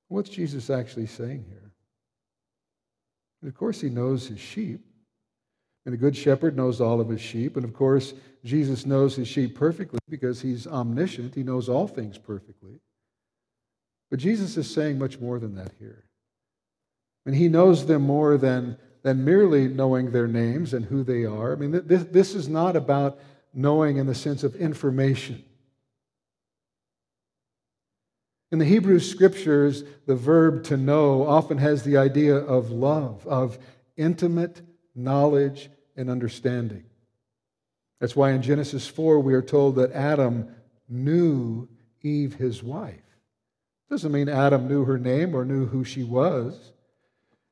What's 0.08 0.28
Jesus 0.28 0.68
actually 0.68 1.06
saying 1.06 1.46
here? 1.48 1.72
And 3.40 3.48
of 3.48 3.56
course, 3.56 3.80
he 3.80 3.88
knows 3.88 4.26
his 4.26 4.38
sheep. 4.38 4.84
And 5.86 5.94
the 5.94 5.98
good 5.98 6.14
shepherd 6.14 6.58
knows 6.58 6.82
all 6.82 7.00
of 7.00 7.08
his 7.08 7.22
sheep. 7.22 7.56
And 7.56 7.64
of 7.64 7.72
course, 7.72 8.12
Jesus 8.44 8.84
knows 8.84 9.16
his 9.16 9.28
sheep 9.28 9.56
perfectly 9.56 9.98
because 10.10 10.42
he's 10.42 10.66
omniscient. 10.66 11.34
He 11.34 11.42
knows 11.42 11.70
all 11.70 11.88
things 11.88 12.18
perfectly. 12.18 12.80
But 14.10 14.18
Jesus 14.18 14.56
is 14.56 14.72
saying 14.72 14.98
much 14.98 15.20
more 15.20 15.38
than 15.38 15.54
that 15.56 15.72
here. 15.78 16.04
And 17.24 17.34
he 17.34 17.48
knows 17.48 17.86
them 17.86 18.02
more 18.02 18.36
than, 18.36 18.78
than 19.02 19.24
merely 19.24 19.66
knowing 19.66 20.12
their 20.12 20.28
names 20.28 20.72
and 20.72 20.84
who 20.84 21.02
they 21.02 21.24
are. 21.24 21.52
I 21.52 21.56
mean, 21.56 21.82
this, 21.86 22.04
this 22.04 22.34
is 22.34 22.48
not 22.48 22.76
about 22.76 23.18
knowing 23.52 23.96
in 23.96 24.06
the 24.06 24.14
sense 24.14 24.44
of 24.44 24.54
information. 24.54 25.44
In 28.52 28.60
the 28.60 28.64
Hebrew 28.64 29.00
scriptures, 29.00 29.82
the 30.06 30.14
verb 30.14 30.62
to 30.64 30.76
know 30.76 31.26
often 31.26 31.58
has 31.58 31.82
the 31.82 31.96
idea 31.96 32.36
of 32.36 32.70
love, 32.70 33.26
of 33.26 33.58
intimate 33.96 34.60
knowledge 34.94 35.68
and 35.96 36.08
understanding. 36.08 36.84
That's 38.00 38.14
why 38.14 38.32
in 38.32 38.42
Genesis 38.42 38.86
4 38.86 39.18
we 39.20 39.34
are 39.34 39.42
told 39.42 39.76
that 39.76 39.92
Adam 39.92 40.54
knew 40.88 41.68
Eve, 42.02 42.34
his 42.34 42.62
wife. 42.62 43.05
Doesn't 43.88 44.12
mean 44.12 44.28
Adam 44.28 44.68
knew 44.68 44.84
her 44.84 44.98
name 44.98 45.34
or 45.34 45.44
knew 45.44 45.66
who 45.66 45.84
she 45.84 46.02
was. 46.02 46.72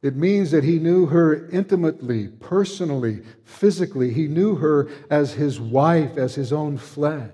It 0.03 0.17
means 0.17 0.51
that 0.51 0.65
he 0.65 0.79
knew 0.79 1.07
her 1.07 1.49
intimately, 1.49 2.29
personally, 2.29 3.23
physically. 3.45 4.13
He 4.13 4.27
knew 4.27 4.57
her 4.57 4.89
as 5.09 5.33
his 5.33 5.59
wife, 5.59 6.19
as 6.19 6.35
his 6.35 6.53
own 6.53 6.77
flesh. 6.77 7.33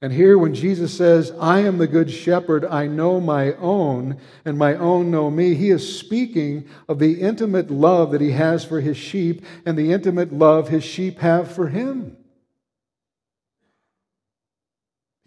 And 0.00 0.12
here, 0.12 0.38
when 0.38 0.54
Jesus 0.54 0.96
says, 0.96 1.32
I 1.40 1.60
am 1.60 1.78
the 1.78 1.88
good 1.88 2.08
shepherd, 2.08 2.64
I 2.64 2.86
know 2.86 3.20
my 3.20 3.54
own, 3.54 4.20
and 4.44 4.56
my 4.56 4.76
own 4.76 5.10
know 5.10 5.28
me, 5.28 5.54
he 5.54 5.70
is 5.70 5.98
speaking 5.98 6.68
of 6.88 7.00
the 7.00 7.20
intimate 7.20 7.68
love 7.68 8.12
that 8.12 8.20
he 8.20 8.30
has 8.30 8.64
for 8.64 8.80
his 8.80 8.96
sheep 8.96 9.44
and 9.66 9.76
the 9.76 9.92
intimate 9.92 10.32
love 10.32 10.68
his 10.68 10.84
sheep 10.84 11.18
have 11.18 11.50
for 11.50 11.66
him. 11.66 12.16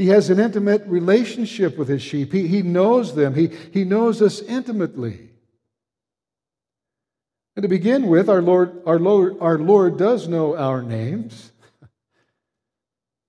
He 0.02 0.08
has 0.08 0.32
an 0.32 0.40
intimate 0.40 0.84
relationship 0.88 1.78
with 1.78 1.88
his 1.88 2.02
sheep. 2.02 2.34
He, 2.34 2.48
he 2.48 2.64
knows 2.64 3.14
them, 3.14 3.36
he, 3.36 3.52
he 3.72 3.84
knows 3.84 4.20
us 4.20 4.42
intimately. 4.42 5.30
And 7.56 7.62
to 7.62 7.70
begin 7.70 8.08
with, 8.08 8.28
our 8.28 8.42
Lord, 8.42 8.82
our, 8.88 8.98
Lord, 8.98 9.38
our 9.40 9.60
Lord 9.60 10.00
does 10.00 10.28
know 10.28 10.58
our 10.58 10.82
names. 10.82 11.52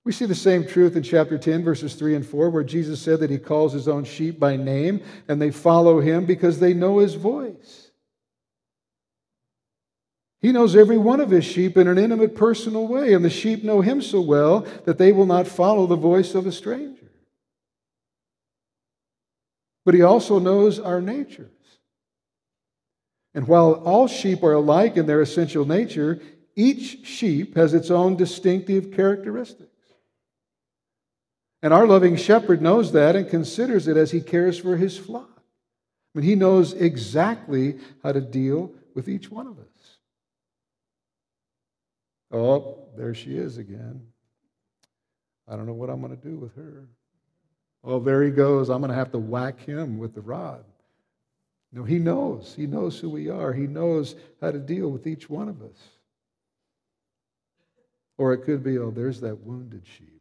We 0.07 0.13
see 0.13 0.25
the 0.25 0.35
same 0.35 0.67
truth 0.67 0.97
in 0.97 1.03
chapter 1.03 1.37
10, 1.37 1.63
verses 1.63 1.95
3 1.95 2.15
and 2.15 2.27
4, 2.27 2.49
where 2.49 2.65
Jesus 2.65 3.03
said 3.03 3.21
that 3.21 3.29
he 3.29 3.37
calls 3.37 3.75
his 3.75 3.87
own 3.87 4.05
sheep 4.05 4.41
by 4.41 4.57
name 4.57 5.03
and 5.29 5.43
they 5.43 5.51
follow 5.51 6.01
him 6.01 6.25
because 6.25 6.59
they 6.59 6.73
know 6.73 7.01
his 7.01 7.17
voice. 7.17 7.82
He 10.43 10.51
knows 10.51 10.75
every 10.75 10.99
one 10.99 11.21
of 11.21 11.31
his 11.31 11.45
sheep 11.45 11.77
in 11.77 11.87
an 11.87 11.99
intimate, 11.99 12.35
personal 12.35 12.89
way, 12.89 13.15
and 13.15 13.25
the 13.25 13.31
sheep 13.31 13.63
know 13.63 13.81
him 13.81 14.03
so 14.03 14.21
well 14.21 14.67
that 14.85 14.99
they 14.99 15.13
will 15.13 15.25
not 15.25 15.47
follow 15.47 15.87
the 15.87 15.97
voice 15.97 16.35
of 16.35 16.47
a 16.47 16.53
stranger. 16.53 17.13
But 19.85 19.95
he 19.95 20.03
also 20.03 20.41
knows 20.41 20.81
our 20.81 21.01
natures. 21.01 21.49
And 23.35 23.47
while 23.47 23.75
all 23.85 24.09
sheep 24.09 24.43
are 24.43 24.55
alike 24.55 24.97
in 24.97 25.07
their 25.07 25.23
essential 25.23 25.65
nature, 25.65 26.21
each 26.57 27.07
sheep 27.07 27.55
has 27.55 27.73
its 27.73 27.91
own 27.91 28.17
distinctive 28.17 28.93
characteristics. 28.93 29.71
And 31.63 31.73
our 31.73 31.87
loving 31.87 32.17
shepherd 32.17 32.61
knows 32.61 32.91
that 32.93 33.15
and 33.15 33.31
considers 33.31 33.87
it 33.87 33.97
as 33.97 34.11
he 34.11 34.21
cares 34.21 34.59
for 34.59 34.77
his 34.77 34.99
flock. 34.99 35.41
I 36.15 36.19
mean, 36.19 36.29
he 36.29 36.35
knows 36.35 36.73
exactly 36.73 37.79
how 38.03 38.11
to 38.11 38.21
deal 38.21 38.73
with 38.95 39.09
each 39.09 39.31
one 39.31 39.47
of 39.47 39.59
us. 39.59 39.72
Oh, 42.33 42.79
there 42.97 43.15
she 43.15 43.37
is 43.37 43.59
again. 43.59 44.01
I 45.47 45.57
don't 45.57 45.67
know 45.67 45.75
what 45.75 45.91
I'm 45.91 46.01
going 46.01 46.17
to 46.17 46.29
do 46.29 46.37
with 46.37 46.55
her. 46.57 46.89
Oh, 47.85 48.01
there 48.01 48.23
he 48.23 48.31
goes. 48.31 48.71
I'm 48.71 48.81
going 48.81 48.91
to 48.91 48.97
have 48.97 49.13
to 49.13 49.19
whack 49.19 49.61
him 49.61 49.99
with 49.99 50.15
the 50.15 50.21
rod. 50.21 50.65
No, 51.73 51.85
he 51.85 51.99
knows. 51.99 52.55
He 52.57 52.67
knows 52.67 52.99
who 52.99 53.11
we 53.11 53.29
are. 53.29 53.53
He 53.53 53.67
knows 53.67 54.15
how 54.41 54.51
to 54.51 54.59
deal 54.59 54.89
with 54.91 55.07
each 55.07 55.29
one 55.29 55.49
of 55.49 55.63
us. 55.63 55.79
Or 58.19 58.33
it 58.33 58.45
could 58.45 58.63
be, 58.63 58.79
oh, 58.79 58.91
there's 58.91 59.21
that 59.21 59.41
wounded 59.41 59.83
sheep. 59.85 60.21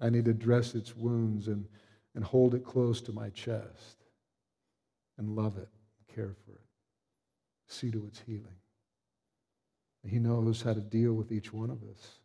I 0.00 0.08
need 0.08 0.24
to 0.24 0.32
dress 0.32 0.74
its 0.74 0.96
wounds 0.96 1.48
and, 1.48 1.66
and 2.14 2.24
hold 2.24 2.54
it 2.54 2.64
close 2.64 3.00
to 3.02 3.12
my 3.12 3.28
chest 3.30 3.96
and 5.18 5.36
love 5.36 5.58
it, 5.58 5.68
care 6.14 6.34
for 6.46 6.52
it, 6.52 6.66
see 7.68 7.90
to 7.90 8.04
its 8.06 8.20
healing. 8.26 8.61
He 10.04 10.18
knows 10.18 10.62
how 10.62 10.72
to 10.74 10.80
deal 10.80 11.12
with 11.14 11.30
each 11.30 11.52
one 11.52 11.70
of 11.70 11.78
us. 11.84 12.18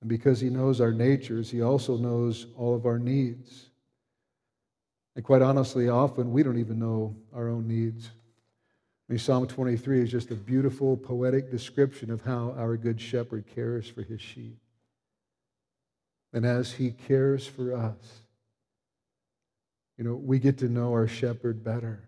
And 0.00 0.08
because 0.08 0.40
he 0.40 0.50
knows 0.50 0.80
our 0.80 0.92
natures, 0.92 1.50
he 1.50 1.62
also 1.62 1.96
knows 1.96 2.46
all 2.56 2.74
of 2.74 2.86
our 2.86 2.98
needs. 2.98 3.66
And 5.16 5.24
quite 5.24 5.42
honestly, 5.42 5.88
often 5.88 6.32
we 6.32 6.42
don't 6.42 6.58
even 6.58 6.78
know 6.78 7.16
our 7.34 7.48
own 7.48 7.66
needs. 7.66 8.10
I 9.08 9.12
mean, 9.12 9.18
Psalm 9.18 9.46
23 9.46 10.02
is 10.02 10.10
just 10.10 10.30
a 10.30 10.34
beautiful, 10.34 10.96
poetic 10.96 11.50
description 11.50 12.10
of 12.10 12.22
how 12.22 12.54
our 12.56 12.76
good 12.76 13.00
shepherd 13.00 13.46
cares 13.54 13.88
for 13.88 14.02
his 14.02 14.20
sheep. 14.20 14.58
And 16.32 16.44
as 16.44 16.72
he 16.72 16.90
cares 16.90 17.46
for 17.46 17.74
us, 17.74 18.22
you 19.96 20.04
know, 20.04 20.14
we 20.14 20.38
get 20.38 20.58
to 20.58 20.68
know 20.68 20.92
our 20.92 21.08
shepherd 21.08 21.64
better. 21.64 22.07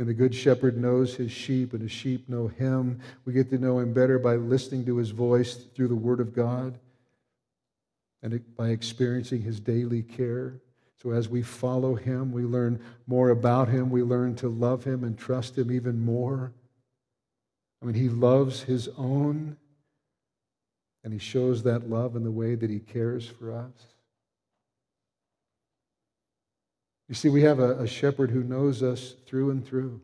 And 0.00 0.08
the 0.08 0.14
good 0.14 0.34
shepherd 0.34 0.78
knows 0.78 1.14
his 1.14 1.30
sheep, 1.30 1.74
and 1.74 1.82
his 1.82 1.92
sheep 1.92 2.26
know 2.26 2.48
him. 2.48 3.00
We 3.26 3.34
get 3.34 3.50
to 3.50 3.58
know 3.58 3.80
him 3.80 3.92
better 3.92 4.18
by 4.18 4.36
listening 4.36 4.86
to 4.86 4.96
his 4.96 5.10
voice 5.10 5.56
through 5.74 5.88
the 5.88 5.94
word 5.94 6.20
of 6.20 6.34
God 6.34 6.78
and 8.22 8.42
by 8.56 8.70
experiencing 8.70 9.42
his 9.42 9.60
daily 9.60 10.02
care. 10.02 10.54
So 11.02 11.10
as 11.10 11.28
we 11.28 11.42
follow 11.42 11.96
him, 11.96 12.32
we 12.32 12.44
learn 12.44 12.80
more 13.06 13.28
about 13.28 13.68
him. 13.68 13.90
We 13.90 14.02
learn 14.02 14.36
to 14.36 14.48
love 14.48 14.84
him 14.84 15.04
and 15.04 15.18
trust 15.18 15.58
him 15.58 15.70
even 15.70 16.00
more. 16.00 16.54
I 17.82 17.84
mean, 17.84 17.94
he 17.94 18.08
loves 18.08 18.62
his 18.62 18.88
own. 18.96 19.58
And 21.04 21.12
he 21.12 21.18
shows 21.18 21.62
that 21.64 21.90
love 21.90 22.16
in 22.16 22.24
the 22.24 22.30
way 22.30 22.54
that 22.54 22.70
he 22.70 22.78
cares 22.78 23.26
for 23.26 23.52
us. 23.52 23.72
You 27.10 27.16
see, 27.16 27.28
we 27.28 27.42
have 27.42 27.58
a, 27.58 27.72
a, 27.80 27.88
shepherd 27.88 28.30
who 28.30 28.44
knows 28.44 28.84
us 28.84 29.16
through 29.26 29.50
and 29.50 29.66
through. 29.66 30.00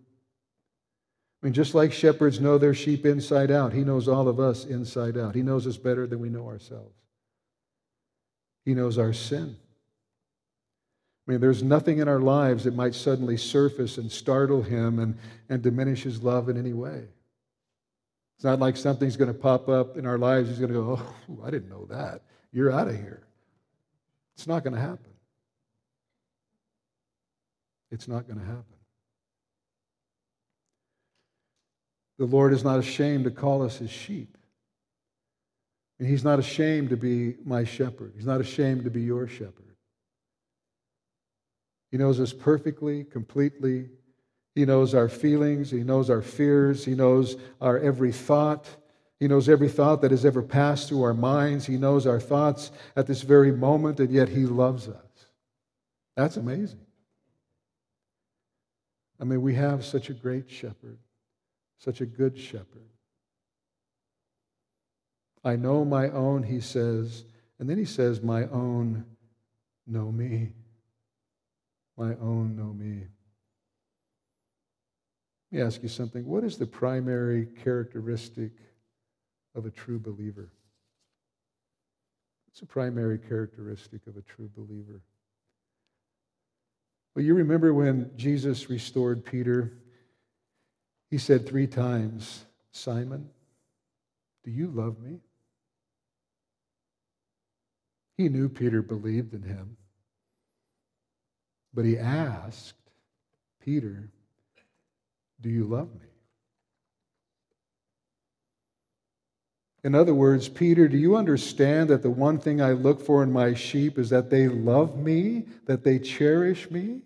I 1.41 1.47
mean, 1.47 1.55
just 1.55 1.73
like 1.73 1.93
shepherds 1.93 2.41
know 2.41 2.59
their 2.59 2.75
sheep 2.75 3.07
inside 3.07 3.53
out, 3.53 3.73
he 3.73 3.85
knows 3.85 4.09
all 4.09 4.27
of 4.27 4.41
us 4.41 4.65
inside 4.65 5.17
out. 5.17 5.37
He 5.37 5.43
knows 5.43 5.69
us 5.69 5.77
better 5.77 6.09
than 6.09 6.19
we 6.19 6.31
know 6.31 6.49
ourselves. 6.49 6.97
He 8.65 8.75
knows 8.75 8.99
our 8.99 9.13
sin. 9.13 9.57
I 11.29 11.31
mean, 11.31 11.41
there's 11.41 11.63
nothing 11.63 11.99
in 11.99 12.09
our 12.09 12.19
lives 12.19 12.65
that 12.65 12.75
might 12.75 12.97
suddenly 12.97 13.37
surface 13.37 13.99
and 13.99 14.11
startle 14.11 14.63
him 14.63 14.99
and, 14.99 15.17
and 15.49 15.63
diminish 15.63 16.03
his 16.03 16.25
love 16.25 16.49
in 16.49 16.59
any 16.59 16.73
way. 16.73 17.05
It's 18.35 18.45
not 18.45 18.59
like 18.59 18.77
something's 18.77 19.17
going 19.17 19.33
to 19.33 19.39
pop 19.39 19.69
up 19.69 19.97
in 19.97 20.07
our 20.07 20.19
lives. 20.19 20.49
He's 20.49 20.59
going 20.59 20.73
to 20.73 20.81
go, 20.81 21.01
Oh, 21.31 21.45
I 21.45 21.51
didn't 21.53 21.69
know 21.69 21.87
that. 21.87 22.23
You're 22.51 22.73
out 22.73 22.89
of 22.89 22.97
here. 22.97 23.23
It's 24.35 24.49
not 24.49 24.65
going 24.65 24.75
to 24.75 24.81
happen. 24.81 25.06
It's 27.91 28.09
not 28.09 28.27
going 28.27 28.39
to 28.39 28.45
happen. 28.45 28.65
The 32.19 32.27
Lord 32.27 32.53
is 32.53 32.65
not 32.65 32.79
ashamed 32.79 33.25
to 33.25 33.31
call 33.31 33.63
us 33.63 33.79
his 33.79 33.91
sheep. 33.91 34.37
And 35.99 36.09
he's 36.09 36.25
not 36.25 36.39
ashamed 36.39 36.91
to 36.91 36.97
be 36.97 37.37
my 37.45 37.65
shepherd. 37.65 38.13
He's 38.17 38.27
not 38.27 38.41
ashamed 38.41 38.85
to 38.85 38.91
be 38.91 39.03
your 39.03 39.27
shepherd. 39.27 39.77
He 41.91 41.99
knows 41.99 42.21
us 42.21 42.33
perfectly, 42.33 43.05
completely, 43.05 43.89
he 44.57 44.65
knows 44.65 44.95
our 44.95 45.11
feelings. 45.11 45.71
He 45.71 45.85
knows 45.85 46.09
our 46.09 46.23
fears. 46.23 46.83
He 46.83 46.95
knows 46.95 47.37
our 47.61 47.79
every 47.79 48.11
thought. 48.11 48.67
He 49.21 49.29
knows 49.29 49.51
every 49.51 49.69
thought 49.69 50.01
that 50.01 50.11
has 50.11 50.25
ever 50.25 50.43
passed 50.43 50.89
through 50.89 51.03
our 51.03 51.15
minds. 51.15 51.67
He 51.67 51.77
knows 51.77 52.07
our 52.07 52.19
thoughts 52.19 52.73
at 52.97 53.07
this 53.07 53.21
very 53.21 53.53
moment, 53.53 54.01
and 54.01 54.11
yet 54.11 54.31
He 54.31 54.47
loves 54.47 54.89
us. 54.89 55.27
That's 56.17 56.39
amazing. 56.39 56.86
I 59.21 59.25
mean, 59.25 59.43
we 59.43 59.55
have 59.55 59.85
such 59.85 60.11
a 60.11 60.15
great 60.15 60.51
shepherd, 60.51 60.99
such 61.79 62.01
a 62.01 62.07
good 62.07 62.39
shepherd. 62.39 62.91
I 65.45 65.57
know 65.57 65.85
my 65.85 66.11
own, 66.11 66.43
he 66.43 66.61
says, 66.61 67.25
and 67.59 67.71
then 67.71 67.79
he 67.79 67.85
says, 67.85 68.21
My 68.21 68.47
own 68.49 69.07
know 69.87 70.11
me. 70.11 70.53
My 71.97 72.15
own 72.17 72.57
know 72.57 72.73
me. 72.73 73.07
Let 75.51 75.59
me 75.59 75.65
ask 75.65 75.83
you 75.83 75.89
something. 75.89 76.27
What 76.27 76.45
is 76.45 76.59
the 76.59 76.67
primary 76.67 77.47
characteristic 77.63 78.51
of 79.55 79.65
a 79.65 79.71
true 79.71 79.99
believer? 79.99 80.51
What's 82.47 82.61
the 82.61 82.67
primary 82.67 83.19
characteristic 83.19 84.07
of 84.07 84.17
a 84.17 84.23
true 84.23 84.51
believer? 84.55 85.01
Well, 87.17 87.25
you 87.25 87.35
remember 87.35 87.73
when 87.73 88.11
Jesus 88.15 88.69
restored 88.69 89.25
Peter, 89.25 89.73
he 91.09 91.17
said 91.17 91.49
three 91.49 91.67
times, 91.67 92.45
Simon, 92.73 93.31
do 94.45 94.51
you 94.51 94.67
love 94.67 95.01
me? 95.01 95.21
He 98.19 98.29
knew 98.29 98.51
Peter 98.51 98.83
believed 98.83 99.33
in 99.33 99.43
him. 99.43 99.79
But 101.73 101.87
he 101.87 101.97
asked 101.97 102.75
Peter, 103.65 104.11
do 105.41 105.49
you 105.49 105.65
love 105.65 105.89
me? 105.95 106.09
In 109.83 109.95
other 109.95 110.13
words, 110.15 110.51
Peter, 110.51 110.87
do 110.87 110.99
you 110.99 111.17
understand 111.17 111.89
that 111.89 112.03
the 112.03 112.11
one 112.11 112.39
thing 112.39 112.61
I 112.61 112.73
look 112.73 113.01
for 113.01 113.23
in 113.23 113.33
my 113.33 113.55
sheep 113.55 113.99
is 113.99 114.11
that 114.11 114.29
they 114.29 114.49
love 114.49 114.99
me, 114.99 115.47
that 115.65 115.83
they 115.83 115.99
cherish 115.99 116.71
me? 116.71 117.01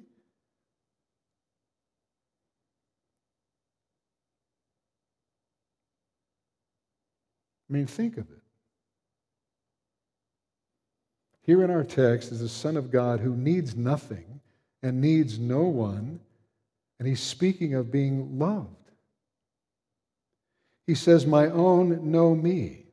I 7.70 7.72
mean, 7.72 7.86
think 7.86 8.16
of 8.16 8.28
it. 8.30 8.42
Here 11.42 11.62
in 11.62 11.70
our 11.70 11.84
text 11.84 12.32
is 12.32 12.40
the 12.40 12.48
Son 12.48 12.76
of 12.76 12.90
God 12.90 13.20
who 13.20 13.36
needs 13.36 13.76
nothing 13.76 14.40
and 14.82 15.00
needs 15.00 15.38
no 15.38 15.62
one, 15.62 16.20
and 16.98 17.06
he's 17.06 17.20
speaking 17.20 17.74
of 17.74 17.92
being 17.92 18.38
loved. 18.38 18.66
He 20.86 20.94
says, 20.94 21.26
My 21.26 21.46
own 21.46 22.10
know 22.10 22.34
me. 22.34 22.86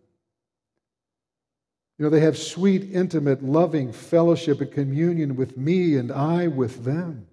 You 1.98 2.06
know, 2.06 2.10
they 2.12 2.20
have 2.20 2.38
sweet, 2.38 2.92
intimate, 2.92 3.44
loving 3.44 3.92
fellowship 3.92 4.62
and 4.62 4.72
communion 4.72 5.36
with 5.36 5.58
me 5.58 5.96
and 5.96 6.12
I 6.12 6.48
with 6.48 6.84
them. 6.84 7.26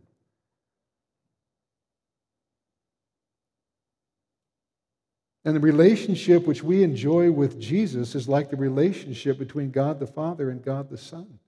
And 5.44 5.54
the 5.54 5.60
relationship 5.60 6.46
which 6.46 6.62
we 6.62 6.82
enjoy 6.82 7.30
with 7.30 7.60
Jesus 7.60 8.14
is 8.14 8.28
like 8.28 8.50
the 8.50 8.56
relationship 8.56 9.38
between 9.38 9.70
God 9.70 10.00
the 10.00 10.06
Father 10.06 10.48
and 10.50 10.64
God 10.64 10.88
the 10.88 10.96
Son. 10.96 11.38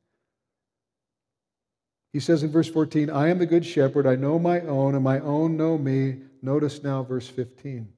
He 2.12 2.20
says 2.20 2.42
in 2.42 2.50
verse 2.50 2.68
14, 2.68 3.10
I 3.10 3.28
am 3.28 3.38
the 3.38 3.46
good 3.46 3.64
shepherd, 3.64 4.06
I 4.06 4.16
know 4.16 4.38
my 4.38 4.60
own, 4.60 4.94
and 4.94 5.04
my 5.04 5.20
own 5.20 5.56
know 5.56 5.76
me. 5.78 6.16
Notice 6.42 6.82
now 6.82 7.02
verse 7.02 7.28
15. 7.28 7.88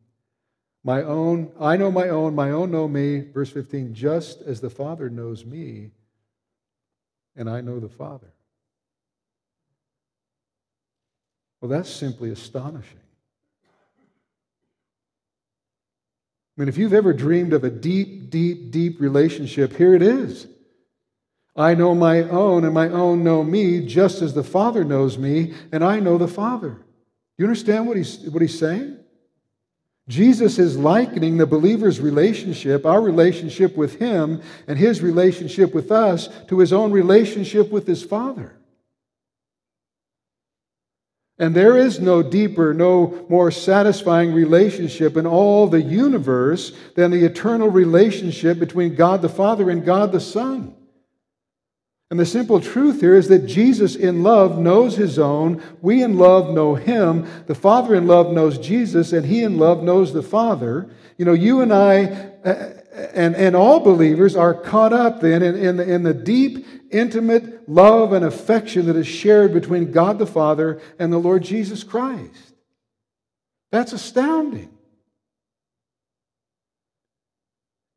My 0.85 1.03
own, 1.03 1.53
I 1.61 1.77
know 1.77 1.91
my 1.91 2.09
own, 2.09 2.35
my 2.35 2.51
own 2.51 2.71
know 2.71 2.89
me. 2.89 3.21
Verse 3.21 3.51
15, 3.51 3.95
just 3.95 4.41
as 4.43 4.61
the 4.61 4.71
Father 4.71 5.11
knows 5.11 5.45
me, 5.45 5.91
and 7.37 7.51
I 7.51 7.61
know 7.61 7.81
the 7.81 7.89
Father. 7.89 8.33
Well, 11.61 11.69
that's 11.69 11.91
simply 11.91 12.31
astonishing. 12.31 13.01
I 16.59 16.63
mean, 16.63 16.69
if 16.69 16.77
you've 16.77 16.93
ever 16.93 17.13
dreamed 17.13 17.53
of 17.53 17.63
a 17.63 17.71
deep, 17.71 18.31
deep, 18.31 18.73
deep 18.73 19.01
relationship, 19.01 19.77
here 19.77 19.95
it 19.95 20.03
is. 20.03 20.49
I 21.55 21.75
know 21.75 21.95
my 21.95 22.23
own, 22.23 22.65
and 22.65 22.75
my 22.75 22.89
own 22.89 23.23
know 23.23 23.45
me, 23.45 23.87
just 23.87 24.23
as 24.23 24.35
the 24.35 24.43
Father 24.43 24.83
knows 24.83 25.19
me, 25.19 25.55
and 25.71 25.85
I 25.85 26.01
know 26.01 26.19
the 26.19 26.27
Father. 26.27 26.85
You 27.37 27.45
understand 27.45 27.87
what 27.87 27.97
he's, 27.97 28.19
what 28.31 28.43
he's 28.43 28.59
saying? 28.59 28.99
Jesus 30.09 30.59
is 30.59 30.77
likening 30.77 31.37
the 31.37 31.47
believer's 31.47 32.01
relationship, 32.01 32.85
our 32.85 33.01
relationship 33.01 33.77
with 33.77 34.01
him, 34.01 34.43
and 34.67 34.77
his 34.77 35.01
relationship 35.01 35.73
with 35.73 35.93
us, 35.93 36.29
to 36.49 36.59
his 36.59 36.73
own 36.73 36.91
relationship 36.91 37.71
with 37.71 37.87
his 37.87 38.03
Father. 38.03 38.58
And 41.39 41.55
there 41.55 41.77
is 41.77 42.01
no 42.01 42.23
deeper, 42.23 42.75
no 42.75 43.25
more 43.29 43.51
satisfying 43.51 44.33
relationship 44.33 45.17
in 45.17 45.27
all 45.27 45.69
the 45.69 45.81
universe 45.81 46.73
than 46.97 47.13
the 47.13 47.25
eternal 47.25 47.69
relationship 47.69 48.59
between 48.59 48.97
God 48.97 49.23
the 49.23 49.29
Father 49.29 49.71
and 49.71 49.85
God 49.85 50.11
the 50.11 50.21
Son. 50.21 50.75
And 52.11 52.19
the 52.19 52.27
simple 52.27 52.59
truth 52.59 53.01
here 53.01 53.15
is 53.15 53.29
that 53.29 53.47
Jesus 53.47 53.95
in 53.95 54.23
love 54.23 54.59
knows 54.59 54.97
his 54.97 55.19
own. 55.19 55.63
We 55.83 56.03
in 56.03 56.17
love 56.17 56.51
know 56.51 56.75
him. 56.75 57.29
The 57.47 57.55
Father 57.55 57.95
in 57.95 58.07
love 58.07 58.33
knows 58.33 58.57
Jesus, 58.57 59.13
and 59.13 59.27
he 59.27 59.43
in 59.43 59.59
love 59.59 59.83
knows 59.83 60.13
the 60.13 60.23
Father. 60.23 60.89
You 61.19 61.27
know, 61.27 61.35
you 61.35 61.61
and 61.61 61.73
I 61.73 62.05
uh, 62.45 62.78
and, 62.99 63.37
and 63.37 63.55
all 63.55 63.81
believers 63.81 64.35
are 64.35 64.55
caught 64.55 64.93
up 64.93 65.21
then 65.21 65.43
in, 65.43 65.55
in, 65.55 65.77
the, 65.77 65.93
in 65.93 66.03
the 66.03 66.15
deep 66.15 66.67
intimate 66.91 67.69
love 67.69 68.13
and 68.13 68.25
affection 68.25 68.87
that 68.87 68.97
is 68.97 69.07
shared 69.07 69.53
between 69.53 69.93
God 69.93 70.19
the 70.19 70.27
Father 70.27 70.81
and 70.99 71.13
the 71.13 71.19
Lord 71.19 71.43
Jesus 71.43 71.85
Christ. 71.85 72.55
That's 73.71 73.93
astounding. 73.93 74.71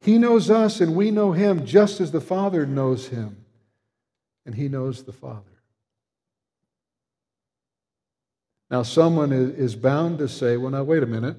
He 0.02 0.18
knows 0.18 0.49
us 0.49 0.82
and 0.82 0.95
we 0.95 1.12
know 1.12 1.32
him 1.32 1.66
just 1.66 2.02
as 2.02 2.12
the 2.12 2.22
Father 2.22 2.66
knows 2.66 3.08
him 3.08 3.45
and 4.45 4.56
he 4.56 4.68
knows 4.68 5.04
the 5.04 5.14
Father. 5.14 5.43
Now, 8.70 8.84
someone 8.84 9.32
is 9.32 9.76
bound 9.76 10.20
to 10.20 10.30
say, 10.30 10.58
well, 10.58 10.72
now, 10.72 10.84
wait 10.84 11.04
a 11.04 11.08
minute. 11.08 11.36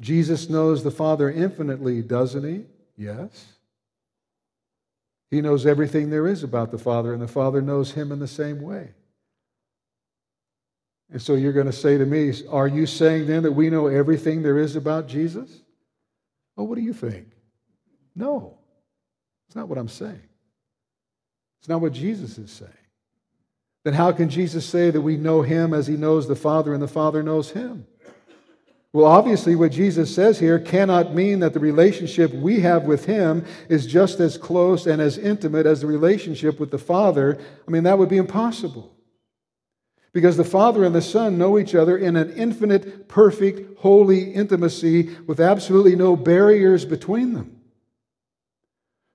Jesus 0.00 0.48
knows 0.48 0.82
the 0.82 0.90
Father 0.90 1.30
infinitely, 1.30 2.02
doesn't 2.02 2.44
he? 2.44 2.64
Yes. 2.96 3.54
He 5.30 5.40
knows 5.40 5.66
everything 5.66 6.10
there 6.10 6.26
is 6.26 6.42
about 6.42 6.70
the 6.70 6.78
Father, 6.78 7.12
and 7.12 7.22
the 7.22 7.28
Father 7.28 7.60
knows 7.60 7.92
him 7.92 8.12
in 8.12 8.18
the 8.18 8.28
same 8.28 8.60
way. 8.60 8.90
And 11.10 11.20
so 11.20 11.34
you're 11.34 11.52
going 11.52 11.66
to 11.66 11.72
say 11.72 11.98
to 11.98 12.06
me, 12.06 12.32
Are 12.50 12.68
you 12.68 12.86
saying 12.86 13.26
then 13.26 13.42
that 13.44 13.52
we 13.52 13.70
know 13.70 13.86
everything 13.86 14.42
there 14.42 14.58
is 14.58 14.76
about 14.76 15.06
Jesus? 15.06 15.60
Oh, 16.56 16.64
what 16.64 16.76
do 16.76 16.82
you 16.82 16.92
think? 16.92 17.28
No, 18.16 18.58
it's 19.46 19.56
not 19.56 19.68
what 19.68 19.78
I'm 19.78 19.88
saying. 19.88 20.22
It's 21.60 21.68
not 21.68 21.80
what 21.80 21.92
Jesus 21.92 22.38
is 22.38 22.50
saying. 22.50 22.70
Then 23.84 23.94
how 23.94 24.12
can 24.12 24.28
Jesus 24.28 24.66
say 24.66 24.90
that 24.90 25.00
we 25.00 25.16
know 25.16 25.42
him 25.42 25.74
as 25.74 25.86
he 25.86 25.96
knows 25.96 26.26
the 26.26 26.36
Father 26.36 26.72
and 26.72 26.82
the 26.82 26.88
Father 26.88 27.22
knows 27.22 27.50
him? 27.50 27.86
Well, 28.94 29.06
obviously, 29.06 29.56
what 29.56 29.72
Jesus 29.72 30.14
says 30.14 30.38
here 30.38 30.60
cannot 30.60 31.16
mean 31.16 31.40
that 31.40 31.52
the 31.52 31.58
relationship 31.58 32.32
we 32.32 32.60
have 32.60 32.84
with 32.84 33.06
Him 33.06 33.44
is 33.68 33.88
just 33.88 34.20
as 34.20 34.38
close 34.38 34.86
and 34.86 35.02
as 35.02 35.18
intimate 35.18 35.66
as 35.66 35.80
the 35.80 35.88
relationship 35.88 36.60
with 36.60 36.70
the 36.70 36.78
Father. 36.78 37.36
I 37.66 37.70
mean, 37.72 37.82
that 37.82 37.98
would 37.98 38.08
be 38.08 38.18
impossible. 38.18 38.94
Because 40.12 40.36
the 40.36 40.44
Father 40.44 40.84
and 40.84 40.94
the 40.94 41.02
Son 41.02 41.36
know 41.36 41.58
each 41.58 41.74
other 41.74 41.98
in 41.98 42.14
an 42.14 42.34
infinite, 42.34 43.08
perfect, 43.08 43.80
holy 43.80 44.32
intimacy 44.32 45.16
with 45.26 45.40
absolutely 45.40 45.96
no 45.96 46.14
barriers 46.14 46.84
between 46.84 47.32
them. 47.32 47.60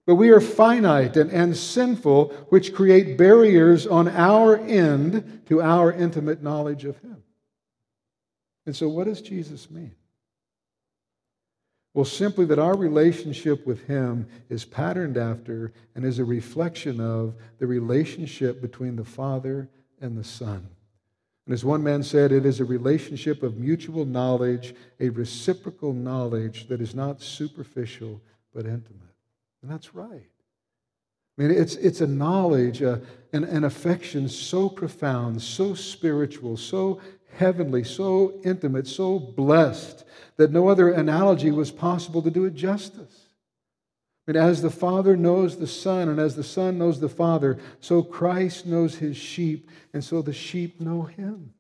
But 0.06 0.16
we 0.16 0.32
are 0.32 0.42
finite 0.42 1.16
and, 1.16 1.32
and 1.32 1.56
sinful, 1.56 2.34
which 2.50 2.74
create 2.74 3.18
barriers 3.18 3.88
on 3.88 4.10
our 4.10 4.58
end 4.58 5.44
to 5.48 5.62
our 5.62 5.94
intimate 5.94 6.44
knowledge 6.44 6.84
of 6.84 7.00
Him. 7.00 7.19
And 8.70 8.76
so, 8.76 8.88
what 8.88 9.06
does 9.06 9.24
Jesus 9.24 9.72
mean? 9.72 9.96
Well, 11.96 12.06
simply 12.06 12.46
that 12.46 12.60
our 12.60 12.78
relationship 12.78 13.66
with 13.66 13.88
Him 13.88 14.28
is 14.48 14.64
patterned 14.64 15.18
after 15.18 15.74
and 15.96 16.06
is 16.06 16.20
a 16.20 16.24
reflection 16.24 17.02
of 17.02 17.34
the 17.58 17.66
relationship 17.66 18.62
between 18.62 18.96
the 18.96 19.04
Father 19.04 19.72
and 20.00 20.16
the 20.16 20.24
Son. 20.24 20.70
And 21.48 21.54
as 21.56 21.66
one 21.66 21.82
man 21.82 22.04
said, 22.04 22.32
it 22.32 22.46
is 22.46 22.60
a 22.60 22.64
relationship 22.64 23.42
of 23.42 23.58
mutual 23.58 24.06
knowledge, 24.06 24.76
a 25.00 25.10
reciprocal 25.10 25.92
knowledge 25.92 26.68
that 26.68 26.80
is 26.80 26.94
not 26.94 27.24
superficial 27.24 28.22
but 28.54 28.66
intimate. 28.66 29.16
And 29.64 29.72
that's 29.72 29.96
right. 29.96 30.30
I 31.40 31.42
mean, 31.42 31.50
it's, 31.50 31.74
it's 31.78 32.02
a 32.02 32.08
knowledge, 32.08 32.84
uh, 32.84 32.98
an, 33.34 33.46
an 33.46 33.64
affection 33.64 34.30
so 34.30 34.70
profound, 34.70 35.42
so 35.42 35.74
spiritual, 35.74 36.56
so 36.56 37.02
heavenly, 37.36 37.84
so 37.84 38.40
intimate, 38.44 38.88
so 38.88 39.20
blessed 39.20 40.04
that 40.38 40.52
no 40.52 40.70
other 40.70 40.90
analogy 40.90 41.52
was 41.52 41.72
possible 41.72 42.22
to 42.22 42.32
do 42.32 42.46
it 42.46 42.54
justice. 42.54 43.28
And 44.28 44.38
as 44.38 44.62
the 44.62 44.70
Father 44.70 45.18
knows 45.18 45.58
the 45.58 45.68
Son, 45.68 46.08
and 46.08 46.20
as 46.20 46.36
the 46.36 46.44
Son 46.44 46.78
knows 46.78 47.00
the 47.00 47.10
Father, 47.10 47.58
so 47.80 48.04
Christ 48.04 48.66
knows 48.66 48.96
his 48.96 49.18
sheep, 49.18 49.70
and 49.92 50.04
so 50.04 50.22
the 50.22 50.34
sheep 50.34 50.80
know 50.80 51.04
him. 51.04 51.54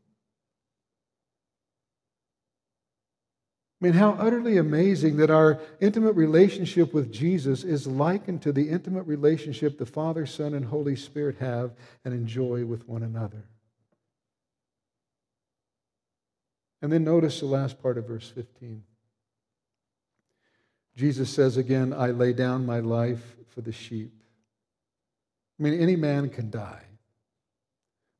I 3.81 3.85
mean, 3.85 3.93
how 3.93 4.11
utterly 4.19 4.57
amazing 4.57 5.17
that 5.17 5.31
our 5.31 5.59
intimate 5.79 6.13
relationship 6.13 6.93
with 6.93 7.11
Jesus 7.11 7.63
is 7.63 7.87
likened 7.87 8.41
to 8.41 8.51
the 8.51 8.69
intimate 8.69 9.07
relationship 9.07 9.77
the 9.77 9.85
Father, 9.85 10.25
Son, 10.25 10.53
and 10.53 10.65
Holy 10.65 10.97
Spirit 10.97 11.37
have 11.37 11.71
and 12.03 12.13
enjoy 12.13 12.65
with 12.65 12.87
one 12.89 13.03
another. 13.03 13.45
And 16.81 16.91
then 16.91 17.03
notice 17.03 17.39
the 17.39 17.45
last 17.45 17.81
part 17.81 17.97
of 17.97 18.07
verse 18.07 18.29
15. 18.29 18.83
Jesus 20.95 21.29
says 21.29 21.57
again, 21.57 21.93
I 21.93 22.11
lay 22.11 22.33
down 22.33 22.65
my 22.65 22.79
life 22.79 23.35
for 23.47 23.61
the 23.61 23.71
sheep. 23.71 24.13
I 25.59 25.63
mean, 25.63 25.79
any 25.79 25.95
man 25.95 26.29
can 26.29 26.49
die, 26.49 26.83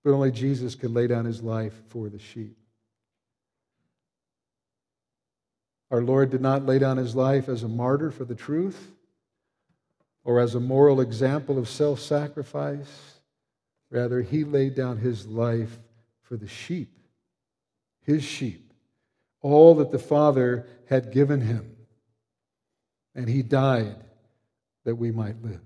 but 0.04 0.12
only 0.12 0.32
Jesus 0.32 0.76
can 0.76 0.94
lay 0.94 1.08
down 1.08 1.26
his 1.26 1.42
life 1.42 1.74
for 1.90 2.10
the 2.10 2.20
sheep. 2.20 2.58
Our 5.92 6.02
Lord 6.02 6.30
did 6.30 6.42
not 6.42 6.66
lay 6.66 6.80
down 6.80 6.98
his 6.98 7.16
life 7.16 7.50
as 7.50 7.64
a 7.64 7.68
martyr 7.68 8.12
for 8.12 8.26
the 8.26 8.36
truth 8.36 8.92
or 10.24 10.40
as 10.40 10.54
a 10.54 10.60
moral 10.60 11.02
example 11.02 11.58
of 11.58 11.68
self 11.68 12.00
sacrifice. 12.00 13.20
Rather, 13.90 14.22
he 14.22 14.44
laid 14.44 14.76
down 14.76 14.98
his 14.98 15.26
life 15.26 15.80
for 16.22 16.38
the 16.38 16.48
sheep 16.48 16.99
his 18.10 18.24
sheep, 18.24 18.74
all 19.42 19.76
that 19.76 19.92
the 19.92 20.00
Father 20.00 20.68
had 20.88 21.12
given 21.12 21.42
him. 21.42 21.76
and 23.16 23.28
he 23.28 23.42
died 23.42 23.98
that 24.86 24.96
we 24.96 25.12
might 25.12 25.42
live. 25.44 25.60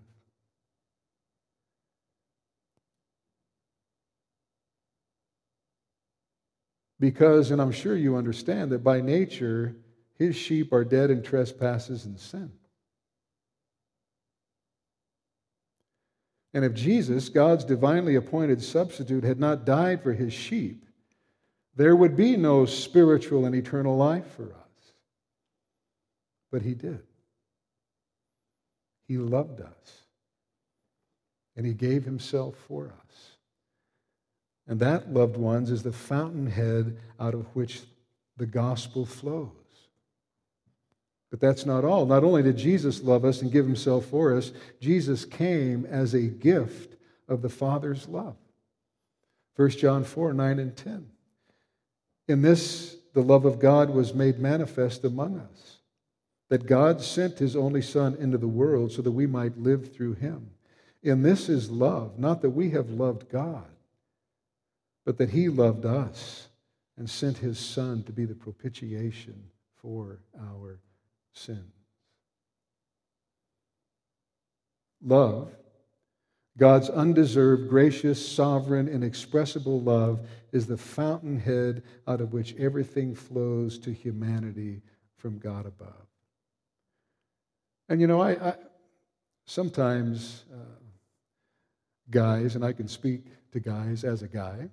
Because, 7.00 7.52
and 7.52 7.62
I'm 7.62 7.72
sure 7.72 7.96
you 7.96 8.16
understand 8.16 8.72
that 8.72 8.84
by 8.84 9.02
nature, 9.02 9.76
his 10.16 10.36
sheep 10.36 10.72
are 10.72 10.86
dead 10.86 11.12
in 11.12 11.22
trespasses 11.22 12.06
and 12.06 12.20
sin. 12.20 12.52
And 16.54 16.64
if 16.64 16.74
Jesus, 16.74 17.30
God's 17.30 17.66
divinely 17.66 18.16
appointed 18.16 18.64
substitute, 18.64 19.24
had 19.24 19.39
not 19.39 19.66
died 19.66 20.02
for 20.02 20.14
his 20.14 20.34
sheep, 20.34 20.86
there 21.76 21.95
would 21.95 22.15
be 22.15 22.38
no 22.38 22.65
spiritual 22.65 23.45
and 23.45 23.55
eternal 23.55 23.97
life 23.97 24.28
for 24.36 24.45
us. 24.45 24.93
But 26.51 26.61
he 26.61 26.76
did. 26.76 27.01
He 29.07 29.17
loved 29.17 29.61
us. 29.61 30.03
And 31.55 31.65
he 31.65 31.74
gave 31.74 32.03
himself 32.03 32.55
for 32.67 32.88
us. 32.88 33.32
And 34.67 34.80
that, 34.80 35.11
loved 35.11 35.36
ones, 35.36 35.69
is 35.69 35.84
the 35.84 35.91
fountainhead 35.91 36.97
out 37.19 37.34
of 37.34 37.45
which 37.55 37.82
the 38.38 38.45
gospel 38.45 39.05
flows. 39.05 39.49
But 41.30 41.39
that's 41.39 41.65
not 41.65 41.84
all. 41.84 42.05
Not 42.05 42.24
only 42.24 42.43
did 42.43 42.57
Jesus 42.57 43.01
love 43.01 43.26
us 43.26 43.41
and 43.41 43.51
give 43.51 43.65
himself 43.65 44.05
for 44.05 44.38
us, 44.38 44.51
Jesus 44.80 45.26
came 45.26 45.86
as 45.88 46.13
a 46.13 46.21
gift 46.21 46.95
of 47.28 47.41
the 47.41 47.49
Father's 47.49 48.07
love. 48.07 48.36
1 49.55 49.69
John 49.71 50.03
4 50.03 50.34
9 50.34 50.59
and 50.59 50.76
10. 50.76 51.07
In 52.28 52.41
this, 52.41 52.95
the 53.13 53.21
love 53.21 53.45
of 53.45 53.59
God 53.59 53.89
was 53.89 54.13
made 54.13 54.39
manifest 54.39 55.03
among 55.03 55.38
us, 55.38 55.78
that 56.49 56.65
God 56.65 57.01
sent 57.01 57.39
his 57.39 57.55
only 57.55 57.82
Son 57.82 58.15
into 58.15 58.38
the 58.38 58.47
world 58.47 58.91
so 58.91 59.01
that 59.01 59.11
we 59.11 59.28
might 59.28 59.57
live 59.57 59.93
through 59.93 60.13
him. 60.13 60.51
In 61.01 61.21
this 61.21 61.49
is 61.49 61.69
love, 61.69 62.17
not 62.17 62.41
that 62.41 62.51
we 62.51 62.69
have 62.71 62.89
loved 62.89 63.30
God, 63.30 63.65
but 65.05 65.17
that 65.17 65.32
he 65.32 65.49
loved 65.49 65.86
us 65.86 66.47
and 66.97 67.09
sent 67.09 67.38
his 67.39 67.59
Son 67.59 68.03
to 68.03 68.13
be 68.13 68.26
the 68.26 68.36
propitiation 68.36 69.49
for 69.82 70.19
our 70.39 70.80
sins. 71.34 71.74
Love, 75.01 75.51
God's 76.58 76.89
undeserved, 76.89 77.68
gracious, 77.68 78.24
sovereign, 78.26 78.88
inexpressible 78.88 79.82
love, 79.82 80.28
is 80.51 80.68
the 80.68 80.78
fountainhead 80.78 81.82
out 82.08 82.22
of 82.22 82.32
which 82.32 82.56
everything 82.58 83.16
flows 83.16 83.80
to 83.80 83.91
humanity 83.91 84.82
from 85.18 85.39
God 85.39 85.66
above. 85.66 86.08
And 87.89 87.99
you 87.99 88.08
know, 88.08 88.22
I, 88.22 88.32
I 88.49 88.54
sometimes 89.45 90.45
uh, 90.54 90.58
guys, 92.12 92.56
and 92.56 92.64
I 92.64 92.72
can 92.72 92.88
speak 92.88 93.26
to 93.51 93.60
guys 93.60 94.04
as 94.04 94.22
a 94.22 94.28
guy, 94.28 94.70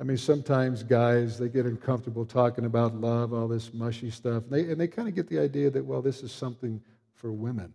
I 0.00 0.04
mean, 0.04 0.16
sometimes 0.16 0.84
guys, 0.84 1.38
they 1.38 1.48
get 1.48 1.66
uncomfortable 1.66 2.24
talking 2.24 2.64
about 2.64 2.94
love, 2.94 3.32
all 3.32 3.48
this 3.48 3.74
mushy 3.74 4.10
stuff. 4.10 4.44
And 4.44 4.52
they, 4.52 4.70
and 4.70 4.80
they 4.80 4.86
kind 4.86 5.08
of 5.08 5.14
get 5.14 5.28
the 5.28 5.40
idea 5.40 5.70
that, 5.70 5.84
well, 5.84 6.00
this 6.00 6.22
is 6.22 6.30
something 6.30 6.80
for 7.14 7.32
women. 7.32 7.72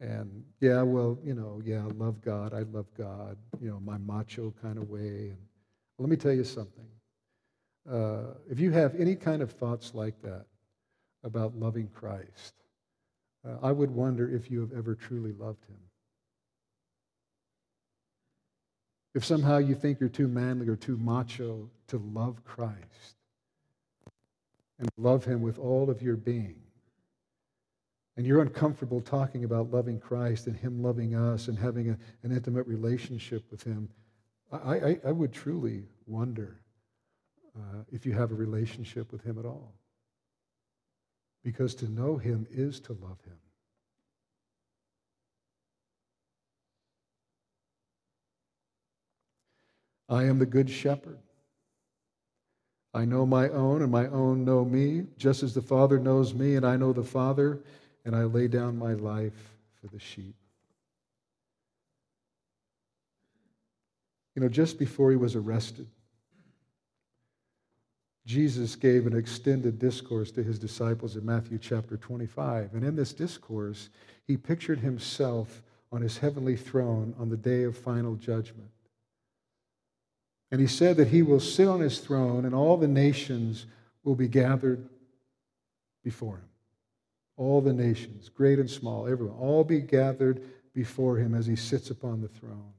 And 0.00 0.44
yeah, 0.60 0.82
well, 0.82 1.18
you 1.24 1.34
know, 1.34 1.60
yeah, 1.64 1.80
I 1.80 1.90
love 1.90 2.20
God. 2.22 2.54
I 2.54 2.60
love 2.60 2.86
God, 2.96 3.36
you 3.60 3.68
know, 3.68 3.80
my 3.80 3.98
macho 3.98 4.54
kind 4.62 4.78
of 4.78 4.88
way. 4.88 5.30
And 5.30 5.38
let 5.98 6.08
me 6.08 6.16
tell 6.16 6.32
you 6.32 6.44
something. 6.44 6.86
Uh, 7.90 8.34
if 8.48 8.60
you 8.60 8.70
have 8.70 8.94
any 8.94 9.16
kind 9.16 9.42
of 9.42 9.50
thoughts 9.50 9.94
like 9.94 10.20
that 10.22 10.44
about 11.24 11.56
loving 11.56 11.88
Christ, 11.88 12.54
uh, 13.46 13.56
I 13.62 13.72
would 13.72 13.90
wonder 13.90 14.30
if 14.34 14.50
you 14.50 14.60
have 14.60 14.72
ever 14.72 14.94
truly 14.94 15.32
loved 15.32 15.64
him. 15.64 15.78
If 19.14 19.24
somehow 19.24 19.58
you 19.58 19.74
think 19.74 19.98
you're 19.98 20.08
too 20.08 20.28
manly 20.28 20.68
or 20.68 20.76
too 20.76 20.96
macho 20.96 21.68
to 21.88 21.98
love 21.98 22.44
Christ 22.44 23.16
and 24.78 24.88
love 24.96 25.24
Him 25.24 25.42
with 25.42 25.58
all 25.58 25.90
of 25.90 26.02
your 26.02 26.16
being, 26.16 26.60
and 28.18 28.26
you're 28.26 28.42
uncomfortable 28.42 29.00
talking 29.00 29.44
about 29.44 29.70
loving 29.70 30.00
Christ 30.00 30.48
and 30.48 30.56
Him 30.56 30.82
loving 30.82 31.14
us 31.14 31.46
and 31.46 31.56
having 31.56 31.90
a, 31.90 31.98
an 32.24 32.32
intimate 32.32 32.66
relationship 32.66 33.44
with 33.48 33.62
Him, 33.62 33.88
I, 34.50 34.56
I, 34.56 35.00
I 35.06 35.12
would 35.12 35.32
truly 35.32 35.84
wonder 36.04 36.60
uh, 37.56 37.84
if 37.92 38.04
you 38.04 38.12
have 38.14 38.32
a 38.32 38.34
relationship 38.34 39.12
with 39.12 39.22
Him 39.22 39.38
at 39.38 39.44
all. 39.44 39.72
Because 41.44 41.76
to 41.76 41.88
know 41.88 42.16
Him 42.16 42.44
is 42.50 42.80
to 42.80 42.92
love 42.94 43.20
Him. 43.24 43.38
I 50.08 50.24
am 50.24 50.40
the 50.40 50.46
good 50.46 50.68
shepherd. 50.68 51.20
I 52.92 53.04
know 53.04 53.24
my 53.24 53.48
own, 53.50 53.82
and 53.82 53.92
my 53.92 54.08
own 54.08 54.44
know 54.44 54.64
me, 54.64 55.04
just 55.16 55.44
as 55.44 55.54
the 55.54 55.62
Father 55.62 56.00
knows 56.00 56.34
me, 56.34 56.56
and 56.56 56.66
I 56.66 56.76
know 56.76 56.92
the 56.92 57.04
Father, 57.04 57.62
and 58.08 58.16
I 58.16 58.22
lay 58.22 58.48
down 58.48 58.78
my 58.78 58.94
life 58.94 59.54
for 59.78 59.86
the 59.88 60.00
sheep. 60.00 60.34
You 64.34 64.40
know, 64.40 64.48
just 64.48 64.78
before 64.78 65.10
he 65.10 65.16
was 65.18 65.36
arrested, 65.36 65.86
Jesus 68.24 68.76
gave 68.76 69.06
an 69.06 69.14
extended 69.14 69.78
discourse 69.78 70.30
to 70.32 70.42
his 70.42 70.58
disciples 70.58 71.16
in 71.16 71.26
Matthew 71.26 71.58
chapter 71.58 71.98
25. 71.98 72.72
And 72.72 72.82
in 72.82 72.96
this 72.96 73.12
discourse, 73.12 73.90
he 74.26 74.38
pictured 74.38 74.80
himself 74.80 75.62
on 75.92 76.00
his 76.00 76.16
heavenly 76.16 76.56
throne 76.56 77.14
on 77.18 77.28
the 77.28 77.36
day 77.36 77.64
of 77.64 77.76
final 77.76 78.14
judgment. 78.14 78.70
And 80.50 80.62
he 80.62 80.66
said 80.66 80.96
that 80.96 81.08
he 81.08 81.20
will 81.20 81.40
sit 81.40 81.68
on 81.68 81.80
his 81.80 81.98
throne 81.98 82.46
and 82.46 82.54
all 82.54 82.78
the 82.78 82.88
nations 82.88 83.66
will 84.02 84.14
be 84.14 84.28
gathered 84.28 84.88
before 86.02 86.36
him. 86.36 86.48
All 87.38 87.62
the 87.62 87.72
nations, 87.72 88.28
great 88.28 88.58
and 88.58 88.68
small, 88.68 89.06
everyone, 89.06 89.38
all 89.38 89.64
be 89.64 89.80
gathered 89.80 90.42
before 90.74 91.16
him 91.16 91.34
as 91.34 91.46
he 91.46 91.56
sits 91.56 91.88
upon 91.88 92.20
the 92.20 92.28
throne. 92.28 92.72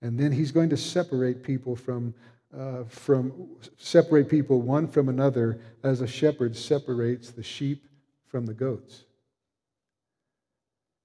And 0.00 0.18
then 0.18 0.32
he's 0.32 0.50
going 0.50 0.70
to 0.70 0.76
separate 0.76 1.42
people 1.42 1.76
from, 1.76 2.14
uh, 2.56 2.84
from 2.84 3.48
separate 3.76 4.28
people 4.30 4.62
one 4.62 4.88
from 4.88 5.10
another 5.10 5.60
as 5.82 6.00
a 6.00 6.06
shepherd 6.06 6.56
separates 6.56 7.30
the 7.30 7.42
sheep 7.42 7.84
from 8.26 8.46
the 8.46 8.54
goats. 8.54 9.04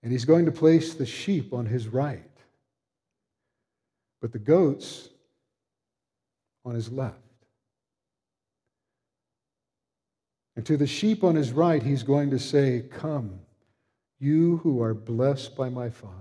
And 0.02 0.12
he's 0.12 0.26
going 0.26 0.46
to 0.46 0.52
place 0.52 0.94
the 0.94 1.06
sheep 1.06 1.54
on 1.54 1.66
his 1.66 1.88
right. 1.88 2.24
But 4.22 4.32
the 4.32 4.40
goats 4.40 5.10
on 6.64 6.76
his 6.76 6.90
left. 6.90 7.23
And 10.56 10.66
to 10.66 10.78
the 10.78 10.88
sheep 10.88 11.24
on 11.24 11.36
his 11.36 11.52
right, 11.52 11.82
he's 11.82 12.04
going 12.04 12.30
to 12.30 12.40
say, 12.40 12.86
Come, 12.92 13.40
you 14.20 14.58
who 14.58 14.82
are 14.82 14.94
blessed 14.94 15.56
by 15.56 15.70
my 15.70 15.90
Father, 15.90 16.14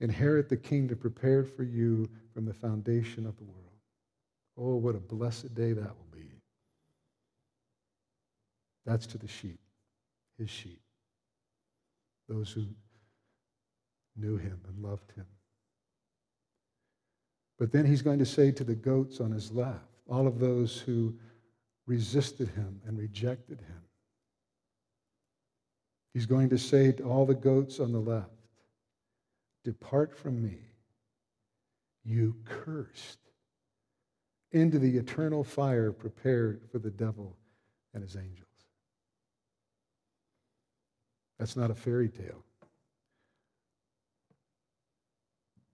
inherit 0.00 0.48
the 0.48 0.56
kingdom 0.56 0.98
prepared 0.98 1.50
for 1.50 1.62
you 1.62 2.08
from 2.32 2.44
the 2.44 2.52
foundation 2.52 3.26
of 3.26 3.36
the 3.38 3.44
world. 3.44 3.60
Oh, 4.56 4.76
what 4.76 4.94
a 4.94 5.00
blessed 5.00 5.54
day 5.54 5.72
that 5.72 5.82
will 5.82 6.08
be. 6.12 6.30
That's 8.84 9.06
to 9.06 9.18
the 9.18 9.28
sheep, 9.28 9.60
his 10.38 10.50
sheep, 10.50 10.82
those 12.28 12.52
who 12.52 12.66
knew 14.16 14.36
him 14.36 14.60
and 14.68 14.84
loved 14.84 15.10
him. 15.12 15.26
But 17.58 17.72
then 17.72 17.86
he's 17.86 18.02
going 18.02 18.18
to 18.18 18.26
say 18.26 18.50
to 18.52 18.64
the 18.64 18.74
goats 18.74 19.20
on 19.20 19.30
his 19.32 19.50
left, 19.50 19.86
all 20.08 20.26
of 20.26 20.38
those 20.38 20.78
who 20.78 21.14
resisted 21.86 22.48
him 22.48 22.80
and 22.86 22.98
rejected 22.98 23.60
him, 23.60 23.82
he's 26.12 26.26
going 26.26 26.48
to 26.48 26.58
say 26.58 26.92
to 26.92 27.04
all 27.04 27.26
the 27.26 27.34
goats 27.34 27.80
on 27.80 27.92
the 27.92 28.00
left, 28.00 28.30
Depart 29.64 30.16
from 30.16 30.42
me, 30.42 30.58
you 32.04 32.36
cursed, 32.44 33.18
into 34.52 34.78
the 34.78 34.96
eternal 34.96 35.42
fire 35.42 35.90
prepared 35.90 36.60
for 36.70 36.78
the 36.78 36.90
devil 36.90 37.36
and 37.92 38.02
his 38.02 38.16
angels. 38.16 38.44
That's 41.38 41.56
not 41.56 41.70
a 41.70 41.74
fairy 41.74 42.08
tale. 42.08 42.44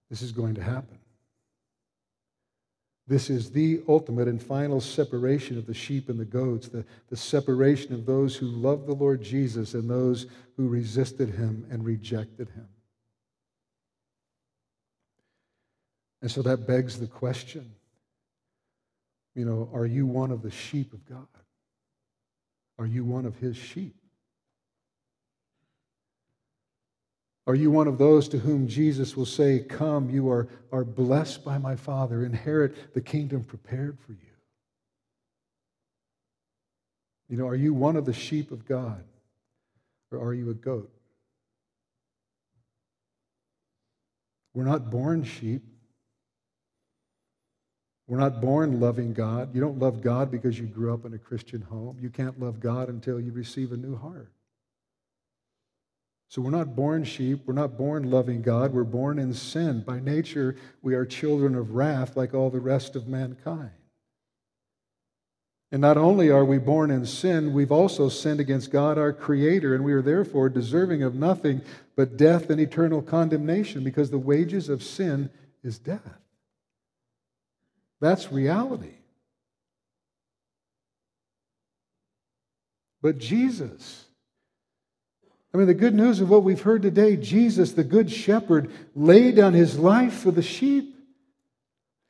This 0.08 0.22
is 0.22 0.32
going 0.32 0.54
to 0.54 0.62
happen. 0.62 0.98
This 3.10 3.28
is 3.28 3.50
the 3.50 3.82
ultimate 3.88 4.28
and 4.28 4.40
final 4.40 4.80
separation 4.80 5.58
of 5.58 5.66
the 5.66 5.74
sheep 5.74 6.08
and 6.08 6.20
the 6.20 6.24
goats, 6.24 6.68
the, 6.68 6.84
the 7.08 7.16
separation 7.16 7.92
of 7.92 8.06
those 8.06 8.36
who 8.36 8.46
love 8.46 8.86
the 8.86 8.94
Lord 8.94 9.20
Jesus 9.20 9.74
and 9.74 9.90
those 9.90 10.26
who 10.56 10.68
resisted 10.68 11.30
him 11.30 11.66
and 11.72 11.84
rejected 11.84 12.50
him. 12.50 12.68
And 16.22 16.30
so 16.30 16.40
that 16.42 16.68
begs 16.68 17.00
the 17.00 17.08
question 17.08 17.72
you 19.34 19.44
know, 19.44 19.68
are 19.72 19.86
you 19.86 20.06
one 20.06 20.30
of 20.30 20.42
the 20.42 20.50
sheep 20.52 20.92
of 20.92 21.04
God? 21.04 21.26
Are 22.78 22.86
you 22.86 23.04
one 23.04 23.26
of 23.26 23.36
his 23.36 23.56
sheep? 23.56 23.99
Are 27.46 27.54
you 27.54 27.70
one 27.70 27.88
of 27.88 27.98
those 27.98 28.28
to 28.28 28.38
whom 28.38 28.68
Jesus 28.68 29.16
will 29.16 29.26
say, 29.26 29.60
Come, 29.60 30.10
you 30.10 30.30
are, 30.30 30.48
are 30.72 30.84
blessed 30.84 31.44
by 31.44 31.58
my 31.58 31.74
Father, 31.74 32.24
inherit 32.24 32.94
the 32.94 33.00
kingdom 33.00 33.44
prepared 33.44 33.98
for 33.98 34.12
you? 34.12 34.18
You 37.28 37.36
know, 37.36 37.46
are 37.46 37.56
you 37.56 37.72
one 37.72 37.96
of 37.96 38.04
the 38.04 38.12
sheep 38.12 38.50
of 38.50 38.66
God, 38.66 39.04
or 40.10 40.18
are 40.18 40.34
you 40.34 40.50
a 40.50 40.54
goat? 40.54 40.90
We're 44.52 44.64
not 44.64 44.90
born 44.90 45.24
sheep. 45.24 45.62
We're 48.08 48.18
not 48.18 48.40
born 48.40 48.80
loving 48.80 49.12
God. 49.12 49.54
You 49.54 49.60
don't 49.60 49.78
love 49.78 50.02
God 50.02 50.32
because 50.32 50.58
you 50.58 50.66
grew 50.66 50.92
up 50.92 51.04
in 51.04 51.14
a 51.14 51.18
Christian 51.18 51.62
home. 51.62 51.96
You 52.00 52.10
can't 52.10 52.40
love 52.40 52.58
God 52.58 52.88
until 52.88 53.20
you 53.20 53.30
receive 53.30 53.70
a 53.70 53.76
new 53.76 53.96
heart. 53.96 54.32
So 56.30 56.40
we're 56.40 56.50
not 56.50 56.76
born 56.76 57.02
sheep. 57.02 57.42
We're 57.44 57.54
not 57.54 57.76
born 57.76 58.08
loving 58.08 58.40
God. 58.40 58.72
We're 58.72 58.84
born 58.84 59.18
in 59.18 59.34
sin. 59.34 59.82
By 59.82 59.98
nature, 59.98 60.54
we 60.80 60.94
are 60.94 61.04
children 61.04 61.56
of 61.56 61.72
wrath 61.72 62.16
like 62.16 62.34
all 62.34 62.50
the 62.50 62.60
rest 62.60 62.94
of 62.94 63.08
mankind. 63.08 63.72
And 65.72 65.80
not 65.80 65.96
only 65.96 66.30
are 66.30 66.44
we 66.44 66.58
born 66.58 66.92
in 66.92 67.04
sin, 67.04 67.52
we've 67.52 67.72
also 67.72 68.08
sinned 68.08 68.38
against 68.38 68.70
God, 68.70 68.96
our 68.96 69.12
Creator, 69.12 69.74
and 69.74 69.84
we 69.84 69.92
are 69.92 70.02
therefore 70.02 70.48
deserving 70.48 71.02
of 71.02 71.16
nothing 71.16 71.62
but 71.96 72.16
death 72.16 72.48
and 72.48 72.60
eternal 72.60 73.02
condemnation 73.02 73.82
because 73.82 74.10
the 74.10 74.18
wages 74.18 74.68
of 74.68 74.84
sin 74.84 75.30
is 75.64 75.80
death. 75.80 76.20
That's 78.00 78.30
reality. 78.30 78.94
But 83.02 83.18
Jesus, 83.18 84.04
I 85.52 85.56
mean, 85.56 85.66
the 85.66 85.74
good 85.74 85.94
news 85.94 86.20
of 86.20 86.30
what 86.30 86.44
we've 86.44 86.62
heard 86.62 86.82
today 86.82 87.16
Jesus, 87.16 87.72
the 87.72 87.84
Good 87.84 88.10
Shepherd, 88.10 88.70
laid 88.94 89.36
down 89.36 89.52
his 89.52 89.78
life 89.78 90.14
for 90.14 90.30
the 90.30 90.42
sheep. 90.42 90.96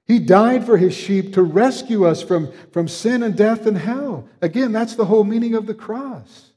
He 0.06 0.18
died 0.18 0.66
for 0.66 0.76
his 0.76 0.94
sheep 0.94 1.34
to 1.34 1.42
rescue 1.42 2.04
us 2.04 2.20
from, 2.20 2.52
from 2.72 2.88
sin 2.88 3.22
and 3.22 3.36
death 3.36 3.66
and 3.66 3.78
hell. 3.78 4.28
Again, 4.42 4.72
that's 4.72 4.96
the 4.96 5.04
whole 5.04 5.24
meaning 5.24 5.54
of 5.54 5.66
the 5.66 5.74
cross. 5.74 6.50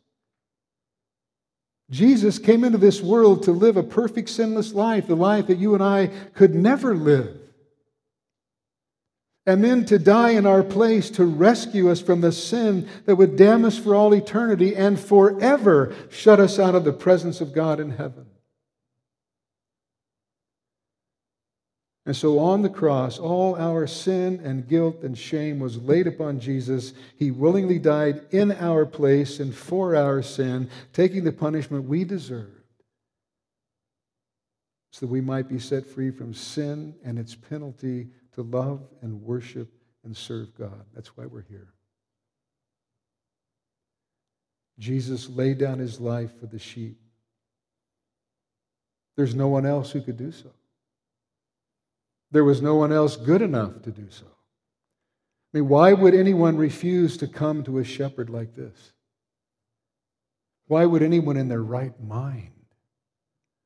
Jesus 1.89 2.39
came 2.39 2.63
into 2.63 2.79
this 2.79 3.01
world 3.01 3.43
to 3.43 3.51
live 3.51 3.77
a 3.77 3.83
perfect, 3.83 4.29
sinless 4.29 4.73
life, 4.73 5.07
the 5.07 5.15
life 5.15 5.47
that 5.47 5.59
you 5.59 5.75
and 5.75 5.83
I 5.83 6.07
could 6.33 6.55
never 6.55 6.95
live 6.95 7.42
and 9.45 9.63
then 9.63 9.85
to 9.85 9.99
die 9.99 10.31
in 10.31 10.45
our 10.45 10.63
place 10.63 11.09
to 11.11 11.25
rescue 11.25 11.89
us 11.89 12.01
from 12.01 12.21
the 12.21 12.31
sin 12.31 12.87
that 13.05 13.15
would 13.15 13.35
damn 13.35 13.65
us 13.65 13.77
for 13.77 13.93
all 13.93 14.13
eternity 14.13 14.75
and 14.75 14.99
forever 14.99 15.93
shut 16.09 16.39
us 16.39 16.59
out 16.59 16.75
of 16.75 16.85
the 16.85 16.93
presence 16.93 17.41
of 17.41 17.53
God 17.53 17.79
in 17.79 17.91
heaven. 17.91 18.25
And 22.05 22.15
so 22.15 22.39
on 22.39 22.61
the 22.61 22.69
cross, 22.69 23.17
all 23.17 23.55
our 23.55 23.87
sin 23.87 24.41
and 24.43 24.67
guilt 24.67 25.03
and 25.03 25.17
shame 25.17 25.59
was 25.59 25.77
laid 25.77 26.05
upon 26.05 26.39
Jesus. 26.39 26.93
He 27.17 27.31
willingly 27.31 27.79
died 27.79 28.25
in 28.31 28.51
our 28.51 28.85
place 28.85 29.39
and 29.39 29.55
for 29.55 29.95
our 29.95 30.21
sin, 30.21 30.69
taking 30.91 31.23
the 31.23 31.31
punishment 31.31 31.87
we 31.87 32.03
deserved, 32.03 32.61
so 34.91 35.05
that 35.05 35.11
we 35.11 35.21
might 35.21 35.47
be 35.47 35.59
set 35.59 35.85
free 35.85 36.11
from 36.11 36.33
sin 36.33 36.95
and 37.05 37.17
its 37.17 37.35
penalty 37.35 38.09
to 38.33 38.41
love 38.41 38.81
and 39.01 39.21
worship 39.21 39.71
and 40.03 40.15
serve 40.15 40.55
God. 40.57 40.85
That's 40.93 41.15
why 41.17 41.25
we're 41.25 41.45
here. 41.49 41.73
Jesus 44.79 45.29
laid 45.29 45.59
down 45.59 45.79
his 45.79 45.99
life 45.99 46.31
for 46.39 46.47
the 46.47 46.59
sheep. 46.59 46.99
There's 49.15 49.35
no 49.35 49.47
one 49.47 49.65
else 49.65 49.91
who 49.91 50.01
could 50.01 50.17
do 50.17 50.31
so. 50.31 50.49
There 52.31 52.43
was 52.43 52.61
no 52.61 52.75
one 52.75 52.91
else 52.91 53.15
good 53.15 53.43
enough 53.43 53.83
to 53.83 53.91
do 53.91 54.07
so. 54.09 54.25
I 54.25 55.59
mean, 55.59 55.69
why 55.69 55.93
would 55.93 56.15
anyone 56.15 56.57
refuse 56.57 57.15
to 57.17 57.27
come 57.27 57.63
to 57.63 57.77
a 57.77 57.83
shepherd 57.83 58.31
like 58.31 58.55
this? 58.55 58.93
Why 60.65 60.85
would 60.85 61.03
anyone 61.03 61.37
in 61.37 61.47
their 61.47 61.61
right 61.61 61.93
mind 62.01 62.49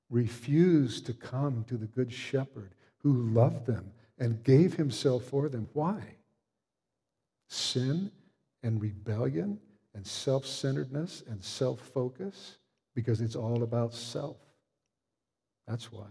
refuse 0.10 1.02
to 1.02 1.14
come 1.14 1.64
to 1.70 1.78
the 1.78 1.86
good 1.86 2.12
shepherd 2.12 2.74
who 3.04 3.14
loved 3.14 3.66
them 3.66 3.92
and 4.18 4.44
gave 4.44 4.74
himself 4.76 5.24
for 5.26 5.50
them. 5.50 5.68
Why? 5.74 6.02
Sin 7.50 8.12
and 8.64 8.82
rebellion 8.82 9.60
and 9.94 10.06
self 10.06 10.46
centeredness 10.46 11.24
and 11.28 11.44
self 11.44 11.80
focus 11.94 12.58
because 12.96 13.22
it's 13.22 13.36
all 13.36 13.64
about 13.64 13.94
self. 13.94 14.38
That's 15.68 15.92
why. 15.92 16.08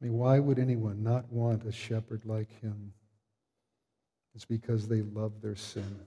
I 0.00 0.04
mean, 0.04 0.14
why 0.14 0.38
would 0.38 0.58
anyone 0.58 1.02
not 1.02 1.30
want 1.32 1.64
a 1.66 1.72
shepherd 1.72 2.24
like 2.24 2.50
him? 2.60 2.92
It's 4.34 4.44
because 4.44 4.86
they 4.86 5.02
love 5.02 5.40
their 5.42 5.56
sin. 5.56 5.98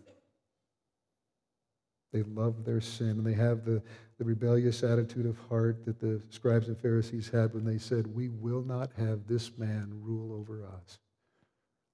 They 2.14 2.24
love 2.24 2.64
their 2.64 2.82
sin, 2.82 3.10
and 3.10 3.26
they 3.26 3.34
have 3.34 3.66
the, 3.66 3.82
the 4.22 4.26
rebellious 4.26 4.84
attitude 4.84 5.26
of 5.26 5.36
heart 5.50 5.84
that 5.84 6.00
the 6.00 6.22
scribes 6.30 6.68
and 6.68 6.78
Pharisees 6.78 7.28
had 7.28 7.56
when 7.56 7.66
they 7.66 7.80
said, 7.80 8.06
We 8.06 8.30
will 8.30 8.62
not 8.62 8.92
have 8.96 9.26
this 9.26 9.58
man 9.58 10.00
rule 10.00 10.40
over 10.40 10.64
us. 10.64 11.00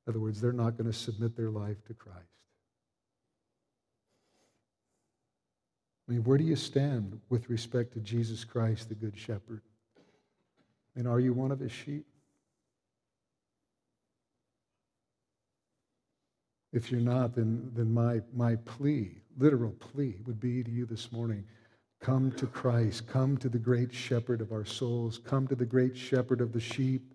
In 0.05 0.11
other 0.11 0.19
words, 0.19 0.41
they're 0.41 0.51
not 0.51 0.75
going 0.75 0.91
to 0.91 0.97
submit 0.97 1.37
their 1.37 1.49
life 1.49 1.77
to 1.85 1.93
Christ. 1.93 2.27
I 6.05 6.11
mean, 6.11 6.25
where 6.25 6.37
do 6.37 6.43
you 6.43 6.57
stand 6.57 7.17
with 7.29 7.49
respect 7.49 7.93
to 7.93 8.01
Jesus 8.01 8.43
Christ, 8.43 8.89
the 8.89 8.95
Good 8.95 9.17
Shepherd? 9.17 9.61
And 10.97 11.07
are 11.07 11.21
you 11.21 11.31
one 11.31 11.53
of 11.53 11.61
his 11.61 11.71
sheep? 11.71 12.05
If 16.73 16.91
you're 16.91 16.99
not, 16.99 17.35
then, 17.35 17.71
then 17.73 17.93
my, 17.93 18.19
my 18.35 18.57
plea 18.57 19.15
literal 19.37 19.71
plea 19.71 20.17
would 20.25 20.41
be 20.41 20.61
to 20.61 20.69
you 20.69 20.85
this 20.85 21.09
morning 21.09 21.45
come 21.99 22.31
to 22.33 22.45
Christ, 22.47 23.07
come 23.07 23.37
to 23.37 23.49
the 23.49 23.57
great 23.57 23.93
shepherd 23.93 24.41
of 24.41 24.51
our 24.51 24.65
souls, 24.65 25.17
come 25.17 25.47
to 25.47 25.55
the 25.55 25.65
great 25.65 25.97
shepherd 25.97 26.41
of 26.41 26.53
the 26.53 26.59
sheep. 26.59 27.13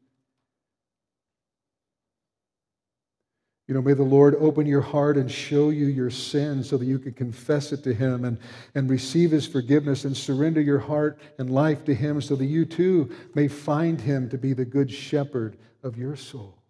You 3.68 3.74
know, 3.74 3.82
may 3.82 3.94
the 3.94 4.02
Lord 4.02 4.34
open 4.34 4.66
your 4.66 4.80
heart 4.80 5.16
and 5.16 5.30
show 5.30 5.70
you 5.70 5.86
your 5.86 6.10
sin 6.10 6.64
so 6.64 6.76
that 6.76 6.84
you 6.84 6.98
can 6.98 7.12
confess 7.12 7.72
it 7.72 7.84
to 7.84 7.94
Him 7.94 8.24
and, 8.24 8.38
and 8.74 8.90
receive 8.90 9.30
His 9.30 9.46
forgiveness 9.46 10.04
and 10.04 10.16
surrender 10.16 10.60
your 10.60 10.80
heart 10.80 11.18
and 11.38 11.48
life 11.48 11.84
to 11.84 11.94
Him 11.94 12.20
so 12.20 12.36
that 12.36 12.46
you 12.46 12.64
too 12.64 13.10
may 13.34 13.48
find 13.48 14.00
Him 14.00 14.28
to 14.30 14.36
be 14.36 14.52
the 14.52 14.64
good 14.64 14.90
shepherd 14.90 15.56
of 15.82 15.96
your 15.96 16.16
soul. 16.16 16.62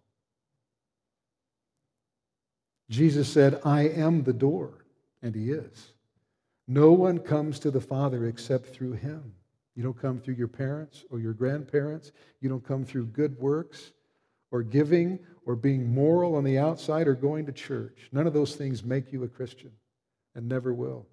Jesus 2.89 3.27
said, 3.27 3.59
I 3.65 3.89
am 3.89 4.23
the 4.23 4.33
door. 4.33 4.83
And 5.23 5.33
he 5.33 5.51
is. 5.51 5.92
No 6.67 6.93
one 6.93 7.19
comes 7.19 7.59
to 7.59 7.71
the 7.71 7.81
Father 7.81 8.27
except 8.27 8.67
through 8.67 8.93
him. 8.93 9.33
You 9.75 9.83
don't 9.83 9.99
come 9.99 10.19
through 10.19 10.35
your 10.35 10.47
parents 10.47 11.03
or 11.09 11.19
your 11.19 11.33
grandparents. 11.33 12.11
You 12.39 12.49
don't 12.49 12.65
come 12.65 12.85
through 12.85 13.07
good 13.07 13.37
works 13.39 13.91
or 14.51 14.63
giving 14.63 15.19
or 15.45 15.55
being 15.55 15.93
moral 15.93 16.35
on 16.35 16.43
the 16.43 16.59
outside 16.59 17.07
or 17.07 17.15
going 17.15 17.45
to 17.47 17.51
church. 17.51 18.09
None 18.11 18.27
of 18.27 18.33
those 18.33 18.55
things 18.55 18.83
make 18.83 19.11
you 19.11 19.23
a 19.23 19.27
Christian 19.27 19.71
and 20.35 20.47
never 20.47 20.73
will. 20.73 21.07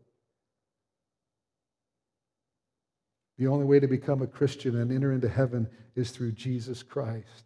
The 3.39 3.47
only 3.47 3.65
way 3.65 3.81
to 3.81 3.87
become 3.87 4.21
a 4.21 4.27
Christian 4.27 4.79
and 4.79 4.93
enter 4.93 5.13
into 5.13 5.29
heaven 5.29 5.67
is 5.97 6.11
through 6.11 6.33
Jesus 6.33 6.83
Christ. 6.83 7.45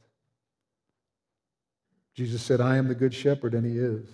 Jesus 2.15 2.43
said, 2.43 2.61
I 2.61 2.77
am 2.77 2.89
the 2.89 2.95
good 2.95 3.15
shepherd, 3.15 3.55
and 3.55 3.65
he 3.65 3.79
is. 3.79 4.07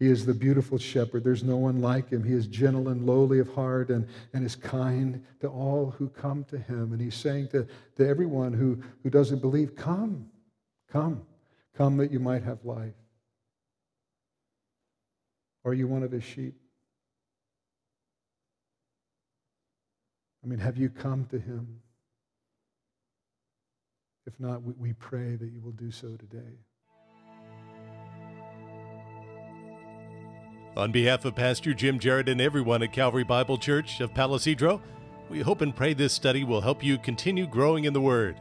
He 0.00 0.06
is 0.06 0.24
the 0.24 0.32
beautiful 0.32 0.78
shepherd. 0.78 1.24
There's 1.24 1.44
no 1.44 1.58
one 1.58 1.82
like 1.82 2.08
him. 2.08 2.24
He 2.24 2.32
is 2.32 2.46
gentle 2.46 2.88
and 2.88 3.04
lowly 3.04 3.38
of 3.38 3.52
heart 3.52 3.90
and, 3.90 4.08
and 4.32 4.46
is 4.46 4.56
kind 4.56 5.22
to 5.40 5.48
all 5.48 5.90
who 5.90 6.08
come 6.08 6.42
to 6.44 6.58
him. 6.58 6.92
And 6.92 7.00
he's 7.00 7.14
saying 7.14 7.48
to, 7.48 7.66
to 7.96 8.08
everyone 8.08 8.54
who, 8.54 8.82
who 9.02 9.10
doesn't 9.10 9.40
believe, 9.40 9.76
Come, 9.76 10.26
come, 10.90 11.20
come 11.76 11.98
that 11.98 12.10
you 12.10 12.18
might 12.18 12.42
have 12.42 12.64
life. 12.64 12.94
Are 15.66 15.74
you 15.74 15.86
one 15.86 16.02
of 16.02 16.10
his 16.10 16.24
sheep? 16.24 16.54
I 20.42 20.46
mean, 20.46 20.60
have 20.60 20.78
you 20.78 20.88
come 20.88 21.26
to 21.26 21.38
him? 21.38 21.80
If 24.26 24.40
not, 24.40 24.62
we, 24.62 24.72
we 24.78 24.92
pray 24.94 25.36
that 25.36 25.52
you 25.52 25.60
will 25.60 25.72
do 25.72 25.90
so 25.90 26.16
today. 26.16 26.56
On 30.76 30.92
behalf 30.92 31.24
of 31.24 31.34
Pastor 31.34 31.74
Jim 31.74 31.98
Jarrett 31.98 32.28
and 32.28 32.40
everyone 32.40 32.82
at 32.84 32.92
Calvary 32.92 33.24
Bible 33.24 33.58
Church 33.58 34.00
of 34.00 34.14
Palo 34.14 34.38
Cedro, 34.38 34.80
we 35.28 35.40
hope 35.40 35.62
and 35.62 35.74
pray 35.74 35.94
this 35.94 36.12
study 36.12 36.44
will 36.44 36.60
help 36.60 36.84
you 36.84 36.96
continue 36.96 37.44
growing 37.44 37.84
in 37.84 37.92
the 37.92 38.00
Word. 38.00 38.40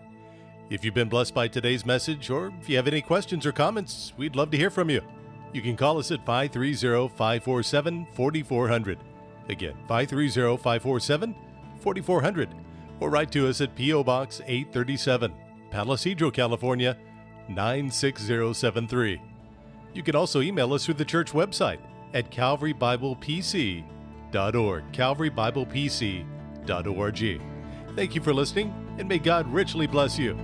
If 0.69 0.85
you've 0.85 0.93
been 0.93 1.09
blessed 1.09 1.33
by 1.33 1.47
today's 1.47 1.87
message, 1.87 2.29
or 2.29 2.53
if 2.61 2.69
you 2.69 2.75
have 2.75 2.87
any 2.87 3.01
questions 3.01 3.47
or 3.47 3.51
comments, 3.51 4.13
we'd 4.15 4.35
love 4.35 4.51
to 4.51 4.57
hear 4.57 4.69
from 4.69 4.91
you. 4.91 5.01
You 5.53 5.63
can 5.63 5.75
call 5.75 5.97
us 5.97 6.11
at 6.11 6.23
530 6.23 7.09
547 7.15 8.07
4400. 8.13 8.99
Again, 9.49 9.73
530 9.87 10.57
547 10.57 11.35
4400. 11.79 12.49
Or 12.99 13.09
write 13.09 13.31
to 13.31 13.49
us 13.49 13.59
at 13.61 13.75
P.O. 13.75 14.03
Box 14.03 14.39
837, 14.45 15.33
Palo 15.71 15.95
Cedro, 15.95 16.31
California 16.31 16.95
96073. 17.47 19.19
You 19.95 20.03
can 20.03 20.15
also 20.15 20.41
email 20.41 20.73
us 20.73 20.85
through 20.85 20.93
the 20.93 21.05
church 21.05 21.31
website 21.31 21.79
at 22.13 22.29
calvarybiblepc.org. 22.31 23.83
calvarybiblepc.org. 24.91 27.41
Thank 27.95 28.13
you 28.15 28.21
for 28.21 28.33
listening, 28.33 28.73
and 28.97 29.07
may 29.07 29.19
God 29.19 29.47
richly 29.51 29.87
bless 29.87 30.17
you. 30.19 30.37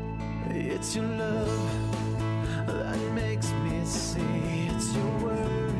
It's 0.50 0.96
your 0.96 1.06
love 1.06 2.68
that 2.68 2.98
makes 3.14 3.52
me 3.52 3.86
see. 3.86 4.22
It's 4.70 4.96
your 4.96 5.18
word 5.20 5.74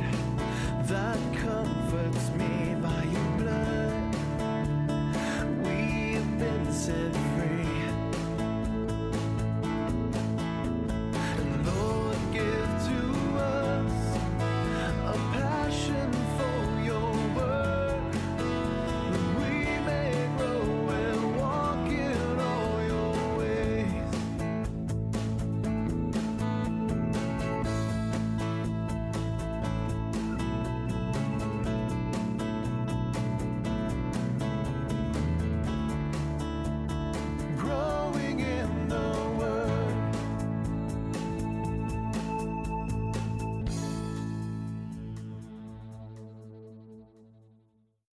that 0.84 1.18
comforts 1.34 2.30
me 2.32 2.76
by 2.82 3.04
your 3.04 3.32
blood. 3.40 4.16
We've 5.66 6.38
been 6.40 6.72
set 6.72 7.16